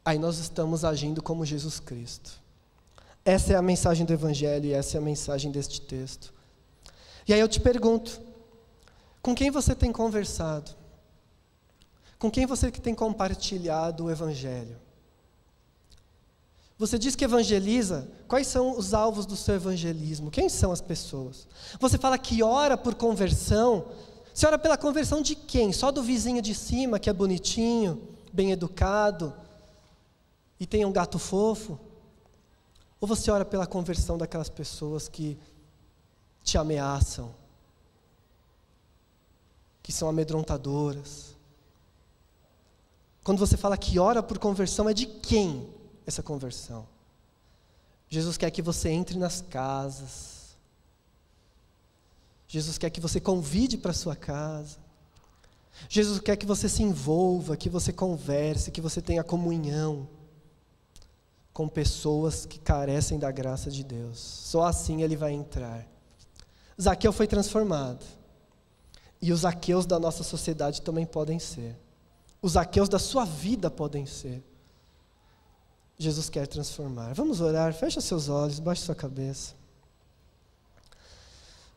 aí 0.03 0.17
nós 0.17 0.39
estamos 0.39 0.84
agindo 0.84 1.21
como 1.21 1.45
Jesus 1.45 1.80
Cristo. 1.80 2.41
Essa 3.23 3.53
é 3.53 3.55
a 3.55 3.61
mensagem 3.61 4.03
do 4.03 4.11
Evangelho 4.11 4.65
e 4.65 4.73
essa 4.73 4.97
é 4.97 4.99
a 4.99 5.03
mensagem 5.03 5.51
deste 5.51 5.80
texto. 5.80 6.34
E 7.27 7.34
aí 7.34 7.39
eu 7.39 7.47
te 7.47 7.59
pergunto: 7.59 8.19
com 9.21 9.36
quem 9.36 9.51
você 9.51 9.75
tem 9.75 9.91
conversado? 9.91 10.71
Com 12.17 12.32
quem 12.32 12.47
você 12.47 12.71
tem 12.71 12.95
compartilhado 12.95 14.05
o 14.05 14.11
Evangelho? 14.11 14.75
Você 16.80 16.97
diz 16.97 17.13
que 17.13 17.25
evangeliza, 17.25 18.09
quais 18.25 18.47
são 18.47 18.77
os 18.77 18.93
alvos 18.93 19.25
do 19.25 19.36
seu 19.36 19.55
evangelismo? 19.55 20.32
Quem 20.32 20.47
são 20.47 20.71
as 20.71 20.80
pessoas? 20.80 21.45
Você 21.77 21.97
fala 21.97 22.17
que 22.17 22.41
ora 22.41 22.77
por 22.77 22.95
conversão. 22.95 23.88
Você 24.34 24.47
ora 24.47 24.57
pela 24.57 24.77
conversão 24.77 25.21
de 25.21 25.36
quem? 25.36 25.73
Só 25.73 25.91
do 25.91 26.01
vizinho 26.01 26.41
de 26.41 26.55
cima, 26.55 26.97
que 26.97 27.09
é 27.09 27.13
bonitinho, 27.13 28.01
bem 28.32 28.53
educado 28.53 29.34
e 30.57 30.65
tem 30.65 30.86
um 30.86 30.91
gato 30.91 31.19
fofo? 31.19 31.77
Ou 33.01 33.07
você 33.07 33.30
ora 33.30 33.43
pela 33.43 33.67
conversão 33.67 34.17
daquelas 34.17 34.49
pessoas 34.49 35.09
que 35.09 35.38
te 36.45 36.57
ameaçam, 36.57 37.36
que 39.84 39.91
são 39.91 40.07
amedrontadoras? 40.07 41.36
Quando 43.21 43.39
você 43.39 43.57
fala 43.57 43.77
que 43.77 43.99
ora 43.99 44.23
por 44.23 44.39
conversão, 44.39 44.88
é 44.88 44.93
de 44.93 45.05
quem? 45.05 45.77
Essa 46.10 46.22
conversão. 46.22 46.86
Jesus 48.10 48.38
quer 48.38 48.51
que 48.51 48.62
você 48.62 48.89
entre 48.89 49.18
nas 49.18 49.41
casas. 49.41 50.57
Jesus 52.47 52.78
quer 52.78 52.89
que 52.89 52.99
você 52.99 53.20
convide 53.20 53.78
para 53.78 53.93
sua 53.93 54.16
casa. 54.16 54.78
Jesus 55.88 56.20
quer 56.20 56.36
que 56.36 56.45
você 56.45 56.68
se 56.68 56.84
envolva, 56.84 57.55
que 57.55 57.70
você 57.70 57.93
converse, 57.93 58.72
que 58.72 58.82
você 58.82 59.01
tenha 59.01 59.24
comunhão 59.24 60.10
com 61.53 61.68
pessoas 61.68 62.45
que 62.45 62.60
carecem 62.60 63.20
da 63.20 63.32
graça 63.32 63.70
de 63.70 63.84
Deus. 63.84 64.18
Só 64.20 64.64
assim 64.64 65.03
ele 65.03 65.16
vai 65.16 65.32
entrar. 65.34 65.88
Zaqueu 66.82 67.14
foi 67.14 67.28
transformado. 67.28 68.05
E 69.22 69.32
os 69.32 69.41
Zaqueus 69.41 69.86
da 69.86 69.99
nossa 69.99 70.24
sociedade 70.24 70.82
também 70.82 71.05
podem 71.05 71.38
ser. 71.38 71.78
Os 72.41 72.53
Zaqueus 72.53 72.88
da 72.89 72.97
sua 72.97 73.26
vida 73.26 73.70
podem 73.70 74.05
ser. 74.05 74.41
Jesus 75.99 76.29
quer 76.29 76.47
transformar. 76.47 77.13
Vamos 77.13 77.41
orar, 77.41 77.73
fecha 77.73 77.99
seus 77.99 78.29
olhos, 78.29 78.57
baixe 78.57 78.83
sua 78.83 78.95
cabeça. 78.95 79.53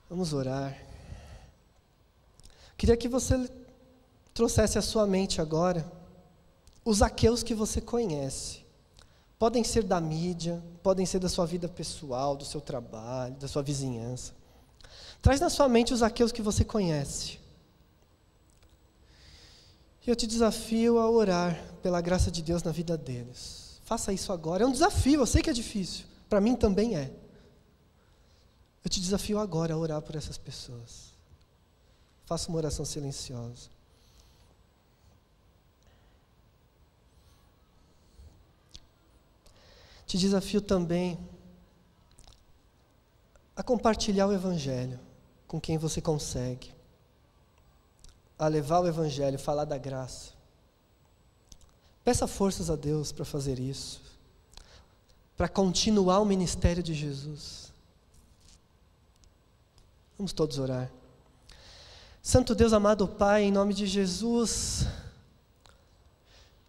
Vamos 0.09 0.33
orar. 0.33 0.79
Queria 2.77 2.97
que 2.97 3.09
você 3.09 3.51
trouxesse 4.33 4.79
à 4.79 4.83
sua 4.83 5.09
mente 5.09 5.41
agora 5.41 5.85
os 6.85 7.03
aqueus 7.03 7.43
que 7.43 7.53
você 7.53 7.81
conhece. 7.81 8.63
Podem 9.41 9.65
ser 9.65 9.83
da 9.83 10.01
mídia, 10.01 10.63
podem 10.85 11.05
ser 11.05 11.19
da 11.19 11.29
sua 11.29 11.45
vida 11.45 11.69
pessoal, 11.69 12.37
do 12.37 12.45
seu 12.45 12.61
trabalho, 12.61 13.35
da 13.35 13.49
sua 13.49 13.63
vizinhança. 13.63 14.33
Traz 15.21 15.41
na 15.41 15.51
sua 15.51 15.69
mente 15.69 15.93
os 15.93 16.03
aqueus 16.03 16.31
que 16.31 16.43
você 16.43 16.65
conhece. 16.65 17.41
E 20.07 20.11
eu 20.11 20.15
te 20.15 20.29
desafio 20.29 20.99
a 20.99 21.11
orar 21.11 21.61
pela 21.83 22.01
graça 22.01 22.31
de 22.31 22.41
Deus 22.41 22.63
na 22.63 22.71
vida 22.71 22.97
deles. 22.97 23.62
Faça 23.83 24.13
isso 24.13 24.33
agora. 24.33 24.65
É 24.65 24.67
um 24.67 24.73
desafio, 24.73 25.21
eu 25.21 25.27
sei 25.27 25.43
que 25.43 25.51
é 25.51 25.53
difícil. 25.53 26.05
Para 26.29 26.41
mim 26.41 26.57
também 26.57 26.97
é. 26.97 27.13
Eu 28.85 28.91
te 28.91 29.01
desafio 29.01 29.39
agora 29.39 29.75
a 29.75 29.77
orar 29.77 30.03
por 30.03 30.17
essas 30.17 30.39
pessoas. 30.39 31.13
Faça 32.25 32.49
uma 32.49 32.59
oração 32.59 32.85
silenciosa. 32.85 33.71
Te 40.07 40.19
desafio 40.19 40.61
também 40.61 41.19
a 43.57 43.63
compartilhar 43.63 44.27
o 44.27 44.33
Evangelho 44.33 44.99
com 45.47 45.61
quem 45.61 45.79
você 45.79 46.01
consegue, 46.01 46.73
a 48.39 48.49
levar 48.49 48.81
o 48.81 48.89
Evangelho, 48.89 49.39
falar 49.39 49.65
da 49.65 49.79
graça. 49.79 50.32
Peça 52.05 52.27
forças 52.27 52.69
a 52.69 52.77
Deus 52.77 53.13
para 53.13 53.25
fazer 53.25 53.59
isso, 53.59 54.01
para 55.37 55.49
continuar 55.49 56.21
o 56.21 56.25
ministério 56.25 56.83
de 56.83 56.95
Jesus. 56.95 57.73
Vamos 60.19 60.33
todos 60.33 60.59
orar. 60.59 60.91
Santo 62.23 62.55
Deus 62.55 62.73
amado 62.73 63.09
Pai, 63.09 63.43
em 63.43 63.53
nome 63.53 63.75
de 63.75 63.87
Jesus, 63.87 64.87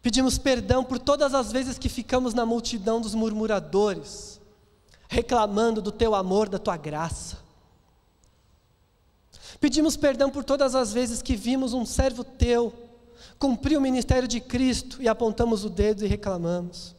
Pedimos 0.03 0.37
perdão 0.37 0.83
por 0.83 0.99
todas 0.99 1.33
as 1.33 1.49
vezes 1.49 1.77
que 1.79 1.87
ficamos 1.87 2.33
na 2.33 2.45
multidão 2.45 2.99
dos 2.99 3.15
murmuradores, 3.15 4.37
reclamando 5.07 5.81
do 5.81 5.93
teu 5.93 6.13
amor, 6.13 6.49
da 6.49 6.59
tua 6.59 6.75
graça. 6.75 7.37
Pedimos 9.61 9.95
perdão 9.95 10.29
por 10.29 10.43
todas 10.43 10.75
as 10.75 10.91
vezes 10.91 11.21
que 11.21 11.37
vimos 11.37 11.71
um 11.71 11.85
servo 11.85 12.21
teu 12.21 12.73
cumprir 13.39 13.77
o 13.77 13.81
ministério 13.81 14.27
de 14.27 14.39
Cristo 14.39 15.01
e 15.01 15.07
apontamos 15.07 15.65
o 15.65 15.69
dedo 15.69 16.03
e 16.03 16.07
reclamamos. 16.07 16.95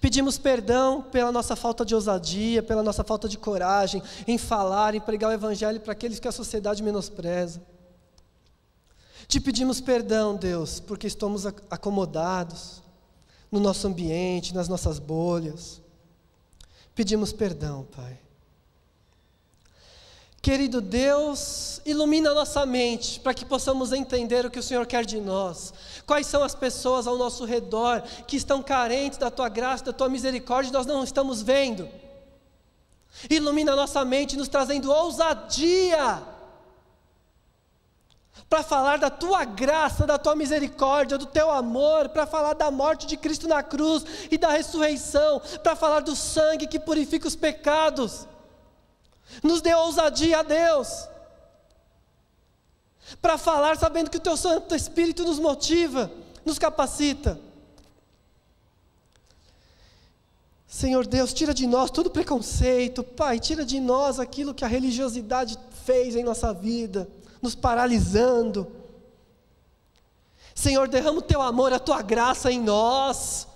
Pedimos 0.00 0.36
perdão 0.36 1.02
pela 1.02 1.32
nossa 1.32 1.56
falta 1.56 1.84
de 1.84 1.94
ousadia, 1.94 2.62
pela 2.62 2.82
nossa 2.82 3.02
falta 3.02 3.28
de 3.28 3.38
coragem 3.38 4.02
em 4.26 4.36
falar, 4.36 4.94
em 4.94 5.00
pregar 5.00 5.30
o 5.30 5.32
Evangelho 5.32 5.80
para 5.80 5.92
aqueles 5.92 6.18
que 6.18 6.28
a 6.28 6.32
sociedade 6.32 6.82
menospreza. 6.82 7.62
Te 9.26 9.40
pedimos 9.40 9.80
perdão, 9.80 10.36
Deus, 10.36 10.80
porque 10.80 11.06
estamos 11.06 11.46
acomodados 11.46 12.82
no 13.50 13.58
nosso 13.58 13.86
ambiente, 13.86 14.54
nas 14.54 14.68
nossas 14.68 14.98
bolhas. 14.98 15.80
Pedimos 16.94 17.32
perdão, 17.32 17.86
Pai. 17.96 18.23
Querido 20.44 20.82
Deus, 20.82 21.80
ilumina 21.86 22.34
nossa 22.34 22.66
mente 22.66 23.18
para 23.18 23.32
que 23.32 23.46
possamos 23.46 23.94
entender 23.94 24.44
o 24.44 24.50
que 24.50 24.58
o 24.58 24.62
Senhor 24.62 24.84
quer 24.84 25.06
de 25.06 25.18
nós. 25.18 25.72
Quais 26.04 26.26
são 26.26 26.44
as 26.44 26.54
pessoas 26.54 27.06
ao 27.06 27.16
nosso 27.16 27.46
redor 27.46 28.02
que 28.26 28.36
estão 28.36 28.62
carentes 28.62 29.16
da 29.16 29.30
tua 29.30 29.48
graça, 29.48 29.86
da 29.86 29.92
tua 29.94 30.06
misericórdia, 30.06 30.68
e 30.68 30.72
nós 30.74 30.84
não 30.84 31.02
estamos 31.02 31.40
vendo. 31.40 31.88
Ilumina 33.30 33.74
nossa 33.74 34.04
mente, 34.04 34.36
nos 34.36 34.46
trazendo 34.46 34.92
ousadia 34.92 36.22
para 38.46 38.62
falar 38.62 38.98
da 38.98 39.08
tua 39.08 39.46
graça, 39.46 40.06
da 40.06 40.18
tua 40.18 40.36
misericórdia, 40.36 41.16
do 41.16 41.24
teu 41.24 41.50
amor, 41.50 42.10
para 42.10 42.26
falar 42.26 42.52
da 42.52 42.70
morte 42.70 43.06
de 43.06 43.16
Cristo 43.16 43.48
na 43.48 43.62
cruz 43.62 44.04
e 44.30 44.36
da 44.36 44.50
ressurreição, 44.50 45.40
para 45.62 45.74
falar 45.74 46.00
do 46.00 46.14
sangue 46.14 46.66
que 46.66 46.78
purifica 46.78 47.26
os 47.26 47.34
pecados. 47.34 48.26
Nos 49.42 49.60
dê 49.60 49.74
ousadia 49.74 50.40
a 50.40 50.42
Deus. 50.42 51.08
Para 53.20 53.36
falar 53.36 53.76
sabendo 53.76 54.10
que 54.10 54.16
o 54.16 54.20
teu 54.20 54.36
Santo 54.36 54.74
Espírito 54.74 55.24
nos 55.24 55.38
motiva, 55.38 56.10
nos 56.44 56.58
capacita. 56.58 57.38
Senhor 60.66 61.06
Deus, 61.06 61.32
tira 61.32 61.54
de 61.54 61.66
nós 61.66 61.90
todo 61.90 62.10
preconceito, 62.10 63.04
Pai, 63.04 63.38
tira 63.38 63.64
de 63.64 63.78
nós 63.78 64.18
aquilo 64.18 64.52
que 64.52 64.64
a 64.64 64.68
religiosidade 64.68 65.56
fez 65.84 66.16
em 66.16 66.24
nossa 66.24 66.52
vida, 66.52 67.08
nos 67.40 67.54
paralisando. 67.54 68.66
Senhor, 70.54 70.88
derrama 70.88 71.18
o 71.18 71.22
teu 71.22 71.40
amor, 71.40 71.72
a 71.72 71.78
tua 71.78 72.02
graça 72.02 72.50
em 72.50 72.60
nós. 72.60 73.46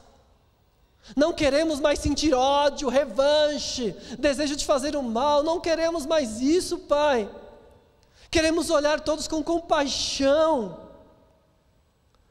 Não 1.17 1.33
queremos 1.33 1.81
mais 1.81 1.99
sentir 1.99 2.35
ódio, 2.35 2.89
revanche, 2.89 3.95
desejo 4.19 4.57
de 4.57 4.65
fazer 4.65 4.97
o 4.97 5.03
mal, 5.03 5.43
não 5.43 5.61
queremos 5.61 6.07
mais 6.07 6.41
isso, 6.41 6.79
Pai. 6.79 7.29
Queremos 8.31 8.71
olhar 8.71 9.01
todos 9.01 9.27
com 9.27 9.43
compaixão. 9.43 10.79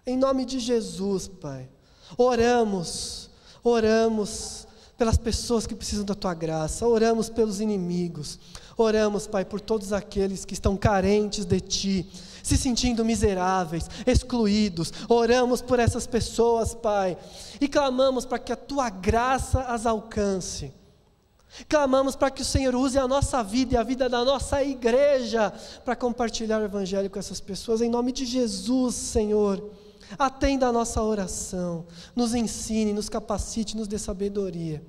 Em 0.06 0.16
nome 0.16 0.46
de 0.46 0.60
Jesus, 0.60 1.28
Pai. 1.28 1.70
Oramos, 2.18 3.30
oramos 3.64 4.68
pelas 4.98 5.18
pessoas 5.18 5.68
que 5.68 5.76
precisam 5.76 6.06
da 6.06 6.16
tua 6.16 6.34
graça, 6.34 6.88
oramos 6.88 7.30
pelos 7.30 7.60
inimigos, 7.62 8.40
oramos, 8.78 9.28
Pai, 9.28 9.44
por 9.44 9.60
todos 9.60 9.92
aqueles 9.92 10.46
que 10.46 10.54
estão 10.54 10.78
carentes 10.78 11.46
de 11.46 11.60
ti 11.60 12.10
se 12.48 12.56
sentindo 12.56 13.04
miseráveis, 13.04 13.90
excluídos. 14.06 14.94
Oramos 15.10 15.62
por 15.62 15.80
essas 15.80 16.08
pessoas, 16.08 16.74
Pai, 16.74 17.18
e 17.60 17.68
clamamos 17.68 18.26
para 18.26 18.40
que 18.40 18.54
a 18.54 18.56
tua 18.56 18.90
graça 18.90 19.64
as 19.64 19.86
alcance. 19.86 20.74
Clamamos 21.68 22.16
para 22.16 22.32
que 22.32 22.42
o 22.42 22.46
Senhor 22.46 22.74
use 22.74 22.98
a 22.98 23.08
nossa 23.08 23.44
vida 23.44 23.74
e 23.74 23.78
a 23.78 23.84
vida 23.84 24.08
da 24.08 24.24
nossa 24.24 24.64
igreja 24.64 25.52
para 25.84 25.96
compartilhar 25.96 26.62
o 26.62 26.66
Evangelho 26.66 27.10
com 27.10 27.20
essas 27.20 27.42
pessoas, 27.42 27.82
em 27.82 27.90
nome 27.90 28.14
de 28.14 28.26
Jesus, 28.26 28.96
Senhor. 28.96 29.72
Atenda 30.18 30.68
a 30.68 30.72
nossa 30.72 31.02
oração, 31.04 31.86
nos 32.16 32.34
ensine, 32.34 32.94
nos 32.94 33.10
capacite, 33.10 33.76
nos 33.76 33.90
dê 33.90 33.98
sabedoria. 33.98 34.82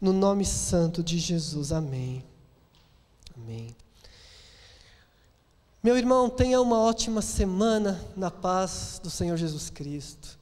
No 0.00 0.12
nome 0.12 0.44
santo 0.44 1.02
de 1.02 1.18
Jesus, 1.18 1.72
amém. 1.72 2.31
Amém. 3.44 3.74
Meu 5.82 5.98
irmão, 5.98 6.30
tenha 6.30 6.60
uma 6.60 6.78
ótima 6.78 7.20
semana 7.20 8.00
na 8.16 8.30
paz 8.30 9.00
do 9.02 9.10
Senhor 9.10 9.36
Jesus 9.36 9.68
Cristo. 9.68 10.38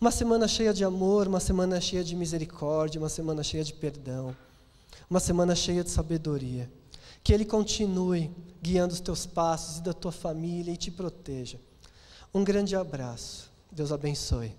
Uma 0.00 0.12
semana 0.12 0.46
cheia 0.46 0.72
de 0.72 0.84
amor, 0.84 1.26
uma 1.26 1.40
semana 1.40 1.80
cheia 1.80 2.04
de 2.04 2.14
misericórdia, 2.14 3.00
uma 3.00 3.08
semana 3.08 3.42
cheia 3.42 3.64
de 3.64 3.72
perdão, 3.72 4.34
uma 5.10 5.18
semana 5.18 5.56
cheia 5.56 5.82
de 5.82 5.90
sabedoria. 5.90 6.70
Que 7.24 7.34
Ele 7.34 7.44
continue 7.44 8.30
guiando 8.62 8.94
os 8.94 9.00
teus 9.00 9.26
passos 9.26 9.78
e 9.78 9.82
da 9.82 9.92
tua 9.92 10.12
família 10.12 10.72
e 10.72 10.76
te 10.76 10.90
proteja. 10.92 11.58
Um 12.32 12.44
grande 12.44 12.76
abraço. 12.76 13.50
Deus 13.72 13.90
abençoe. 13.90 14.54